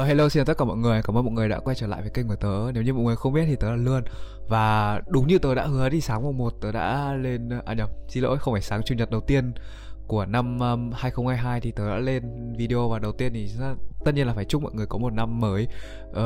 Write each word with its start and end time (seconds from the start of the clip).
Uh, 0.00 0.06
hello 0.06 0.28
xin 0.28 0.40
chào 0.40 0.44
tất 0.44 0.58
cả 0.58 0.64
mọi 0.64 0.76
người, 0.76 1.02
cảm 1.02 1.16
ơn 1.16 1.24
mọi 1.24 1.34
người 1.34 1.48
đã 1.48 1.58
quay 1.58 1.76
trở 1.76 1.86
lại 1.86 2.00
với 2.00 2.10
kênh 2.10 2.28
của 2.28 2.36
tớ. 2.36 2.72
Nếu 2.74 2.82
như 2.82 2.92
mọi 2.94 3.02
người 3.02 3.16
không 3.16 3.32
biết 3.32 3.44
thì 3.46 3.56
tớ 3.56 3.70
là 3.70 3.76
Lươn. 3.76 4.04
Và 4.48 5.00
đúng 5.08 5.26
như 5.26 5.38
tớ 5.38 5.54
đã 5.54 5.66
hứa 5.66 5.90
thì 5.90 6.00
sáng 6.00 6.22
mùng 6.22 6.38
1 6.38 6.52
tớ 6.60 6.72
đã 6.72 7.14
lên 7.14 7.48
À 7.64 7.74
nhầm, 7.74 7.88
xin 8.08 8.22
lỗi, 8.22 8.38
không 8.38 8.54
phải 8.54 8.62
sáng 8.62 8.82
chủ 8.82 8.94
nhật 8.94 9.10
đầu 9.10 9.20
tiên 9.20 9.52
của 10.06 10.26
năm 10.26 10.58
um, 10.58 10.92
2022 10.92 11.60
thì 11.60 11.70
tớ 11.70 11.90
đã 11.90 11.98
lên 11.98 12.52
video 12.58 12.88
và 12.88 12.98
đầu 12.98 13.12
tiên 13.12 13.32
thì 13.34 13.50
tất 14.04 14.14
nhiên 14.14 14.26
là 14.26 14.34
phải 14.34 14.44
chúc 14.44 14.62
mọi 14.62 14.72
người 14.74 14.86
có 14.86 14.98
một 14.98 15.12
năm 15.12 15.40
mới 15.40 15.68
uh, 16.10 16.16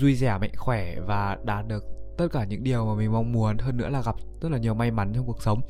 vui 0.00 0.14
vẻ 0.14 0.38
mạnh 0.40 0.52
khỏe 0.56 1.00
và 1.06 1.38
đạt 1.44 1.66
được 1.68 1.84
tất 2.18 2.28
cả 2.32 2.44
những 2.44 2.64
điều 2.64 2.86
mà 2.86 2.94
mình 2.94 3.12
mong 3.12 3.32
muốn. 3.32 3.58
Hơn 3.58 3.76
nữa 3.76 3.88
là 3.88 4.02
gặp 4.02 4.14
rất 4.40 4.52
là 4.52 4.58
nhiều 4.58 4.74
may 4.74 4.90
mắn 4.90 5.12
trong 5.14 5.26
cuộc 5.26 5.42
sống. 5.42 5.60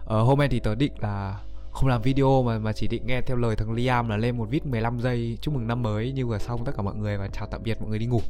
Uh, 0.00 0.06
hôm 0.06 0.38
nay 0.38 0.48
thì 0.48 0.60
tớ 0.60 0.74
định 0.74 0.92
là 0.98 1.40
không 1.70 1.88
làm 1.88 2.02
video 2.02 2.42
mà 2.42 2.58
mà 2.58 2.72
chỉ 2.72 2.88
định 2.88 3.06
nghe 3.06 3.20
theo 3.20 3.36
lời 3.36 3.56
thằng 3.56 3.72
Liam 3.72 4.08
là 4.08 4.16
lên 4.16 4.36
một 4.36 4.46
vít 4.50 4.66
15 4.66 5.00
giây 5.00 5.38
chúc 5.40 5.54
mừng 5.54 5.66
năm 5.66 5.82
mới 5.82 6.12
như 6.12 6.26
vừa 6.26 6.38
xong 6.38 6.64
tất 6.64 6.72
cả 6.76 6.82
mọi 6.82 6.94
người 6.94 7.16
và 7.16 7.28
chào 7.32 7.46
tạm 7.50 7.62
biệt 7.62 7.80
mọi 7.80 7.90
người 7.90 7.98
đi 7.98 8.06
ngủ. 8.06 8.20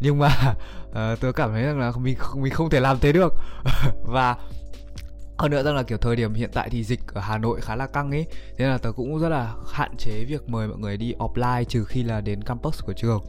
Nhưng 0.00 0.18
mà 0.18 0.54
uh, 0.88 0.94
tớ 1.20 1.32
cảm 1.32 1.50
thấy 1.50 1.62
rằng 1.62 1.78
là 1.78 1.92
mình 1.96 2.16
mình 2.36 2.52
không 2.52 2.70
thể 2.70 2.80
làm 2.80 2.98
thế 2.98 3.12
được. 3.12 3.34
Và 4.02 4.36
hơn 5.38 5.50
nữa 5.50 5.62
rằng 5.62 5.76
là 5.76 5.82
kiểu 5.82 5.98
thời 5.98 6.16
điểm 6.16 6.34
hiện 6.34 6.50
tại 6.52 6.70
thì 6.70 6.84
dịch 6.84 7.00
ở 7.14 7.20
Hà 7.20 7.38
Nội 7.38 7.60
khá 7.60 7.76
là 7.76 7.86
căng 7.86 8.10
ấy 8.10 8.26
thế 8.30 8.56
nên 8.58 8.68
là 8.68 8.78
tớ 8.78 8.92
cũng 8.92 9.18
rất 9.18 9.28
là 9.28 9.54
hạn 9.72 9.96
chế 9.98 10.24
việc 10.24 10.48
mời 10.48 10.68
mọi 10.68 10.78
người 10.78 10.96
đi 10.96 11.14
offline 11.18 11.64
trừ 11.64 11.84
khi 11.84 12.02
là 12.02 12.20
đến 12.20 12.42
campus 12.42 12.82
của 12.82 12.92
trường. 12.92 13.24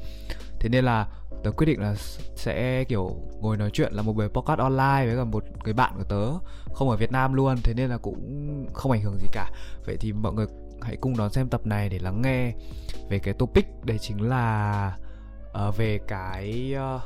Thế 0.59 0.69
nên 0.69 0.85
là 0.85 1.07
tớ 1.43 1.51
quyết 1.51 1.65
định 1.65 1.79
là 1.79 1.95
sẽ 2.35 2.83
kiểu 2.83 3.15
ngồi 3.41 3.57
nói 3.57 3.69
chuyện 3.73 3.93
là 3.93 4.01
một 4.01 4.13
buổi 4.13 4.29
podcast 4.29 4.59
online 4.59 5.05
với 5.05 5.15
cả 5.15 5.23
một 5.23 5.43
người 5.63 5.73
bạn 5.73 5.93
của 5.97 6.03
tớ 6.03 6.49
không 6.73 6.89
ở 6.89 6.95
Việt 6.95 7.11
Nam 7.11 7.33
luôn 7.33 7.57
thế 7.63 7.73
nên 7.73 7.89
là 7.89 7.97
cũng 7.97 8.65
không 8.73 8.91
ảnh 8.91 9.01
hưởng 9.01 9.17
gì 9.17 9.27
cả. 9.31 9.51
Vậy 9.85 9.97
thì 9.99 10.13
mọi 10.13 10.33
người 10.33 10.45
hãy 10.81 10.95
cùng 10.95 11.17
đón 11.17 11.29
xem 11.29 11.49
tập 11.49 11.65
này 11.65 11.89
để 11.89 11.99
lắng 11.99 12.21
nghe 12.21 12.53
về 13.09 13.19
cái 13.19 13.33
topic 13.33 13.65
đấy 13.83 13.97
chính 13.99 14.21
là 14.21 14.97
uh, 15.67 15.77
về 15.77 15.99
cái 16.07 16.73
uh, 16.95 17.01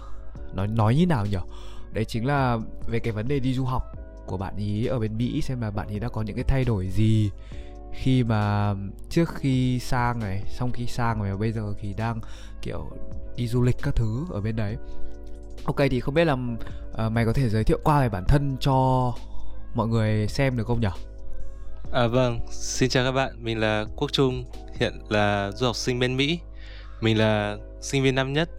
nói 0.56 0.68
nói 0.68 0.96
như 0.96 1.08
nào 1.08 1.26
nhỉ 1.26 1.38
đấy 1.94 2.06
chính 2.06 2.26
là 2.26 2.58
về 2.88 3.00
cái 3.00 3.14
vấn 3.14 3.28
đề 3.28 3.40
đi 3.40 3.54
du 3.54 3.66
học 3.66 3.84
của 4.26 4.38
bạn 4.38 4.58
ý 4.58 4.86
ở 4.86 5.00
bên 5.00 5.18
Mỹ 5.18 5.42
xem 5.42 5.62
là 5.62 5.72
bạn 5.72 5.88
ý 5.88 6.00
đã 6.00 6.10
có 6.10 6.22
những 6.22 6.36
cái 6.36 6.46
thay 6.48 6.66
đổi 6.66 6.88
gì 6.88 7.32
khi 7.94 8.24
mà 8.24 8.74
trước 9.10 9.30
khi 9.36 9.80
sang 9.80 10.20
này 10.20 10.44
xong 10.48 10.72
khi 10.72 10.88
sang 10.88 11.22
và 11.22 11.36
bây 11.36 11.52
giờ 11.52 11.74
thì 11.82 11.94
đang 11.94 12.20
kiểu 12.62 12.90
đi 13.36 13.48
du 13.48 13.62
lịch 13.62 13.78
các 13.84 13.96
thứ 13.96 14.26
ở 14.32 14.42
bên 14.42 14.56
đấy. 14.56 14.78
Ok 15.66 15.78
thì 15.92 16.00
không 16.00 16.14
biết 16.14 16.26
là 16.26 16.34
uh, 16.34 17.12
mày 17.12 17.26
có 17.26 17.34
thể 17.34 17.50
giới 17.50 17.64
thiệu 17.64 17.80
qua 17.84 18.02
về 18.02 18.10
bản 18.10 18.24
thân 18.28 18.58
cho 18.60 19.12
mọi 19.76 19.88
người 19.88 20.28
xem 20.28 20.58
được 20.58 20.68
không 20.68 20.82
nhỉ? 20.82 20.88
À 21.94 22.08
vâng. 22.08 22.40
Xin 22.52 22.90
chào 22.90 23.06
các 23.06 23.12
bạn. 23.12 23.44
Mình 23.44 23.60
là 23.60 23.86
quốc 23.96 24.12
trung 24.12 24.46
hiện 24.80 24.94
là 25.10 25.52
du 25.52 25.66
học 25.66 25.76
sinh 25.76 26.00
bên 26.00 26.18
mỹ. 26.18 26.40
Mình 27.02 27.18
là 27.18 27.58
sinh 27.82 28.04
viên 28.04 28.16
năm 28.16 28.34
nhất 28.34 28.50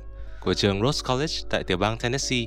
của 0.41 0.55
trường 0.55 0.83
Rose 0.83 1.03
College 1.09 1.35
tại 1.51 1.65
tiểu 1.65 1.79
bang 1.79 1.99
Tennessee. 1.99 2.47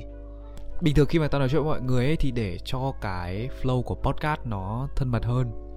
Bình 0.80 0.94
thường 0.94 1.06
khi 1.06 1.18
mà 1.18 1.28
tao 1.28 1.38
nói 1.38 1.48
chuyện 1.48 1.62
với 1.62 1.70
mọi 1.70 1.80
người 1.80 2.06
ấy 2.06 2.16
thì 2.16 2.30
để 2.30 2.58
cho 2.64 2.92
cái 3.00 3.48
flow 3.62 3.82
của 3.82 3.94
podcast 3.94 4.40
nó 4.44 4.88
thân 4.96 5.08
mật 5.08 5.24
hơn 5.24 5.67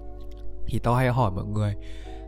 thì 0.66 0.78
tao 0.78 0.94
hay 0.94 1.08
hỏi 1.08 1.30
mọi 1.30 1.44
người 1.44 1.74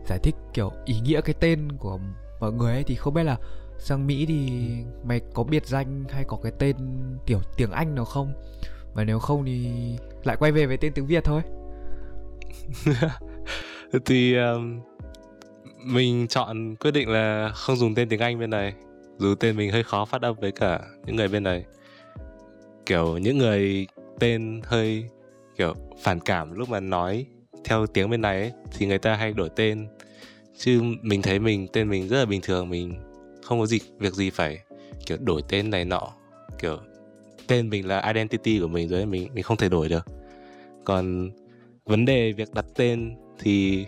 giải 0.07 0.19
thích 0.23 0.35
kiểu 0.53 0.73
ý 0.85 1.01
nghĩa 1.01 1.21
cái 1.21 1.35
tên 1.41 1.69
của 1.79 1.99
mọi 2.41 2.53
người 2.53 2.73
ấy 2.73 2.85
thì 2.85 2.95
không 2.95 3.15
biết 3.15 3.23
là 3.23 3.37
sang 3.79 4.07
Mỹ 4.07 4.27
thì 4.27 4.69
mày 5.05 5.21
có 5.35 5.43
biệt 5.43 5.67
danh 5.67 6.05
hay 6.09 6.25
có 6.29 6.39
cái 6.43 6.53
tên 6.59 6.77
kiểu 7.27 7.41
tiếng 7.57 7.71
Anh 7.71 7.95
nào 7.95 8.05
không? 8.05 8.33
Và 8.95 9.05
nếu 9.05 9.19
không 9.19 9.45
thì 9.45 9.71
lại 10.25 10.37
quay 10.37 10.53
về 10.53 10.67
với 10.67 10.77
tên 10.77 10.93
tiếng 10.93 11.07
Việt 11.07 11.25
thôi. 11.25 11.43
Thì 14.05 14.37
um, 14.37 14.81
mình 15.87 16.29
chọn 16.29 16.77
quyết 16.77 16.91
định 16.91 17.09
là 17.09 17.51
không 17.55 17.77
dùng 17.77 17.95
tên 17.95 18.09
tiếng 18.09 18.21
Anh 18.21 18.39
bên 18.39 18.51
này 18.51 18.75
dù 19.19 19.35
tên 19.35 19.57
mình 19.57 19.73
hơi 19.73 19.83
khó 19.83 20.05
phát 20.05 20.23
âm 20.23 20.37
với 20.41 20.53
cả 20.53 20.81
những 21.07 21.17
người 21.17 21.29
bên 21.29 21.43
này. 21.43 21.65
Kiểu 22.87 23.19
những 23.19 23.39
người 23.39 23.87
tên 24.21 24.61
hơi 24.65 25.05
kiểu 25.57 25.75
phản 26.03 26.21
cảm 26.21 26.53
lúc 26.53 26.69
mà 26.69 26.81
nói 26.81 27.27
theo 27.65 27.87
tiếng 27.87 28.11
bên 28.11 28.21
này 28.21 28.41
ấy, 28.41 28.53
thì 28.73 28.87
người 28.87 28.99
ta 28.99 29.15
hay 29.15 29.33
đổi 29.33 29.49
tên. 29.57 29.87
Chứ 30.59 30.83
mình 31.03 31.23
thấy 31.23 31.39
mình 31.39 31.69
tên 31.73 31.89
mình 31.89 32.09
rất 32.09 32.19
là 32.19 32.25
bình 32.25 32.41
thường 32.41 32.69
mình 32.69 32.95
không 33.43 33.61
có 33.61 33.67
gì 33.67 33.79
việc 33.99 34.15
gì 34.15 34.31
phải 34.31 34.59
kiểu 35.07 35.19
đổi 35.21 35.43
tên 35.49 35.71
này 35.71 35.85
nọ. 35.85 36.13
Kiểu 36.59 36.79
tên 37.47 37.71
mình 37.71 37.89
là 37.89 38.13
identity 38.13 38.59
của 38.61 38.69
mình 38.69 38.89
rồi 38.89 39.07
mình 39.07 39.29
mình 39.35 39.43
không 39.43 39.57
thể 39.57 39.69
đổi 39.69 39.89
được. 39.89 40.07
Còn 40.85 41.31
vấn 41.85 42.05
đề 42.05 42.33
việc 42.33 42.55
đặt 42.55 42.65
tên 42.75 43.17
thì 43.39 43.87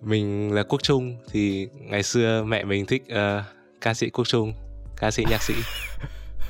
mình 0.00 0.52
là 0.52 0.62
quốc 0.62 0.82
trung 0.82 1.16
thì 1.32 1.68
ngày 1.74 2.02
xưa 2.02 2.44
mẹ 2.44 2.64
mình 2.64 2.86
thích 2.86 3.02
uh, 3.12 3.44
ca 3.80 3.94
sĩ 3.94 4.10
quốc 4.10 4.28
trung 4.28 4.52
ca 4.96 5.10
sĩ 5.10 5.24
nhạc 5.30 5.42
sĩ. 5.42 5.54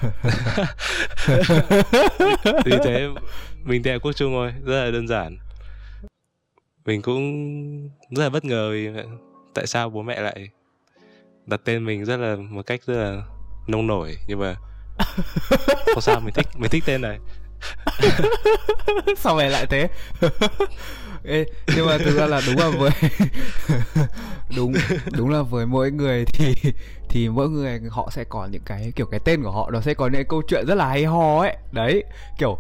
Thì 2.65 2.73
thế 2.85 3.09
mình 3.65 3.83
theo 3.83 4.01
quốc 4.01 4.13
trung 4.13 4.33
thôi 4.33 4.53
rất 4.65 4.85
là 4.85 4.91
đơn 4.91 5.09
giản 5.09 5.39
mình 6.85 7.03
cũng 7.03 7.89
rất 8.11 8.23
là 8.23 8.29
bất 8.29 8.45
ngờ 8.45 8.71
vì 8.73 8.89
tại 9.55 9.67
sao 9.67 9.91
bố 9.91 10.03
mẹ 10.03 10.21
lại 10.21 10.49
đặt 11.47 11.61
tên 11.65 11.85
mình 11.85 12.05
rất 12.05 12.17
là 12.17 12.37
một 12.37 12.67
cách 12.67 12.81
rất 12.87 12.95
là 12.97 13.23
nông 13.67 13.87
nổi. 13.87 14.17
Nhưng 14.27 14.41
mà 14.41 14.55
không 15.95 16.01
sao 16.01 16.21
mình 16.21 16.35
thích 16.35 16.47
mình 16.57 16.71
thích 16.71 16.83
tên 16.87 17.01
này. 17.01 17.19
Sao 19.17 19.37
mày 19.37 19.51
lại 19.51 19.67
thế? 19.67 19.89
Ê, 21.25 21.45
nhưng 21.77 21.87
mà 21.87 21.99
thực 21.99 22.17
ra 22.17 22.27
là 22.27 22.41
đúng 22.47 22.59
là 22.59 22.71
với 22.71 22.91
đúng 24.57 24.73
đúng 25.17 25.31
là 25.31 25.43
với 25.43 25.67
mỗi 25.67 25.91
người 25.91 26.25
thì 26.25 26.55
thì 27.09 27.29
mỗi 27.29 27.49
người 27.49 27.81
họ 27.91 28.09
sẽ 28.13 28.25
có 28.25 28.49
những 28.51 28.63
cái 28.67 28.93
kiểu 28.97 29.07
cái 29.07 29.21
tên 29.25 29.43
của 29.43 29.51
họ 29.51 29.71
nó 29.71 29.81
sẽ 29.81 29.95
có 29.95 30.09
những 30.09 30.29
câu 30.29 30.43
chuyện 30.49 30.67
rất 30.67 30.75
là 30.75 30.89
hay 30.89 31.05
ho 31.05 31.41
ấy. 31.41 31.57
Đấy 31.73 32.05
kiểu 32.39 32.59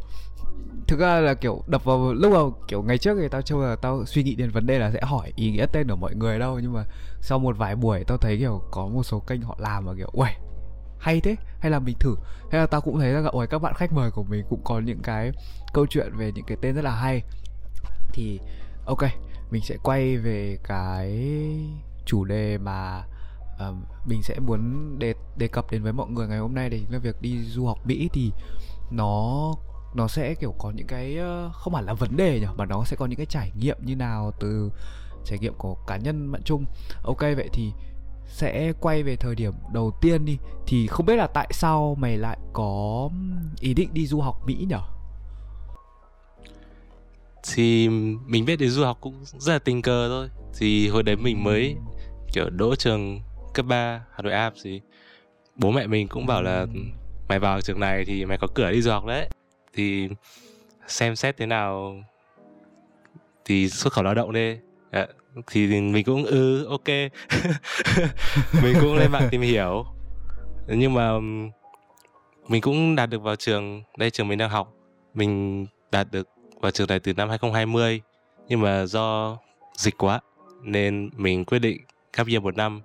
thực 0.87 1.00
ra 1.00 1.21
là 1.21 1.34
kiểu 1.34 1.62
đập 1.66 1.84
vào 1.84 2.15
lúc 2.15 2.32
đầu 2.32 2.54
kiểu 2.69 2.82
ngày 2.82 2.98
trước 2.98 3.19
thì 3.21 3.28
tao 3.28 3.43
chưa 3.43 3.56
là 3.56 3.76
tao 3.76 4.04
suy 4.06 4.22
nghĩ 4.22 4.34
đến 4.34 4.50
vấn 4.50 4.66
đề 4.66 4.78
là 4.78 4.91
sẽ 4.91 5.00
hỏi 5.03 5.32
ý 5.37 5.50
nghĩa 5.50 5.66
tên 5.72 5.88
của 5.88 5.97
mọi 5.97 6.15
người 6.15 6.38
đâu 6.38 6.59
nhưng 6.59 6.72
mà 6.72 6.84
sau 7.21 7.38
một 7.38 7.59
vài 7.59 7.76
buổi 7.76 8.04
tao 8.04 8.19
thấy 8.19 8.38
kiểu 8.38 8.62
có 8.70 8.87
một 8.87 9.03
số 9.03 9.20
kênh 9.20 9.43
họ 9.43 9.56
làm 9.60 9.84
mà 9.84 9.93
kiểu 9.97 10.09
uầy 10.12 10.32
hay 11.00 11.20
thế 11.20 11.37
hay 11.60 11.70
là 11.70 11.78
mình 11.78 11.97
thử. 12.00 12.16
Hay 12.50 12.60
là 12.60 12.66
tao 12.66 12.81
cũng 12.81 13.00
thấy 13.00 13.12
là 13.12 13.28
ôi 13.32 13.47
các 13.47 13.59
bạn 13.59 13.75
khách 13.75 13.93
mời 13.93 14.10
của 14.10 14.22
mình 14.22 14.44
cũng 14.50 14.60
có 14.65 14.81
những 14.81 15.00
cái 15.03 15.32
câu 15.72 15.87
chuyện 15.87 16.16
về 16.16 16.32
những 16.32 16.44
cái 16.44 16.56
tên 16.60 16.75
rất 16.75 16.84
là 16.84 16.94
hay. 16.94 17.22
Thì 18.12 18.41
ok 18.87 19.03
mình 19.50 19.62
sẽ 19.62 19.76
quay 19.82 20.16
về 20.16 20.59
cái 20.65 21.37
chủ 22.06 22.25
đề 22.25 22.59
mà 22.59 23.04
uh, 23.54 23.76
mình 24.06 24.22
sẽ 24.22 24.38
muốn 24.38 24.99
đề 24.99 25.15
đề 25.37 25.49
cập 25.49 25.70
đến 25.70 25.82
với 25.82 25.93
mọi 25.93 26.09
người 26.10 26.28
ngày 26.28 26.38
hôm 26.38 26.54
nay. 26.54 26.70
Đấy 26.70 26.87
là 26.91 26.99
việc 26.99 27.22
đi 27.22 27.43
du 27.43 27.66
học 27.66 27.78
Mỹ 27.84 28.09
thì 28.12 28.32
nó 28.91 29.54
nó 29.95 30.09
sẽ, 30.09 30.34
kiểu, 30.34 30.55
có 30.59 30.71
những 30.71 30.87
cái 30.87 31.17
ờ, 31.17 31.51
không 31.55 31.75
hẳn 31.75 31.84
là 31.84 31.95
vấn 31.95 32.17
đề 32.17 32.41
nhỉ, 32.41 32.47
mà 32.56 32.67
nó 32.67 32.84
sẽ 32.84 32.97
có 32.97 33.06
những 33.06 33.17
cái 33.17 33.27
trải 33.27 33.53
nghiệm 33.61 33.77
như 33.84 33.97
nào 33.97 34.33
từ 34.41 34.71
trải 35.25 35.39
nghiệm 35.39 35.55
của 35.55 35.77
cá 35.87 35.97
nhân 35.97 36.33
bạn 36.33 36.43
chung. 36.45 36.65
Ok, 37.03 37.21
vậy 37.21 37.49
thì 37.53 37.73
sẽ 38.27 38.73
quay 38.81 39.03
về 39.03 39.17
thời 39.17 39.34
điểm 39.34 39.53
đầu 39.73 39.93
tiên 40.00 40.25
đi. 40.25 40.39
Thì 40.67 40.87
không 40.87 41.06
biết 41.06 41.17
là 41.17 41.27
tại 41.27 41.49
sao 41.53 41.97
mày 41.99 42.17
lại 42.17 42.39
có 42.53 43.11
ý 43.61 43.75
định 43.75 43.89
đi 43.93 44.06
du 44.06 44.21
học 44.21 44.43
mỹ 44.47 44.67
nhỉ? 44.69 44.77
Thì 47.55 47.89
mình 48.27 48.45
biết 48.45 48.56
đến 48.56 48.71
du 48.71 48.84
học 48.84 48.99
cũng 49.00 49.15
rất 49.25 49.53
là 49.53 49.59
tình 49.59 49.83
cờ 49.83 50.09
thôi. 50.09 50.29
Thì 50.59 50.89
hồi 50.89 51.03
đấy 51.03 51.17
mình 51.17 51.45
mới, 51.45 51.77
kiểu, 52.33 52.50
đỗ 52.50 52.75
trường 52.75 53.21
cấp 53.55 53.67
3 53.67 54.05
Hà 54.12 54.23
Nội 54.23 54.33
Ap 54.33 54.53
thì 54.62 54.81
bố 55.56 55.71
mẹ 55.71 55.87
mình 55.87 56.09
cũng 56.09 56.27
bảo 56.27 56.43
là, 56.43 56.67
mày 57.29 57.39
vào 57.39 57.61
trường 57.61 57.81
này 57.81 58.05
thì 58.05 58.25
mày 58.25 58.39
có 58.39 58.47
cửa 58.55 58.71
đi 58.71 58.83
du 58.83 58.91
học 58.91 59.05
đấy 59.05 59.29
thì 59.72 60.08
xem 60.86 61.16
xét 61.16 61.36
thế 61.36 61.47
nào 61.47 61.97
thì 63.44 63.69
xuất 63.69 63.92
khẩu 63.92 64.04
lao 64.04 64.14
động 64.14 64.32
đi. 64.32 64.56
À, 64.91 65.06
thì 65.47 65.66
mình 65.66 66.04
cũng 66.04 66.25
ừ 66.25 66.64
ok. 66.64 66.86
Mình 68.62 68.76
cũng 68.81 68.94
lên 68.94 69.12
mạng 69.12 69.28
tìm 69.31 69.41
hiểu. 69.41 69.86
Nhưng 70.69 70.94
mà 70.94 71.11
mình 72.49 72.61
cũng 72.62 72.96
đạt 72.96 73.11
được 73.11 73.22
vào 73.22 73.37
trường 73.37 73.82
đây 73.96 74.11
trường 74.11 74.28
mình 74.28 74.38
đang 74.38 74.50
học. 74.50 74.75
Mình 75.14 75.67
đạt 75.90 76.06
được 76.11 76.28
vào 76.61 76.70
trường 76.70 76.88
này 76.88 77.00
từ 77.00 77.12
năm 77.14 77.28
2020 77.28 78.00
nhưng 78.49 78.61
mà 78.61 78.87
do 78.87 79.37
dịch 79.76 79.99
quá 79.99 80.20
nên 80.62 81.11
mình 81.16 81.44
quyết 81.44 81.58
định 81.58 81.81
gap 82.12 82.26
year 82.26 82.43
một 82.43 82.56
năm 82.56 82.82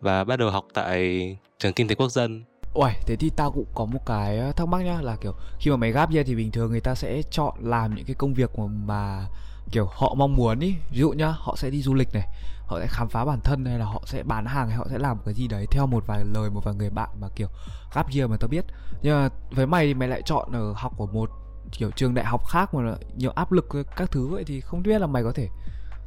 và 0.00 0.24
bắt 0.24 0.36
đầu 0.36 0.50
học 0.50 0.66
tại 0.74 1.36
trường 1.58 1.72
kinh 1.72 1.88
tế 1.88 1.94
quốc 1.94 2.08
dân. 2.08 2.44
Uầy, 2.76 2.94
thế 3.06 3.16
thì 3.16 3.30
tao 3.30 3.50
cũng 3.50 3.66
có 3.74 3.84
một 3.84 4.06
cái 4.06 4.38
ờ, 4.38 4.52
thắc 4.52 4.68
mắc 4.68 4.84
nhá 4.84 5.00
là 5.00 5.16
kiểu 5.16 5.32
khi 5.58 5.70
mà 5.70 5.76
mày 5.76 5.92
gáp 5.92 6.10
ra 6.10 6.22
thì 6.26 6.34
bình 6.34 6.50
thường 6.50 6.70
người 6.70 6.80
ta 6.80 6.94
sẽ 6.94 7.22
chọn 7.30 7.54
làm 7.60 7.94
những 7.94 8.04
cái 8.04 8.14
công 8.14 8.34
việc 8.34 8.58
mà, 8.58 8.66
mà 8.66 9.26
kiểu 9.70 9.88
họ 9.92 10.14
mong 10.14 10.36
muốn 10.36 10.60
ý. 10.60 10.74
Ví 10.90 10.98
dụ 10.98 11.10
nhá 11.10 11.34
họ 11.38 11.56
sẽ 11.56 11.70
đi 11.70 11.82
du 11.82 11.94
lịch 11.94 12.12
này 12.12 12.28
họ 12.66 12.80
sẽ 12.80 12.86
khám 12.90 13.08
phá 13.08 13.24
bản 13.24 13.40
thân 13.40 13.64
hay 13.64 13.78
là 13.78 13.84
họ 13.84 14.02
sẽ 14.06 14.22
bán 14.22 14.46
hàng 14.46 14.68
hay 14.68 14.76
họ 14.76 14.86
sẽ 14.90 14.98
làm 14.98 15.18
cái 15.24 15.34
gì 15.34 15.48
đấy 15.48 15.66
theo 15.70 15.86
một 15.86 16.06
vài 16.06 16.24
lời 16.24 16.50
một 16.50 16.64
vài 16.64 16.74
người 16.74 16.90
bạn 16.90 17.08
mà 17.20 17.28
kiểu 17.36 17.48
gap 17.94 18.06
year 18.14 18.30
mà 18.30 18.36
tao 18.36 18.48
biết. 18.48 18.64
Nhưng 19.02 19.14
mà 19.14 19.28
với 19.50 19.66
mày 19.66 19.86
thì 19.86 19.94
mày 19.94 20.08
lại 20.08 20.22
chọn 20.22 20.52
ở 20.52 20.72
học 20.76 20.98
ở 20.98 21.06
một 21.06 21.30
kiểu 21.72 21.90
trường 21.90 22.14
đại 22.14 22.24
học 22.24 22.46
khác 22.48 22.74
mà 22.74 22.96
nhiều 23.16 23.30
áp 23.30 23.52
lực 23.52 23.68
các 23.96 24.10
thứ 24.10 24.26
vậy 24.26 24.44
thì 24.46 24.60
không 24.60 24.82
biết 24.82 25.00
là 25.00 25.06
mày 25.06 25.22
có 25.22 25.32
thể 25.32 25.48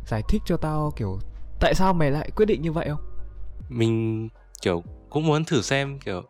giải 0.05 0.21
thích 0.29 0.41
cho 0.45 0.57
tao 0.57 0.91
kiểu 0.95 1.19
tại 1.59 1.75
sao 1.75 1.93
mày 1.93 2.11
lại 2.11 2.31
quyết 2.35 2.45
định 2.45 2.61
như 2.61 2.71
vậy 2.71 2.89
không? 2.89 3.01
Mình 3.69 4.29
kiểu 4.61 4.83
cũng 5.09 5.27
muốn 5.27 5.45
thử 5.45 5.61
xem 5.61 5.99
kiểu 5.99 6.21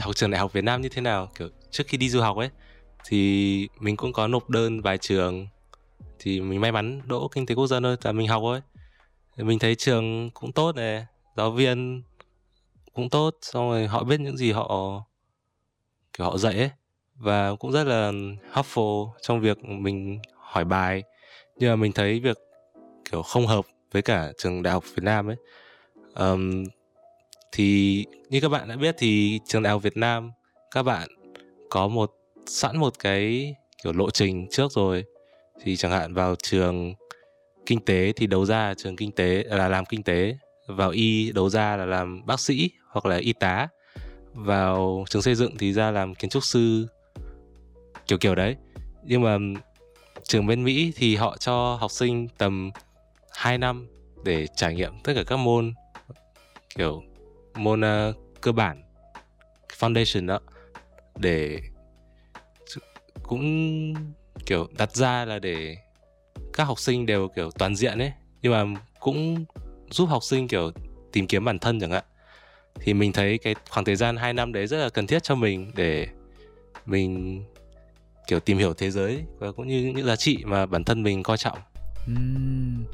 học 0.00 0.16
trường 0.16 0.30
đại 0.30 0.40
học 0.40 0.52
Việt 0.52 0.64
Nam 0.64 0.82
như 0.82 0.88
thế 0.88 1.02
nào? 1.02 1.28
Kiểu 1.34 1.48
trước 1.70 1.84
khi 1.86 1.98
đi 1.98 2.08
du 2.08 2.20
học 2.20 2.36
ấy 2.36 2.50
thì 3.04 3.68
mình 3.80 3.96
cũng 3.96 4.12
có 4.12 4.26
nộp 4.28 4.50
đơn 4.50 4.80
vài 4.80 4.98
trường. 4.98 5.46
Thì 6.18 6.40
mình 6.40 6.60
may 6.60 6.72
mắn 6.72 7.00
đỗ 7.04 7.28
kinh 7.28 7.46
tế 7.46 7.54
quốc 7.54 7.66
dân 7.66 7.82
thôi 7.82 7.96
là 8.02 8.12
mình 8.12 8.28
học 8.28 8.42
thôi. 8.42 8.60
Mình 9.36 9.58
thấy 9.58 9.74
trường 9.74 10.30
cũng 10.30 10.52
tốt 10.52 10.76
này 10.76 11.06
giáo 11.36 11.50
viên 11.50 12.02
cũng 12.92 13.10
tốt 13.10 13.34
xong 13.42 13.70
rồi 13.70 13.86
họ 13.86 14.04
biết 14.04 14.20
những 14.20 14.36
gì 14.36 14.52
họ 14.52 14.68
kiểu 16.18 16.26
họ 16.26 16.38
dạy 16.38 16.58
ấy. 16.58 16.70
Và 17.14 17.54
cũng 17.54 17.72
rất 17.72 17.84
là 17.84 18.12
helpful 18.52 19.10
trong 19.22 19.40
việc 19.40 19.64
mình 19.64 20.18
hỏi 20.36 20.64
bài. 20.64 21.02
Nhưng 21.56 21.70
mà 21.70 21.76
mình 21.76 21.92
thấy 21.92 22.20
việc 22.20 22.38
kiểu 23.10 23.22
không 23.22 23.46
hợp 23.46 23.64
với 23.92 24.02
cả 24.02 24.32
trường 24.38 24.62
đại 24.62 24.72
học 24.72 24.84
Việt 24.94 25.02
Nam 25.02 25.30
ấy 25.30 25.36
um, 26.14 26.64
thì 27.56 28.04
như 28.30 28.40
các 28.40 28.48
bạn 28.48 28.68
đã 28.68 28.76
biết 28.76 28.94
thì 28.98 29.40
trường 29.46 29.62
đại 29.62 29.70
học 29.70 29.82
Việt 29.82 29.96
Nam, 29.96 30.30
các 30.70 30.82
bạn 30.82 31.08
có 31.70 31.88
một, 31.88 32.12
sẵn 32.46 32.76
một 32.76 32.98
cái, 32.98 33.54
kiểu, 33.82 33.92
lộ 33.92 34.10
trình 34.10 34.46
trước 34.50 34.72
rồi. 34.72 35.04
Thì 35.62 35.76
chẳng 35.76 35.90
hạn 35.90 36.14
vào 36.14 36.34
trường 36.42 36.94
kinh 37.66 37.80
tế 37.80 38.12
thì 38.16 38.26
đấu 38.26 38.44
ra 38.44 38.74
trường 38.74 38.96
kinh 38.96 39.12
tế 39.12 39.44
à, 39.50 39.56
là 39.56 39.68
làm 39.68 39.84
kinh 39.84 40.02
tế, 40.02 40.36
vào 40.66 40.90
y 40.90 41.32
đấu 41.32 41.50
ra 41.50 41.76
là 41.76 41.84
làm 41.84 42.26
bác 42.26 42.40
sĩ 42.40 42.70
hoặc 42.88 43.06
là 43.06 43.16
y 43.16 43.32
tá, 43.32 43.68
vào 44.32 45.04
trường 45.10 45.22
xây 45.22 45.34
dựng 45.34 45.58
thì 45.58 45.72
ra 45.72 45.90
làm 45.90 46.14
kiến 46.14 46.30
trúc 46.30 46.44
sư, 46.44 46.86
kiểu 48.06 48.18
kiểu 48.18 48.34
đấy. 48.34 48.56
Nhưng 49.04 49.22
mà 49.22 49.38
trường 50.22 50.46
bên 50.46 50.64
Mỹ 50.64 50.92
thì 50.96 51.16
họ 51.16 51.36
cho 51.36 51.76
học 51.80 51.90
sinh 51.90 52.28
tầm 52.38 52.70
2 53.32 53.58
năm 53.58 53.88
để 54.24 54.46
trải 54.56 54.74
nghiệm 54.74 54.92
tất 55.04 55.12
cả 55.16 55.22
các 55.26 55.36
môn, 55.36 55.74
kiểu 56.76 57.02
môn 57.56 57.80
uh, 57.80 58.16
cơ 58.40 58.52
bản 58.52 58.82
foundation 59.78 60.26
đó 60.26 60.40
để 61.16 61.60
cũng 63.22 63.94
kiểu 64.46 64.68
đặt 64.78 64.92
ra 64.92 65.24
là 65.24 65.38
để 65.38 65.76
các 66.52 66.64
học 66.64 66.78
sinh 66.78 67.06
đều 67.06 67.28
kiểu 67.28 67.50
toàn 67.50 67.76
diện 67.76 67.98
ấy 67.98 68.12
nhưng 68.42 68.52
mà 68.52 68.80
cũng 69.00 69.44
giúp 69.90 70.06
học 70.06 70.22
sinh 70.22 70.48
kiểu 70.48 70.70
tìm 71.12 71.26
kiếm 71.26 71.44
bản 71.44 71.58
thân 71.58 71.80
chẳng 71.80 71.90
hạn 71.90 72.04
thì 72.74 72.94
mình 72.94 73.12
thấy 73.12 73.38
cái 73.38 73.54
khoảng 73.70 73.84
thời 73.84 73.96
gian 73.96 74.16
2 74.16 74.32
năm 74.32 74.52
đấy 74.52 74.66
rất 74.66 74.76
là 74.76 74.88
cần 74.88 75.06
thiết 75.06 75.22
cho 75.22 75.34
mình 75.34 75.72
để 75.74 76.08
mình 76.86 77.42
kiểu 78.26 78.40
tìm 78.40 78.58
hiểu 78.58 78.74
thế 78.74 78.90
giới 78.90 79.24
và 79.38 79.52
cũng 79.52 79.68
như 79.68 79.92
những 79.96 80.06
giá 80.06 80.16
trị 80.16 80.44
mà 80.44 80.66
bản 80.66 80.84
thân 80.84 81.02
mình 81.02 81.22
coi 81.22 81.36
trọng. 81.36 81.58
Uhm. 82.12 82.84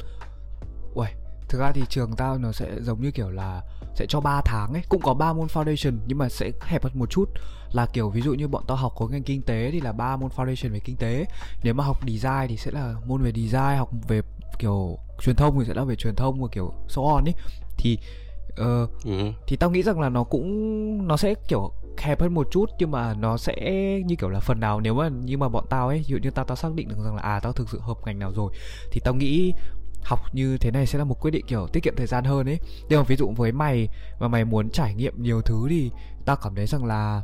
Uầy, 0.94 1.12
thực 1.48 1.58
ra 1.60 1.72
thì 1.74 1.82
trường 1.88 2.12
tao 2.16 2.38
nó 2.38 2.52
sẽ 2.52 2.70
giống 2.80 3.02
như 3.02 3.10
kiểu 3.10 3.30
là 3.30 3.62
sẽ 3.94 4.06
cho 4.08 4.20
3 4.20 4.40
tháng 4.44 4.72
ấy. 4.72 4.82
Cũng 4.88 5.02
có 5.02 5.14
3 5.14 5.32
môn 5.32 5.46
foundation 5.46 5.98
nhưng 6.06 6.18
mà 6.18 6.28
sẽ 6.28 6.50
hẹp 6.60 6.84
hơn 6.84 6.92
một 6.94 7.10
chút. 7.10 7.30
Là 7.72 7.86
kiểu 7.86 8.10
ví 8.10 8.20
dụ 8.20 8.34
như 8.34 8.48
bọn 8.48 8.64
tao 8.68 8.76
học 8.76 8.92
khối 8.94 9.10
ngành 9.10 9.22
kinh 9.22 9.42
tế 9.42 9.70
thì 9.72 9.80
là 9.80 9.92
ba 9.92 10.16
môn 10.16 10.30
foundation 10.30 10.72
về 10.72 10.80
kinh 10.80 10.96
tế. 10.96 11.26
Nếu 11.62 11.74
mà 11.74 11.84
học 11.84 12.00
design 12.06 12.46
thì 12.48 12.56
sẽ 12.56 12.70
là 12.70 12.94
môn 13.06 13.22
về 13.22 13.32
design 13.32 13.78
học 13.78 13.90
về 14.08 14.22
kiểu 14.58 14.98
truyền 15.20 15.36
thông 15.36 15.58
thì 15.58 15.64
sẽ 15.68 15.74
là 15.74 15.84
về 15.84 15.96
truyền 15.96 16.14
thông 16.14 16.42
và 16.42 16.48
kiểu 16.52 16.72
so 16.88 17.02
on 17.02 17.24
ấy. 17.24 17.34
Thì 17.78 17.98
uh, 18.50 19.04
ừ. 19.04 19.32
thì 19.46 19.56
tao 19.56 19.70
nghĩ 19.70 19.82
rằng 19.82 20.00
là 20.00 20.08
nó 20.08 20.24
cũng 20.24 21.08
nó 21.08 21.16
sẽ 21.16 21.34
kiểu 21.48 21.72
hẹp 21.98 22.20
hơn 22.20 22.34
một 22.34 22.48
chút 22.50 22.70
nhưng 22.78 22.90
mà 22.90 23.14
nó 23.14 23.36
sẽ 23.36 23.54
như 24.06 24.16
kiểu 24.16 24.28
là 24.28 24.40
phần 24.40 24.60
nào 24.60 24.80
nếu 24.80 24.94
mà 24.94 25.08
như 25.08 25.38
mà 25.38 25.48
bọn 25.48 25.64
tao 25.70 25.88
ấy 25.88 25.98
ví 25.98 26.04
dụ 26.04 26.16
như 26.22 26.30
tao 26.30 26.44
tao 26.44 26.56
xác 26.56 26.74
định 26.74 26.88
được 26.88 26.98
rằng 27.04 27.16
là 27.16 27.22
à 27.22 27.40
tao 27.40 27.52
thực 27.52 27.68
sự 27.70 27.80
hợp 27.80 27.98
ngành 28.04 28.18
nào 28.18 28.32
rồi 28.32 28.52
thì 28.90 29.00
tao 29.04 29.14
nghĩ 29.14 29.52
học 30.04 30.20
như 30.32 30.58
thế 30.58 30.70
này 30.70 30.86
sẽ 30.86 30.98
là 30.98 31.04
một 31.04 31.20
quyết 31.20 31.30
định 31.30 31.46
kiểu 31.46 31.66
tiết 31.66 31.82
kiệm 31.82 31.94
thời 31.96 32.06
gian 32.06 32.24
hơn 32.24 32.48
ấy. 32.48 32.58
Nhưng 32.88 32.98
mà 32.98 33.04
ví 33.08 33.16
dụ 33.16 33.32
với 33.36 33.52
mày 33.52 33.88
mà 34.20 34.28
mày 34.28 34.44
muốn 34.44 34.70
trải 34.70 34.94
nghiệm 34.94 35.22
nhiều 35.22 35.42
thứ 35.42 35.66
thì 35.68 35.90
tao 36.24 36.36
cảm 36.36 36.54
thấy 36.54 36.66
rằng 36.66 36.84
là 36.84 37.22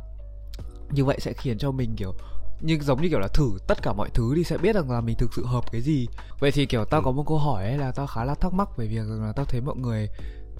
như 0.91 1.05
vậy 1.05 1.17
sẽ 1.19 1.33
khiến 1.33 1.57
cho 1.57 1.71
mình 1.71 1.95
kiểu 1.95 2.13
nhưng 2.61 2.81
giống 2.81 3.01
như 3.01 3.09
kiểu 3.09 3.19
là 3.19 3.27
thử 3.27 3.51
tất 3.67 3.81
cả 3.81 3.93
mọi 3.93 4.09
thứ 4.13 4.33
thì 4.35 4.43
sẽ 4.43 4.57
biết 4.57 4.75
rằng 4.75 4.91
là 4.91 5.01
mình 5.01 5.15
thực 5.17 5.33
sự 5.33 5.45
hợp 5.45 5.71
cái 5.71 5.81
gì. 5.81 6.07
Vậy 6.39 6.51
thì 6.51 6.65
kiểu 6.65 6.85
tao 6.85 7.01
có 7.01 7.11
một 7.11 7.23
câu 7.27 7.37
hỏi 7.37 7.63
ấy 7.63 7.77
là 7.77 7.91
tao 7.91 8.07
khá 8.07 8.23
là 8.23 8.35
thắc 8.35 8.53
mắc 8.53 8.77
về 8.77 8.87
việc 8.87 9.07
là 9.07 9.33
tao 9.35 9.45
thấy 9.45 9.61
mọi 9.61 9.75
người 9.75 10.09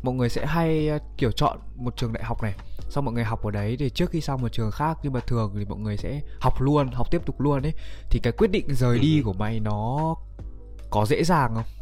mọi 0.02 0.16
người 0.16 0.30
sẽ 0.30 0.46
hay 0.46 0.90
kiểu 1.18 1.32
chọn 1.32 1.60
một 1.76 1.98
trường 1.98 2.14
đại 2.14 2.24
học 2.24 2.44
này 2.44 2.54
xong 2.90 3.06
mọi 3.06 3.14
người 3.14 3.24
học 3.24 3.44
ở 3.44 3.52
đấy 3.52 3.76
thì 3.80 3.90
trước 3.90 4.10
khi 4.12 4.22
sang 4.22 4.42
một 4.42 4.50
trường 4.52 4.72
khác 4.72 4.98
nhưng 5.04 5.14
mà 5.14 5.20
thường 5.20 5.54
thì 5.58 5.66
mọi 5.66 5.80
người 5.80 5.98
sẽ 5.98 6.22
học 6.40 6.62
luôn 6.62 6.88
học 6.92 7.12
tiếp 7.12 7.22
tục 7.26 7.42
luôn 7.42 7.62
ấy. 7.62 7.74
Thì 8.10 8.20
cái 8.20 8.34
quyết 8.34 8.52
định 8.52 8.76
rời 8.76 9.00
đi 9.00 9.20
ừ. 9.20 9.24
của 9.26 9.34
mày 9.34 9.60
nó 9.60 10.16
có 10.90 11.06
dễ 11.06 11.24
dàng 11.24 11.56
không 11.56 11.77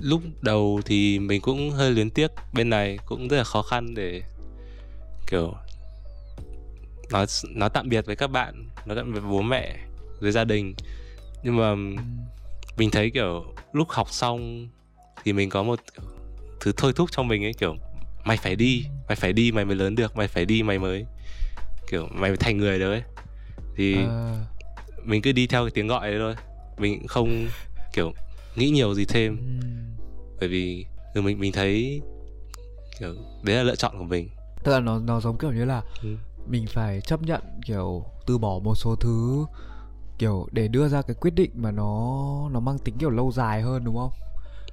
lúc 0.00 0.22
đầu 0.40 0.80
thì 0.84 1.18
mình 1.18 1.40
cũng 1.40 1.70
hơi 1.70 1.90
luyến 1.90 2.10
tiếc 2.10 2.30
bên 2.52 2.70
này 2.70 2.98
cũng 3.06 3.28
rất 3.28 3.36
là 3.36 3.44
khó 3.44 3.62
khăn 3.62 3.94
để 3.94 4.22
kiểu 5.26 5.54
nói 7.10 7.26
nói 7.48 7.70
tạm 7.70 7.88
biệt 7.88 8.06
với 8.06 8.16
các 8.16 8.26
bạn 8.26 8.68
nói 8.86 8.96
tạm 8.96 9.12
biệt 9.12 9.20
với 9.20 9.30
bố 9.30 9.42
mẹ 9.42 9.76
với 10.20 10.32
gia 10.32 10.44
đình. 10.44 10.74
Nhưng 11.42 11.56
mà 11.56 11.74
mình 12.76 12.90
thấy 12.90 13.10
kiểu 13.10 13.44
lúc 13.72 13.88
học 13.90 14.08
xong 14.10 14.68
thì 15.24 15.32
mình 15.32 15.50
có 15.50 15.62
một 15.62 15.80
thứ 16.60 16.72
thôi 16.76 16.92
thúc 16.96 17.08
trong 17.12 17.28
mình 17.28 17.44
ấy 17.44 17.52
kiểu 17.52 17.76
mày 18.24 18.36
phải 18.36 18.56
đi 18.56 18.84
mày 19.08 19.16
phải 19.16 19.32
đi 19.32 19.52
mày 19.52 19.64
mới 19.64 19.76
lớn 19.76 19.94
được 19.94 20.16
mày 20.16 20.28
phải 20.28 20.44
đi 20.44 20.62
mày 20.62 20.78
mới 20.78 21.06
kiểu 21.90 22.08
mày 22.12 22.30
mới 22.30 22.36
thành 22.36 22.58
người 22.58 22.78
được 22.78 22.90
ấy. 22.90 23.02
Thì 23.76 23.94
à... 23.94 24.44
mình 25.04 25.22
cứ 25.22 25.32
đi 25.32 25.46
theo 25.46 25.64
cái 25.64 25.70
tiếng 25.70 25.86
gọi 25.86 26.10
đấy 26.10 26.18
thôi. 26.18 26.34
Mình 26.78 27.06
không 27.06 27.48
kiểu 27.92 28.12
nghĩ 28.56 28.70
nhiều 28.70 28.94
gì 28.94 29.04
thêm. 29.04 29.36
Ừ. 29.36 29.66
bởi 30.40 30.48
vì 30.48 30.86
từ 31.14 31.22
mình 31.22 31.40
mình 31.40 31.52
thấy 31.52 32.02
kiểu 33.00 33.14
đấy 33.42 33.56
là 33.56 33.62
lựa 33.62 33.76
chọn 33.76 33.98
của 33.98 34.04
mình. 34.04 34.28
Tức 34.64 34.72
là 34.72 34.80
nó 34.80 34.98
nó 34.98 35.20
giống 35.20 35.38
kiểu 35.38 35.52
như 35.52 35.64
là 35.64 35.82
ừ. 36.02 36.16
mình 36.46 36.66
phải 36.68 37.00
chấp 37.00 37.22
nhận 37.22 37.42
kiểu 37.66 38.04
từ 38.26 38.38
bỏ 38.38 38.58
một 38.64 38.74
số 38.74 38.96
thứ 38.96 39.46
kiểu 40.18 40.46
để 40.52 40.68
đưa 40.68 40.88
ra 40.88 41.02
cái 41.02 41.14
quyết 41.20 41.34
định 41.34 41.50
mà 41.54 41.70
nó 41.70 42.48
nó 42.52 42.60
mang 42.60 42.78
tính 42.78 42.94
kiểu 42.98 43.10
lâu 43.10 43.32
dài 43.32 43.62
hơn 43.62 43.84
đúng 43.84 43.96
không? 43.96 44.10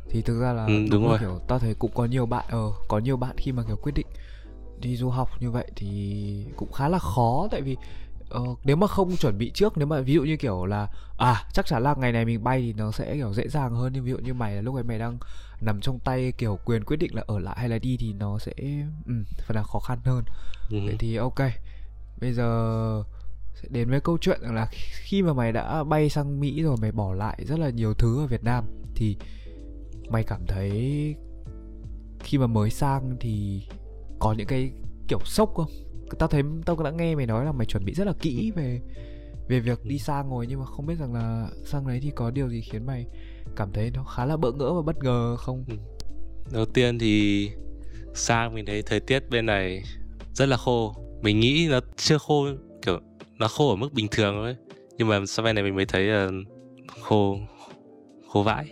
Thì 0.10 0.22
thực 0.22 0.42
ra 0.42 0.54
là 0.54 0.66
ừ, 0.66 0.74
đúng, 0.74 0.90
đúng 0.90 1.08
rồi. 1.08 1.20
kiểu 1.20 1.40
tao 1.48 1.60
thấy 1.60 1.74
cũng 1.74 1.92
có 1.96 2.06
nhiều 2.06 2.26
bạn 2.26 2.46
ờ 2.50 2.72
có 2.88 3.00
nhiều 3.00 3.18
bạn 3.18 3.36
khi 3.38 3.52
mà 3.52 3.64
kiểu 3.68 3.76
quyết 3.76 3.92
định 3.96 4.08
đi 4.80 4.98
du 4.98 5.10
học 5.10 5.30
như 5.40 5.52
vậy 5.52 5.72
thì 5.76 6.46
cũng 6.56 6.72
khá 6.72 6.90
là 6.90 7.00
khó. 7.00 7.48
Tại 7.52 7.62
vì 7.62 7.78
uh, 8.38 8.60
nếu 8.64 8.76
mà 8.76 8.88
không 8.88 9.18
chuẩn 9.18 9.38
bị 9.38 9.52
trước 9.54 9.78
nếu 9.78 9.88
mà 9.88 10.02
ví 10.02 10.14
dụ 10.14 10.24
như 10.24 10.38
kiểu 10.38 10.66
là 10.66 10.88
à 11.18 11.44
chắc 11.54 11.66
chắn 11.66 11.84
là 11.84 11.96
ngày 11.98 12.12
này 12.12 12.26
mình 12.26 12.44
bay 12.44 12.62
thì 12.62 12.74
nó 12.74 12.92
sẽ 12.92 13.14
kiểu 13.14 13.34
dễ 13.34 13.48
dàng 13.48 13.76
hơn 13.76 13.94
nhưng 13.94 14.04
ví 14.04 14.12
dụ 14.12 14.18
như 14.18 14.34
mày 14.34 14.56
là 14.56 14.62
lúc 14.62 14.76
ấy 14.76 14.84
mày 14.84 15.00
đang 15.00 15.18
nằm 15.62 15.82
trong 15.82 16.00
tay 16.00 16.32
kiểu 16.38 16.60
quyền 16.66 16.84
quyết 16.84 16.98
định 16.98 17.16
là 17.16 17.24
ở 17.28 17.40
lại 17.40 17.56
hay 17.60 17.70
là 17.70 17.80
đi 17.80 17.98
thì 18.00 18.14
nó 18.14 18.38
sẽ 18.40 18.54
um, 19.06 19.24
phần 19.48 19.56
là 19.56 19.64
khó 19.64 19.80
khăn 19.80 20.00
hơn 20.06 20.24
ừ. 20.72 20.78
vậy 20.86 20.96
thì 21.00 21.16
ok 21.16 21.40
bây 22.22 22.34
giờ 22.34 23.04
sẽ 23.56 23.68
đến 23.72 23.90
với 23.90 24.00
câu 24.02 24.18
chuyện 24.22 24.40
là 24.42 24.68
khi 24.92 25.22
mà 25.22 25.34
mày 25.34 25.52
đã 25.52 25.84
bay 25.84 26.10
sang 26.10 26.40
Mỹ 26.40 26.64
rồi 26.64 26.78
mày 26.82 26.92
bỏ 26.92 27.14
lại 27.14 27.46
rất 27.48 27.60
là 27.60 27.70
nhiều 27.70 27.94
thứ 27.94 28.24
ở 28.24 28.28
Việt 28.28 28.44
Nam 28.44 28.64
thì 28.96 29.18
mày 30.10 30.24
cảm 30.24 30.46
thấy 30.48 31.16
khi 32.20 32.38
mà 32.38 32.48
mới 32.48 32.70
sang 32.70 33.18
thì 33.20 33.64
có 34.20 34.34
những 34.34 34.48
cái 34.48 34.72
kiểu 35.08 35.20
sốc 35.26 35.54
không 35.56 35.72
tao 36.20 36.30
thấy 36.30 36.44
tao 36.66 36.84
đã 36.84 36.92
nghe 36.92 37.16
mày 37.16 37.26
nói 37.26 37.46
là 37.46 37.52
mày 37.52 37.66
chuẩn 37.66 37.86
bị 37.86 37.94
rất 37.94 38.08
là 38.08 38.14
kỹ 38.20 38.52
về 38.56 38.82
về 39.48 39.60
việc 39.60 39.86
đi 39.86 40.00
sang 40.00 40.30
rồi 40.30 40.48
nhưng 40.50 40.60
mà 40.60 40.66
không 40.66 40.86
biết 40.86 40.96
rằng 41.00 41.14
là 41.14 41.48
sang 41.66 41.88
đấy 41.88 42.00
thì 42.04 42.12
có 42.16 42.32
điều 42.32 42.50
gì 42.50 42.62
khiến 42.62 42.86
mày 42.86 43.06
cảm 43.56 43.72
thấy 43.74 43.92
nó 43.94 44.04
khá 44.04 44.26
là 44.26 44.38
bỡ 44.38 44.52
ngỡ 44.52 44.74
và 44.74 44.82
bất 44.82 45.04
ngờ 45.04 45.36
không? 45.38 45.66
Ừ. 45.68 45.76
đầu 46.54 46.66
tiên 46.66 47.00
thì 47.00 47.50
sang 48.14 48.54
mình 48.54 48.66
thấy 48.66 48.82
thời 48.82 49.00
tiết 49.00 49.30
bên 49.30 49.46
này 49.46 49.84
rất 50.34 50.46
là 50.46 50.58
khô. 50.58 50.96
Mình 51.22 51.40
nghĩ 51.40 51.68
nó 51.72 51.80
chưa 51.98 52.18
khô 52.18 52.48
kiểu 52.86 53.00
nó 53.38 53.48
khô 53.48 53.70
ở 53.70 53.76
mức 53.76 53.94
bình 53.94 54.08
thường 54.12 54.34
thôi. 54.34 54.56
Nhưng 54.98 55.08
mà 55.08 55.20
sau 55.26 55.44
bên 55.44 55.56
này 55.56 55.64
mình 55.64 55.76
mới 55.76 55.86
thấy 55.86 56.04
là 56.04 56.30
khô 57.02 57.38
khô 58.28 58.44
vãi. 58.44 58.66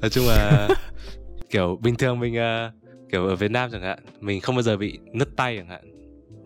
Nói 0.00 0.10
chung 0.10 0.26
là 0.26 0.68
kiểu 1.50 1.78
bình 1.82 1.94
thường 1.94 2.20
mình 2.20 2.34
uh, 2.34 2.72
kiểu 3.12 3.26
ở 3.26 3.36
Việt 3.36 3.50
Nam 3.50 3.70
chẳng 3.72 3.82
hạn 3.82 3.98
mình 4.20 4.40
không 4.40 4.54
bao 4.54 4.62
giờ 4.62 4.76
bị 4.76 4.98
nứt 5.12 5.28
tay 5.36 5.56
chẳng 5.56 5.68
hạn 5.68 5.89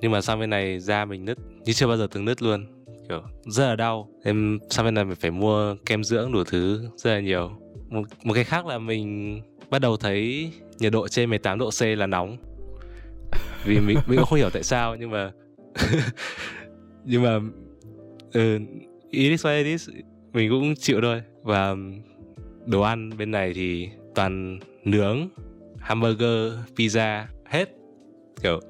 nhưng 0.00 0.12
mà 0.12 0.20
sang 0.20 0.40
bên 0.40 0.50
này 0.50 0.80
da 0.80 1.04
mình 1.04 1.24
nứt 1.24 1.38
như 1.64 1.72
chưa 1.72 1.86
bao 1.86 1.96
giờ 1.96 2.06
từng 2.10 2.24
nứt 2.24 2.42
luôn. 2.42 2.66
Kiểu 3.08 3.22
rất 3.44 3.66
là 3.66 3.76
đau. 3.76 4.08
Em 4.24 4.58
sang 4.70 4.84
bên 4.84 4.94
này 4.94 5.04
mình 5.04 5.16
phải 5.16 5.30
mua 5.30 5.76
kem 5.86 6.04
dưỡng 6.04 6.32
đủ 6.32 6.44
thứ 6.44 6.88
rất 6.96 7.10
là 7.10 7.20
nhiều. 7.20 7.50
Một, 7.88 8.02
một 8.24 8.34
cái 8.34 8.44
khác 8.44 8.66
là 8.66 8.78
mình 8.78 9.40
bắt 9.70 9.78
đầu 9.78 9.96
thấy 9.96 10.50
nhiệt 10.78 10.92
độ 10.92 11.08
trên 11.08 11.30
18 11.30 11.58
độ 11.58 11.70
C 11.70 11.82
là 11.82 12.06
nóng. 12.06 12.36
Vì 13.64 13.80
mình 13.80 13.98
mình 14.06 14.18
cũng 14.18 14.26
không 14.26 14.38
hiểu 14.38 14.50
tại 14.50 14.62
sao 14.62 14.96
nhưng 14.96 15.10
mà 15.10 15.32
nhưng 17.04 17.22
mà 17.22 17.36
uh, 18.26 18.62
it 19.10 19.30
is 19.30 19.46
what 19.46 19.58
it 19.58 19.66
is. 19.66 19.88
Mình 20.32 20.50
cũng 20.50 20.74
chịu 20.74 21.00
thôi. 21.02 21.22
Và 21.42 21.74
đồ 22.66 22.80
ăn 22.80 23.10
bên 23.18 23.30
này 23.30 23.52
thì 23.54 23.88
toàn 24.14 24.58
nướng 24.84 25.28
hamburger 25.78 26.52
pizza 26.76 27.24
hết. 27.44 27.68
Kiểu 28.42 28.60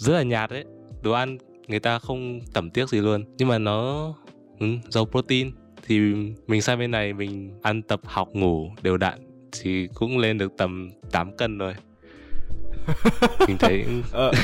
rất 0.00 0.14
là 0.14 0.22
nhạt 0.22 0.50
đấy. 0.50 0.64
Đồ 1.02 1.12
ăn 1.12 1.38
người 1.68 1.80
ta 1.80 1.98
không 1.98 2.40
tẩm 2.52 2.70
tiếc 2.70 2.88
gì 2.88 3.00
luôn. 3.00 3.24
Nhưng 3.38 3.48
mà 3.48 3.58
nó 3.58 4.12
ừ, 4.60 4.66
giàu 4.88 5.06
protein. 5.06 5.50
Thì 5.86 5.98
mình 6.46 6.62
sang 6.62 6.78
bên 6.78 6.90
này 6.90 7.12
mình 7.12 7.58
ăn 7.62 7.82
tập 7.82 8.00
học 8.04 8.28
ngủ 8.32 8.70
đều 8.82 8.96
đặn 8.96 9.18
thì 9.52 9.88
cũng 9.94 10.18
lên 10.18 10.38
được 10.38 10.52
tầm 10.58 10.90
8 11.10 11.36
cân 11.36 11.58
rồi 11.58 11.74
mình 13.48 13.58
thấy 13.58 13.84
ờ. 14.12 14.30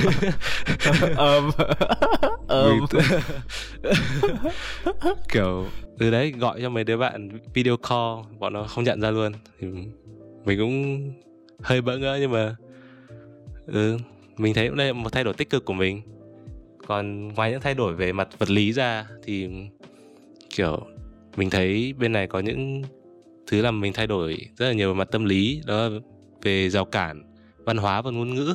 Ờm. 1.16 1.50
Ờm. 2.48 2.80
Kiểu 5.32 5.66
từ 5.98 6.10
đấy 6.10 6.32
gọi 6.38 6.60
cho 6.62 6.70
mấy 6.70 6.84
đứa 6.84 6.96
bạn 6.96 7.28
video 7.54 7.76
call 7.76 8.38
bọn 8.38 8.52
nó 8.52 8.62
không 8.62 8.84
nhận 8.84 9.00
ra 9.00 9.10
luôn. 9.10 9.32
Thì 9.60 9.66
mình 10.44 10.58
cũng 10.58 11.12
hơi 11.62 11.80
bỡ 11.80 11.98
ngỡ 11.98 12.18
nhưng 12.20 12.32
mà 12.32 12.56
ừ, 13.66 13.98
mình 14.36 14.54
thấy 14.54 14.68
đây 14.68 14.86
là 14.86 14.92
một 14.92 15.12
thay 15.12 15.24
đổi 15.24 15.34
tích 15.34 15.50
cực 15.50 15.64
của 15.64 15.72
mình. 15.72 16.02
Còn 16.86 17.28
ngoài 17.28 17.50
những 17.50 17.60
thay 17.60 17.74
đổi 17.74 17.94
về 17.94 18.12
mặt 18.12 18.28
vật 18.38 18.50
lý 18.50 18.72
ra 18.72 19.06
thì 19.24 19.48
kiểu 20.50 20.80
mình 21.36 21.50
thấy 21.50 21.92
bên 21.98 22.12
này 22.12 22.26
có 22.26 22.40
những 22.40 22.82
thứ 23.46 23.62
làm 23.62 23.80
mình 23.80 23.92
thay 23.92 24.06
đổi 24.06 24.36
rất 24.56 24.66
là 24.66 24.72
nhiều 24.72 24.88
về 24.88 24.98
mặt 24.98 25.08
tâm 25.10 25.24
lý 25.24 25.60
đó 25.66 25.88
là 25.88 25.98
về 26.42 26.68
rào 26.68 26.84
cản 26.84 27.22
văn 27.58 27.76
hóa 27.76 28.02
và 28.02 28.10
ngôn 28.10 28.34
ngữ. 28.34 28.54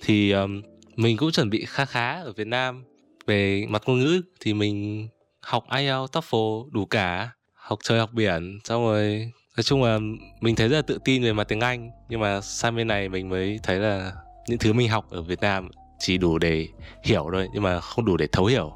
Thì 0.00 0.30
um, 0.30 0.62
mình 0.96 1.16
cũng 1.16 1.32
chuẩn 1.32 1.50
bị 1.50 1.64
khá 1.68 1.84
khá 1.84 2.20
ở 2.22 2.32
Việt 2.32 2.46
Nam 2.46 2.84
về 3.26 3.66
mặt 3.68 3.82
ngôn 3.86 4.00
ngữ 4.00 4.22
thì 4.40 4.54
mình 4.54 5.08
học 5.40 5.64
IELTS, 5.76 6.16
TOEFL 6.16 6.70
đủ 6.70 6.84
cả 6.84 7.30
học 7.54 7.78
trời 7.82 7.98
học 7.98 8.10
biển. 8.12 8.58
Xong 8.64 8.84
rồi 8.84 9.32
nói 9.56 9.62
chung 9.62 9.82
là 9.82 9.98
mình 10.40 10.56
thấy 10.56 10.68
rất 10.68 10.76
là 10.76 10.82
tự 10.82 10.98
tin 11.04 11.22
về 11.22 11.32
mặt 11.32 11.44
tiếng 11.48 11.60
Anh 11.60 11.90
nhưng 12.08 12.20
mà 12.20 12.40
sang 12.40 12.76
bên 12.76 12.86
này 12.86 13.08
mình 13.08 13.28
mới 13.28 13.60
thấy 13.62 13.78
là 13.78 14.12
những 14.48 14.58
thứ 14.58 14.72
mình 14.72 14.88
học 14.88 15.10
ở 15.10 15.22
Việt 15.22 15.40
Nam 15.40 15.68
chỉ 15.98 16.18
đủ 16.18 16.38
để 16.38 16.68
hiểu 17.04 17.28
thôi, 17.32 17.48
nhưng 17.52 17.62
mà 17.62 17.80
không 17.80 18.04
đủ 18.04 18.16
để 18.16 18.26
thấu 18.32 18.44
hiểu. 18.44 18.72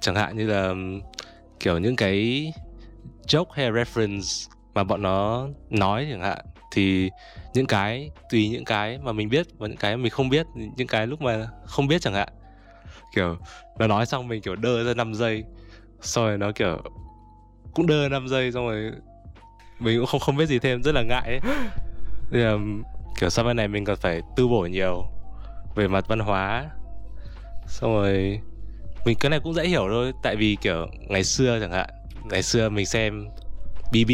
Chẳng 0.00 0.14
hạn 0.14 0.36
như 0.36 0.46
là 0.46 0.74
kiểu 1.60 1.78
những 1.78 1.96
cái 1.96 2.52
joke 3.26 3.44
hay 3.52 3.70
reference 3.70 4.50
mà 4.74 4.84
bọn 4.84 5.02
nó 5.02 5.48
nói 5.70 6.06
chẳng 6.10 6.20
hạn, 6.20 6.38
thì 6.72 7.10
những 7.54 7.66
cái, 7.66 8.10
tùy 8.30 8.48
những 8.48 8.64
cái 8.64 8.98
mà 8.98 9.12
mình 9.12 9.28
biết 9.28 9.46
và 9.58 9.68
những 9.68 9.76
cái 9.76 9.96
mình 9.96 10.10
không 10.10 10.28
biết, 10.28 10.46
những 10.54 10.88
cái 10.88 11.06
lúc 11.06 11.22
mà 11.22 11.48
không 11.64 11.88
biết 11.88 12.02
chẳng 12.02 12.14
hạn. 12.14 12.28
Kiểu 13.14 13.36
nó 13.78 13.86
nói 13.86 14.06
xong 14.06 14.28
mình 14.28 14.42
kiểu 14.42 14.56
đơ 14.56 14.84
ra 14.84 14.94
5 14.94 15.14
giây, 15.14 15.44
xong 16.00 16.24
rồi 16.24 16.38
nó 16.38 16.52
kiểu 16.52 16.78
cũng 17.74 17.86
đơ 17.86 18.08
5 18.08 18.28
giây, 18.28 18.52
xong 18.52 18.66
rồi 18.66 18.92
mình 19.80 19.98
cũng 19.98 20.06
không 20.06 20.20
không 20.20 20.36
biết 20.36 20.46
gì 20.46 20.58
thêm, 20.58 20.82
rất 20.82 20.94
là 20.94 21.02
ngại 21.02 21.22
ấy. 21.26 21.40
Thì 22.30 22.38
là 22.38 22.56
kiểu 23.22 23.30
sau 23.30 23.44
bên 23.44 23.56
này 23.56 23.68
mình 23.68 23.84
còn 23.84 23.96
phải 23.96 24.22
tư 24.36 24.48
bổ 24.48 24.66
nhiều 24.66 25.04
về 25.74 25.88
mặt 25.88 26.04
văn 26.08 26.18
hóa. 26.18 26.70
Xong 27.66 27.94
rồi 27.94 28.40
mình 29.04 29.18
cái 29.20 29.30
này 29.30 29.40
cũng 29.40 29.54
dễ 29.54 29.68
hiểu 29.68 29.86
thôi 29.90 30.12
tại 30.22 30.36
vì 30.36 30.56
kiểu 30.60 30.86
ngày 31.08 31.24
xưa 31.24 31.60
chẳng 31.60 31.72
hạn 31.72 31.88
ngày 32.24 32.42
xưa 32.42 32.68
mình 32.68 32.86
xem 32.86 33.28
BB 33.92 34.10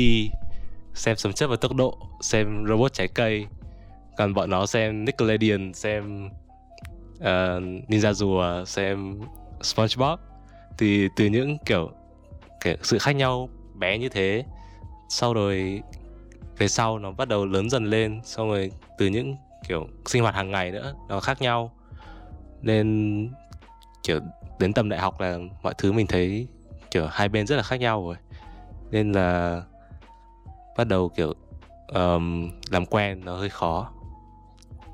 xem 0.95 1.17
sấm 1.17 1.33
chất 1.33 1.47
và 1.47 1.57
tốc 1.57 1.75
độ 1.75 1.99
xem 2.21 2.65
robot 2.69 2.93
trái 2.93 3.09
cây 3.09 3.47
còn 4.17 4.35
bọn 4.35 4.51
nó 4.51 4.67
xem 4.67 5.05
Nickelodeon 5.05 5.73
xem 5.75 6.29
uh, 7.17 7.63
Ninja 7.89 8.13
rùa 8.13 8.65
xem 8.65 9.21
SpongeBob 9.63 10.19
thì 10.79 11.09
từ 11.17 11.27
những 11.27 11.59
kiểu, 11.67 11.91
kiểu 12.65 12.77
sự 12.83 12.99
khác 12.99 13.13
nhau 13.13 13.49
bé 13.75 13.99
như 13.99 14.09
thế. 14.09 14.45
Sau 15.09 15.35
rồi 15.35 15.83
về 16.59 16.69
sau 16.69 16.99
nó 16.99 17.11
bắt 17.11 17.29
đầu 17.29 17.47
lớn 17.47 17.71
dần 17.71 17.85
lên 17.85 18.21
xong 18.25 18.49
rồi 18.49 18.71
từ 18.99 19.07
những 19.07 19.37
kiểu 19.69 19.87
sinh 20.07 20.23
hoạt 20.23 20.35
hàng 20.35 20.51
ngày 20.51 20.71
nữa 20.71 20.95
nó 21.09 21.21
khác 21.21 21.43
nhau. 21.43 21.73
Nên 22.63 23.31
kiểu 24.03 24.21
đến 24.59 24.73
tầm 24.73 24.89
đại 24.89 25.01
học 25.01 25.21
là 25.21 25.39
mọi 25.63 25.75
thứ 25.79 25.93
mình 25.93 26.07
thấy 26.07 26.49
kiểu 26.91 27.07
hai 27.11 27.29
bên 27.29 27.47
rất 27.47 27.57
là 27.57 27.63
khác 27.63 27.81
nhau 27.81 28.07
rồi. 28.07 28.17
Nên 28.91 29.13
là 29.13 29.63
bắt 30.77 30.89
đầu 30.89 31.09
kiểu 31.09 31.35
um, 31.89 32.51
làm 32.71 32.87
quen 32.87 33.25
nó 33.25 33.37
hơi 33.37 33.49
khó. 33.49 33.93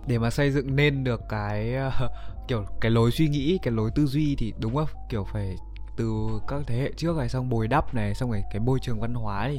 Để 0.06 0.18
mà 0.18 0.30
xây 0.30 0.50
dựng 0.50 0.76
nên 0.76 1.04
được 1.04 1.20
cái 1.28 1.74
uh, 1.86 2.10
kiểu 2.48 2.64
cái 2.80 2.90
lối 2.90 3.10
suy 3.10 3.28
nghĩ 3.28 3.58
cái 3.62 3.72
lối 3.72 3.90
tư 3.94 4.06
duy 4.06 4.36
thì 4.38 4.52
đúng 4.58 4.74
không? 4.74 4.88
Kiểu 5.08 5.24
phải 5.24 5.56
từ 5.96 6.40
các 6.48 6.62
thế 6.66 6.76
hệ 6.76 6.92
trước 6.96 7.16
này 7.16 7.28
xong 7.28 7.48
bồi 7.48 7.68
đắp 7.68 7.94
này 7.94 8.14
xong 8.14 8.30
rồi 8.30 8.42
cái 8.52 8.60
môi 8.60 8.78
trường 8.82 9.00
văn 9.00 9.14
hóa 9.14 9.48
thì 9.48 9.58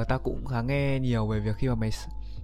uh, 0.00 0.08
ta 0.08 0.18
cũng 0.18 0.46
khá 0.46 0.62
nghe 0.62 0.98
nhiều 1.00 1.26
về 1.26 1.40
việc 1.40 1.56
khi 1.56 1.68
mà 1.68 1.74
mày 1.74 1.90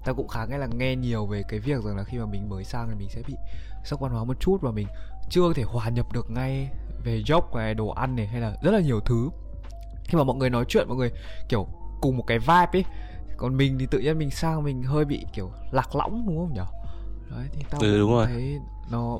ta 0.04 0.12
cũng 0.12 0.28
khá 0.28 0.46
nghe 0.46 0.58
là 0.58 0.66
nghe 0.66 0.96
nhiều 0.96 1.26
về 1.26 1.42
cái 1.48 1.60
việc 1.60 1.84
rằng 1.84 1.96
là 1.96 2.04
khi 2.04 2.18
mà 2.18 2.26
mình 2.26 2.48
mới 2.48 2.64
sang 2.64 2.88
thì 2.88 2.94
mình 2.94 3.08
sẽ 3.08 3.22
bị 3.26 3.34
sốc 3.84 4.00
văn 4.00 4.12
hóa 4.12 4.24
một 4.24 4.40
chút 4.40 4.58
và 4.62 4.70
mình 4.70 4.86
chưa 5.30 5.52
thể 5.54 5.62
hòa 5.62 5.88
nhập 5.88 6.12
được 6.12 6.30
ngay 6.30 6.68
về 7.04 7.22
job 7.26 7.56
này 7.56 7.74
đồ 7.74 7.88
ăn 7.88 8.16
này 8.16 8.26
hay 8.26 8.40
là 8.40 8.56
rất 8.62 8.70
là 8.70 8.80
nhiều 8.80 9.00
thứ. 9.00 9.30
Khi 10.04 10.18
mà 10.18 10.24
mọi 10.24 10.36
người 10.36 10.50
nói 10.50 10.64
chuyện 10.68 10.88
mọi 10.88 10.96
người 10.96 11.10
kiểu 11.48 11.66
cùng 12.00 12.16
một 12.16 12.24
cái 12.26 12.38
vibe 12.38 12.68
ấy 12.72 12.84
còn 13.36 13.56
mình 13.56 13.78
thì 13.78 13.86
tự 13.90 13.98
nhiên 13.98 14.18
mình 14.18 14.30
sang 14.30 14.62
mình 14.62 14.82
hơi 14.82 15.04
bị 15.04 15.24
kiểu 15.32 15.50
lạc 15.72 15.96
lõng 15.96 16.26
đúng 16.26 16.36
không 16.36 16.54
nhỉ 16.54 16.60
đấy 17.30 17.46
thì 17.52 17.64
tao 17.70 17.80
ừ, 17.80 17.98
đúng 17.98 18.10
rồi. 18.10 18.26
thấy 18.26 18.58
nó 18.90 19.18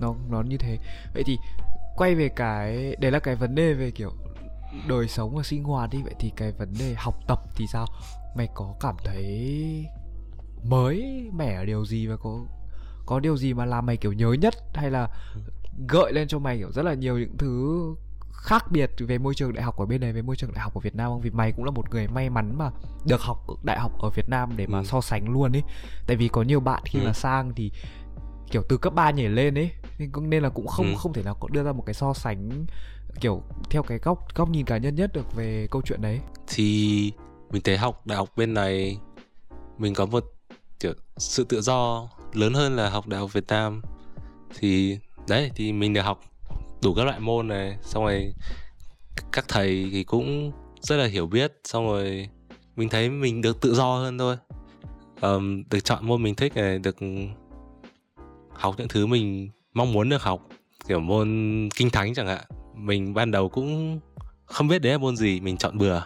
nó 0.00 0.14
nó 0.30 0.42
như 0.42 0.56
thế. 0.58 0.78
Vậy 1.14 1.22
thì 1.26 1.38
quay 1.96 2.14
về 2.14 2.28
cái 2.28 2.96
đấy 2.98 3.10
là 3.10 3.18
cái 3.18 3.34
vấn 3.34 3.54
đề 3.54 3.74
về 3.74 3.90
kiểu 3.90 4.12
đời 4.88 5.08
sống 5.08 5.36
và 5.36 5.42
sinh 5.42 5.64
hoạt 5.64 5.90
đi 5.90 6.02
vậy 6.02 6.14
thì 6.18 6.32
cái 6.36 6.52
vấn 6.52 6.74
đề 6.78 6.94
học 6.98 7.14
tập 7.26 7.40
thì 7.54 7.66
sao 7.66 7.86
mày 8.36 8.48
có 8.54 8.74
cảm 8.80 8.96
thấy 9.04 9.86
mới 10.64 11.30
mẻ 11.32 11.54
ở 11.54 11.64
điều 11.64 11.84
gì 11.84 12.06
và 12.06 12.16
có 12.16 12.40
có 13.06 13.20
điều 13.20 13.36
gì 13.36 13.54
mà 13.54 13.64
làm 13.64 13.86
mày 13.86 13.96
kiểu 13.96 14.12
nhớ 14.12 14.32
nhất 14.32 14.54
hay 14.74 14.90
là 14.90 15.08
gợi 15.88 16.12
lên 16.12 16.28
cho 16.28 16.38
mày 16.38 16.58
kiểu 16.58 16.72
rất 16.72 16.82
là 16.82 16.94
nhiều 16.94 17.18
những 17.18 17.36
thứ 17.38 17.84
khác 18.32 18.64
biệt 18.70 18.90
về 18.98 19.18
môi 19.18 19.34
trường 19.34 19.52
đại 19.52 19.64
học 19.64 19.78
ở 19.78 19.86
bên 19.86 20.00
này 20.00 20.12
với 20.12 20.22
môi 20.22 20.36
trường 20.36 20.52
đại 20.52 20.62
học 20.62 20.74
ở 20.74 20.80
Việt 20.80 20.94
Nam 20.94 21.10
không? 21.10 21.20
Vì 21.20 21.30
mày 21.30 21.52
cũng 21.52 21.64
là 21.64 21.70
một 21.70 21.90
người 21.90 22.08
may 22.08 22.30
mắn 22.30 22.58
mà 22.58 22.70
được 23.06 23.20
học 23.20 23.46
đại 23.62 23.80
học 23.80 23.92
ở 23.98 24.10
Việt 24.10 24.28
Nam 24.28 24.52
để 24.56 24.66
mà 24.66 24.78
ừ. 24.78 24.84
so 24.84 25.00
sánh 25.00 25.28
luôn 25.28 25.56
ấy. 25.56 25.62
Tại 26.06 26.16
vì 26.16 26.28
có 26.28 26.42
nhiều 26.42 26.60
bạn 26.60 26.82
khi 26.84 26.98
ừ. 26.98 27.06
mà 27.06 27.12
sang 27.12 27.54
thì 27.54 27.70
kiểu 28.50 28.62
từ 28.68 28.76
cấp 28.76 28.94
3 28.94 29.10
nhảy 29.10 29.28
lên 29.28 29.58
ấy 29.58 29.70
nên 29.98 30.30
nên 30.30 30.42
là 30.42 30.48
cũng 30.48 30.66
không 30.66 30.86
ừ. 30.86 30.94
không 30.98 31.12
thể 31.12 31.22
nào 31.22 31.34
có 31.40 31.48
đưa 31.48 31.62
ra 31.62 31.72
một 31.72 31.82
cái 31.86 31.94
so 31.94 32.12
sánh 32.14 32.66
kiểu 33.20 33.42
theo 33.70 33.82
cái 33.82 33.98
góc 33.98 34.34
góc 34.34 34.50
nhìn 34.50 34.66
cá 34.66 34.76
nhân 34.76 34.94
nhất 34.94 35.10
được 35.12 35.34
về 35.34 35.66
câu 35.70 35.82
chuyện 35.82 36.00
đấy. 36.00 36.20
Thì 36.46 37.12
mình 37.50 37.62
thấy 37.62 37.78
học 37.78 38.06
đại 38.06 38.16
học 38.16 38.28
bên 38.36 38.54
này 38.54 38.98
mình 39.78 39.94
có 39.94 40.06
một 40.06 40.24
kiểu 40.80 40.92
sự 41.16 41.44
tự 41.44 41.60
do 41.60 42.08
lớn 42.32 42.54
hơn 42.54 42.76
là 42.76 42.90
học 42.90 43.06
đại 43.08 43.20
học 43.20 43.32
Việt 43.32 43.46
Nam. 43.48 43.82
Thì 44.58 44.98
đấy 45.28 45.50
thì 45.54 45.72
mình 45.72 45.92
được 45.92 46.00
học 46.00 46.20
đủ 46.82 46.94
các 46.94 47.04
loại 47.04 47.20
môn 47.20 47.48
này 47.48 47.76
xong 47.82 48.04
rồi 48.04 48.34
các 49.32 49.44
thầy 49.48 49.88
thì 49.92 50.04
cũng 50.04 50.52
rất 50.80 50.96
là 50.96 51.06
hiểu 51.06 51.26
biết 51.26 51.52
xong 51.64 51.86
rồi 51.86 52.28
mình 52.76 52.88
thấy 52.88 53.10
mình 53.10 53.42
được 53.42 53.60
tự 53.60 53.74
do 53.74 53.96
hơn 53.96 54.18
thôi. 54.18 54.36
Um, 55.20 55.62
được 55.70 55.80
chọn 55.84 56.06
môn 56.06 56.22
mình 56.22 56.34
thích 56.34 56.54
này 56.54 56.78
được 56.78 56.96
học 58.52 58.74
những 58.78 58.88
thứ 58.88 59.06
mình 59.06 59.50
mong 59.74 59.92
muốn 59.92 60.08
được 60.08 60.22
học 60.22 60.46
kiểu 60.88 61.00
môn 61.00 61.68
kinh 61.74 61.90
thánh 61.90 62.14
chẳng 62.14 62.26
hạn 62.26 62.44
mình 62.74 63.14
ban 63.14 63.30
đầu 63.30 63.48
cũng 63.48 64.00
không 64.44 64.68
biết 64.68 64.78
đấy 64.78 64.92
là 64.92 64.98
môn 64.98 65.16
gì, 65.16 65.40
mình 65.40 65.56
chọn 65.56 65.78
bừa. 65.78 66.02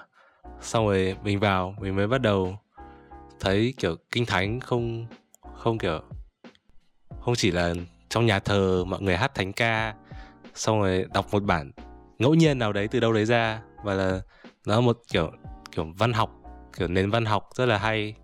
Xong 0.60 0.86
rồi 0.86 1.16
mình 1.24 1.40
vào, 1.40 1.74
mình 1.80 1.96
mới 1.96 2.06
bắt 2.06 2.20
đầu 2.20 2.58
thấy 3.40 3.74
kiểu 3.78 3.96
kinh 4.12 4.26
thánh 4.26 4.60
không 4.60 5.06
không 5.54 5.78
kiểu, 5.78 6.00
không 7.20 7.34
chỉ 7.34 7.50
là 7.50 7.74
trong 8.08 8.26
nhà 8.26 8.38
thờ 8.38 8.84
mọi 8.86 9.02
người 9.02 9.16
hát 9.16 9.34
thánh 9.34 9.52
ca, 9.52 9.94
xong 10.54 10.80
rồi 10.80 11.06
đọc 11.14 11.26
một 11.32 11.42
bản 11.42 11.70
ngẫu 12.18 12.34
nhiên 12.34 12.58
nào 12.58 12.72
đấy 12.72 12.88
từ 12.88 13.00
đâu 13.00 13.12
đấy 13.12 13.24
ra, 13.24 13.62
và 13.84 13.94
là 13.94 14.20
nó 14.66 14.80
một 14.80 14.98
kiểu 15.12 15.30
kiểu 15.72 15.92
văn 15.98 16.12
học, 16.12 16.30
kiểu 16.78 16.88
nền 16.88 17.10
văn 17.10 17.24
học 17.24 17.48
rất 17.54 17.66
là 17.66 17.78
hay, 17.78 18.14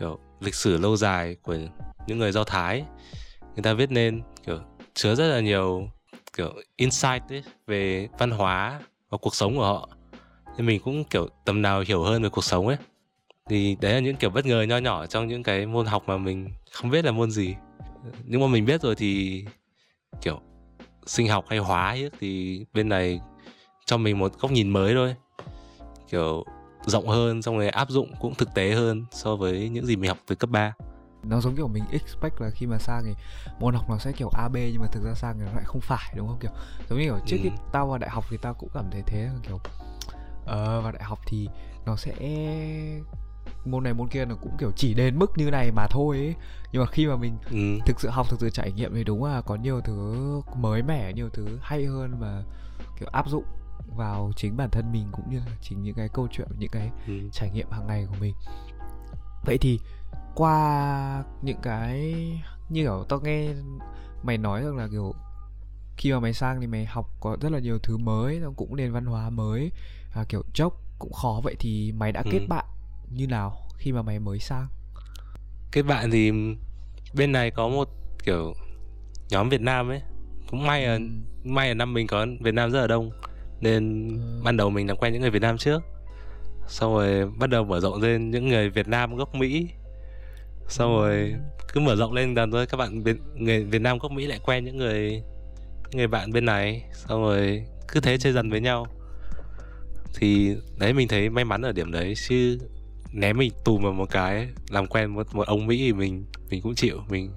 kiểu 0.00 0.18
lịch 0.40 0.54
sử 0.54 0.78
lâu 0.78 0.96
dài 0.96 1.36
của 1.42 1.56
những 2.06 2.18
người 2.18 2.32
do 2.32 2.44
thái. 2.44 2.84
Người 3.40 3.62
ta 3.62 3.72
viết 3.72 3.90
nên 3.90 4.22
kiểu 4.46 4.58
chứa 4.94 5.14
rất 5.14 5.28
là 5.28 5.40
nhiều 5.40 5.90
kiểu 6.38 6.52
insight 6.76 7.22
ấy 7.28 7.42
về 7.66 8.08
văn 8.18 8.30
hóa 8.30 8.80
và 9.10 9.18
cuộc 9.18 9.34
sống 9.34 9.56
của 9.56 9.64
họ. 9.64 9.88
Nên 10.56 10.66
mình 10.66 10.80
cũng 10.84 11.04
kiểu 11.04 11.28
tầm 11.44 11.62
nào 11.62 11.84
hiểu 11.86 12.02
hơn 12.02 12.22
về 12.22 12.28
cuộc 12.28 12.44
sống 12.44 12.66
ấy. 12.66 12.76
Thì 13.48 13.76
đấy 13.80 13.92
là 13.92 14.00
những 14.00 14.16
kiểu 14.16 14.30
bất 14.30 14.46
ngờ 14.46 14.62
nho 14.62 14.78
nhỏ 14.78 15.06
trong 15.06 15.28
những 15.28 15.42
cái 15.42 15.66
môn 15.66 15.86
học 15.86 16.02
mà 16.06 16.16
mình 16.16 16.48
không 16.72 16.90
biết 16.90 17.04
là 17.04 17.12
môn 17.12 17.30
gì. 17.30 17.54
Nhưng 18.24 18.40
mà 18.40 18.46
mình 18.46 18.64
biết 18.64 18.82
rồi 18.82 18.94
thì 18.94 19.44
kiểu 20.22 20.40
sinh 21.06 21.28
học 21.28 21.44
hay 21.48 21.58
hóa 21.58 21.88
ấy, 21.88 22.10
thì 22.20 22.64
bên 22.72 22.88
này 22.88 23.20
cho 23.86 23.96
mình 23.96 24.18
một 24.18 24.32
góc 24.38 24.50
nhìn 24.50 24.70
mới 24.70 24.94
thôi. 24.94 25.14
Kiểu 26.10 26.44
rộng 26.86 27.08
hơn 27.08 27.42
xong 27.42 27.58
rồi 27.58 27.68
áp 27.68 27.90
dụng 27.90 28.12
cũng 28.20 28.34
thực 28.34 28.54
tế 28.54 28.72
hơn 28.72 29.04
so 29.10 29.36
với 29.36 29.68
những 29.68 29.86
gì 29.86 29.96
mình 29.96 30.08
học 30.08 30.18
từ 30.26 30.34
cấp 30.34 30.50
3 30.50 30.72
nó 31.22 31.40
giống 31.40 31.56
kiểu 31.56 31.68
mình 31.68 31.84
expect 31.90 32.40
là 32.40 32.50
khi 32.50 32.66
mà 32.66 32.78
sang 32.78 33.04
thì 33.04 33.14
môn 33.60 33.74
học 33.74 33.90
nó 33.90 33.98
sẽ 33.98 34.12
kiểu 34.12 34.28
AB 34.28 34.54
nhưng 34.54 34.80
mà 34.80 34.86
thực 34.86 35.04
ra 35.04 35.14
sang 35.14 35.38
thì 35.38 35.44
nó 35.44 35.52
lại 35.52 35.64
không 35.64 35.80
phải 35.80 36.14
đúng 36.16 36.28
không 36.28 36.38
kiểu 36.40 36.50
giống 36.88 36.98
như 36.98 37.04
kiểu 37.04 37.18
trước 37.26 37.36
ừ. 37.36 37.42
khi 37.42 37.50
tao 37.72 37.86
vào 37.86 37.98
đại 37.98 38.10
học 38.10 38.24
thì 38.30 38.36
tao 38.36 38.54
cũng 38.54 38.68
cảm 38.74 38.84
thấy 38.90 39.02
thế 39.06 39.30
kiểu 39.42 39.60
ờ 40.46 40.78
uh, 40.78 40.84
vào 40.84 40.92
đại 40.92 41.02
học 41.02 41.18
thì 41.26 41.48
nó 41.86 41.96
sẽ 41.96 42.14
môn 43.64 43.84
này 43.84 43.94
môn 43.94 44.08
kia 44.08 44.24
nó 44.24 44.34
cũng 44.34 44.56
kiểu 44.58 44.70
chỉ 44.76 44.94
đến 44.94 45.18
mức 45.18 45.38
như 45.38 45.50
này 45.50 45.70
mà 45.70 45.86
thôi 45.90 46.16
ấy. 46.16 46.34
nhưng 46.72 46.82
mà 46.82 46.86
khi 46.86 47.06
mà 47.06 47.16
mình 47.16 47.38
ừ. 47.50 47.84
thực 47.86 48.00
sự 48.00 48.08
học 48.08 48.26
thực 48.30 48.40
sự 48.40 48.50
trải 48.50 48.72
nghiệm 48.72 48.94
thì 48.94 49.04
đúng 49.04 49.24
là 49.24 49.40
có 49.40 49.54
nhiều 49.54 49.80
thứ 49.80 50.42
mới 50.56 50.82
mẻ 50.82 51.12
nhiều 51.12 51.28
thứ 51.32 51.58
hay 51.62 51.84
hơn 51.84 52.18
và 52.18 52.42
kiểu 52.98 53.08
áp 53.12 53.28
dụng 53.28 53.44
vào 53.96 54.32
chính 54.36 54.56
bản 54.56 54.70
thân 54.70 54.92
mình 54.92 55.08
cũng 55.12 55.30
như 55.30 55.38
là 55.38 55.56
chính 55.60 55.82
những 55.82 55.94
cái 55.94 56.08
câu 56.08 56.28
chuyện 56.30 56.48
những 56.58 56.70
cái 56.70 56.90
ừ. 57.06 57.14
trải 57.32 57.50
nghiệm 57.50 57.70
hàng 57.70 57.86
ngày 57.86 58.06
của 58.10 58.16
mình 58.20 58.34
vậy 59.44 59.58
thì 59.60 59.80
qua 60.38 61.24
những 61.42 61.58
cái 61.62 62.12
như 62.68 62.82
kiểu 62.82 63.04
tao 63.08 63.20
nghe 63.20 63.48
mày 64.22 64.38
nói 64.38 64.62
rằng 64.62 64.76
là 64.76 64.88
kiểu 64.90 65.14
khi 65.96 66.12
mà 66.12 66.20
mày 66.20 66.32
sang 66.32 66.60
thì 66.60 66.66
mày 66.66 66.84
học 66.86 67.10
có 67.20 67.36
rất 67.40 67.52
là 67.52 67.58
nhiều 67.58 67.78
thứ 67.78 67.96
mới 67.96 68.38
nó 68.40 68.50
cũng 68.56 68.76
nền 68.76 68.92
văn 68.92 69.06
hóa 69.06 69.30
mới 69.30 69.72
à, 70.12 70.24
kiểu 70.28 70.42
chốc 70.54 70.72
cũng 70.98 71.12
khó 71.12 71.40
vậy 71.44 71.56
thì 71.58 71.92
mày 71.92 72.12
đã 72.12 72.22
kết 72.22 72.38
Ừ. 72.38 72.46
bạn 72.48 72.64
như 73.10 73.26
nào 73.26 73.56
khi 73.78 73.92
mà 73.92 74.02
mày 74.02 74.18
mới 74.18 74.38
sang 74.38 74.66
kết 75.72 75.82
bạn 75.82 76.10
thì 76.10 76.32
bên 77.14 77.32
này 77.32 77.50
có 77.50 77.68
một 77.68 77.88
kiểu 78.24 78.54
nhóm 79.30 79.48
Việt 79.48 79.60
Nam 79.60 79.88
ấy 79.88 80.02
cũng 80.50 80.66
may 80.66 80.86
là 80.86 80.94
Ừ. 80.94 81.00
may 81.44 81.68
là 81.68 81.74
năm 81.74 81.94
mình 81.94 82.06
có 82.06 82.26
Việt 82.40 82.54
Nam 82.54 82.70
rất 82.70 82.80
là 82.80 82.86
đông 82.86 83.10
nên 83.60 84.08
Ừ. 84.08 84.40
ban 84.44 84.56
đầu 84.56 84.70
mình 84.70 84.86
làm 84.88 84.96
quen 84.96 85.12
những 85.12 85.22
người 85.22 85.30
Việt 85.30 85.42
Nam 85.42 85.58
trước 85.58 85.82
xong 86.66 86.94
rồi 86.94 87.30
bắt 87.30 87.50
đầu 87.50 87.64
mở 87.64 87.80
rộng 87.80 88.02
lên 88.02 88.30
những 88.30 88.48
người 88.48 88.70
Việt 88.70 88.88
Nam 88.88 89.16
gốc 89.16 89.34
Mỹ 89.34 89.68
xong 90.68 90.90
rồi 90.90 91.34
cứ 91.72 91.80
mở 91.80 91.96
rộng 91.96 92.12
lên 92.12 92.34
dần 92.34 92.50
thôi. 92.50 92.66
Các 92.66 92.76
bạn 92.76 93.02
Việt, 93.02 93.16
người 93.34 93.64
Việt 93.64 93.82
Nam 93.82 93.98
gốc 93.98 94.12
Mỹ 94.12 94.26
lại 94.26 94.40
quen 94.42 94.64
những 94.64 94.76
người 94.76 95.10
những 95.90 95.96
người 95.96 96.06
bạn 96.06 96.32
bên 96.32 96.44
này. 96.44 96.84
Xong 96.92 97.22
rồi 97.22 97.64
cứ 97.88 98.00
thế 98.00 98.18
chơi 98.18 98.32
dần 98.32 98.50
với 98.50 98.60
nhau. 98.60 98.86
Thì 100.14 100.56
đấy 100.76 100.92
mình 100.92 101.08
thấy 101.08 101.30
may 101.30 101.44
mắn 101.44 101.62
ở 101.62 101.72
điểm 101.72 101.92
đấy 101.92 102.14
chứ 102.28 102.58
ném 103.12 103.38
mình 103.38 103.52
tù 103.64 103.78
vào 103.78 103.92
một 103.92 104.10
cái 104.10 104.48
làm 104.70 104.86
quen 104.86 105.10
một 105.10 105.34
một 105.34 105.46
ông 105.46 105.66
Mỹ 105.66 105.78
thì 105.78 105.92
mình 105.92 106.26
mình 106.50 106.62
cũng 106.62 106.74
chịu 106.74 106.98
mình 107.08 107.30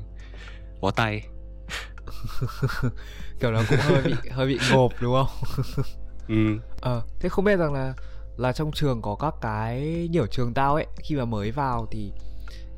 bó 0.82 0.92
tay. 0.92 1.22
Kiểu 3.40 3.52
nó 3.52 3.62
cũng 3.70 3.80
hơi 3.80 4.02
bị 4.04 4.14
hơi 4.32 4.48
bị 4.48 4.60
ngộp 4.72 4.92
đúng 5.02 5.14
không? 5.14 5.50
Ừ. 6.28 6.58
ờ 6.82 7.02
thế 7.20 7.30
không 7.30 7.46
biết 7.46 7.56
rằng 7.56 7.74
là 7.74 7.94
là 8.38 8.54
trong 8.54 8.72
trường 8.72 9.02
có 9.02 9.16
các 9.16 9.34
cái 9.42 10.08
nhiều 10.12 10.28
trường 10.28 10.54
tao 10.54 10.76
ấy 10.76 10.88
khi 10.98 11.16
mà 11.16 11.26
mới 11.26 11.52
vào 11.52 11.88
thì 11.92 12.12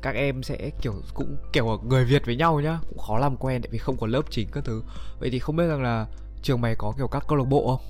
các 0.02 0.14
em 0.14 0.42
sẽ 0.42 0.70
kiểu 0.82 0.94
cũng 1.14 1.36
kiểu 1.52 1.80
người 1.84 2.04
Việt 2.04 2.26
với 2.26 2.36
nhau 2.36 2.60
nhá 2.60 2.78
cũng 2.88 2.98
khó 2.98 3.18
làm 3.18 3.36
quen 3.36 3.62
tại 3.62 3.68
vì 3.72 3.78
không 3.78 3.96
có 3.96 4.06
lớp 4.06 4.22
chính 4.30 4.48
các 4.52 4.64
thứ. 4.64 4.82
Vậy 5.20 5.30
thì 5.30 5.38
không 5.38 5.56
biết 5.56 5.66
rằng 5.66 5.82
là 5.82 6.06
trường 6.42 6.60
mày 6.60 6.74
có 6.74 6.92
kiểu 6.96 7.08
các 7.08 7.24
câu 7.28 7.38
lạc 7.38 7.44
bộ 7.44 7.76
không? 7.76 7.86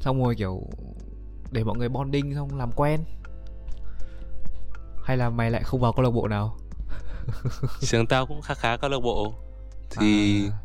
Xong 0.00 0.22
rồi 0.24 0.34
kiểu 0.34 0.62
để 1.50 1.64
mọi 1.64 1.78
người 1.78 1.88
bonding 1.88 2.34
xong 2.34 2.58
làm 2.58 2.70
quen. 2.72 3.00
Hay 5.04 5.16
là 5.16 5.30
mày 5.30 5.50
lại 5.50 5.62
không 5.62 5.80
vào 5.80 5.92
câu 5.92 6.02
lạc 6.02 6.10
bộ 6.10 6.28
nào? 6.28 6.56
Trường 7.80 8.06
tao 8.06 8.26
cũng 8.26 8.42
khá 8.42 8.54
khá 8.54 8.76
câu 8.76 8.90
lạc 8.90 9.00
bộ. 9.00 9.34
Thì 9.90 10.42
À. 10.48 10.58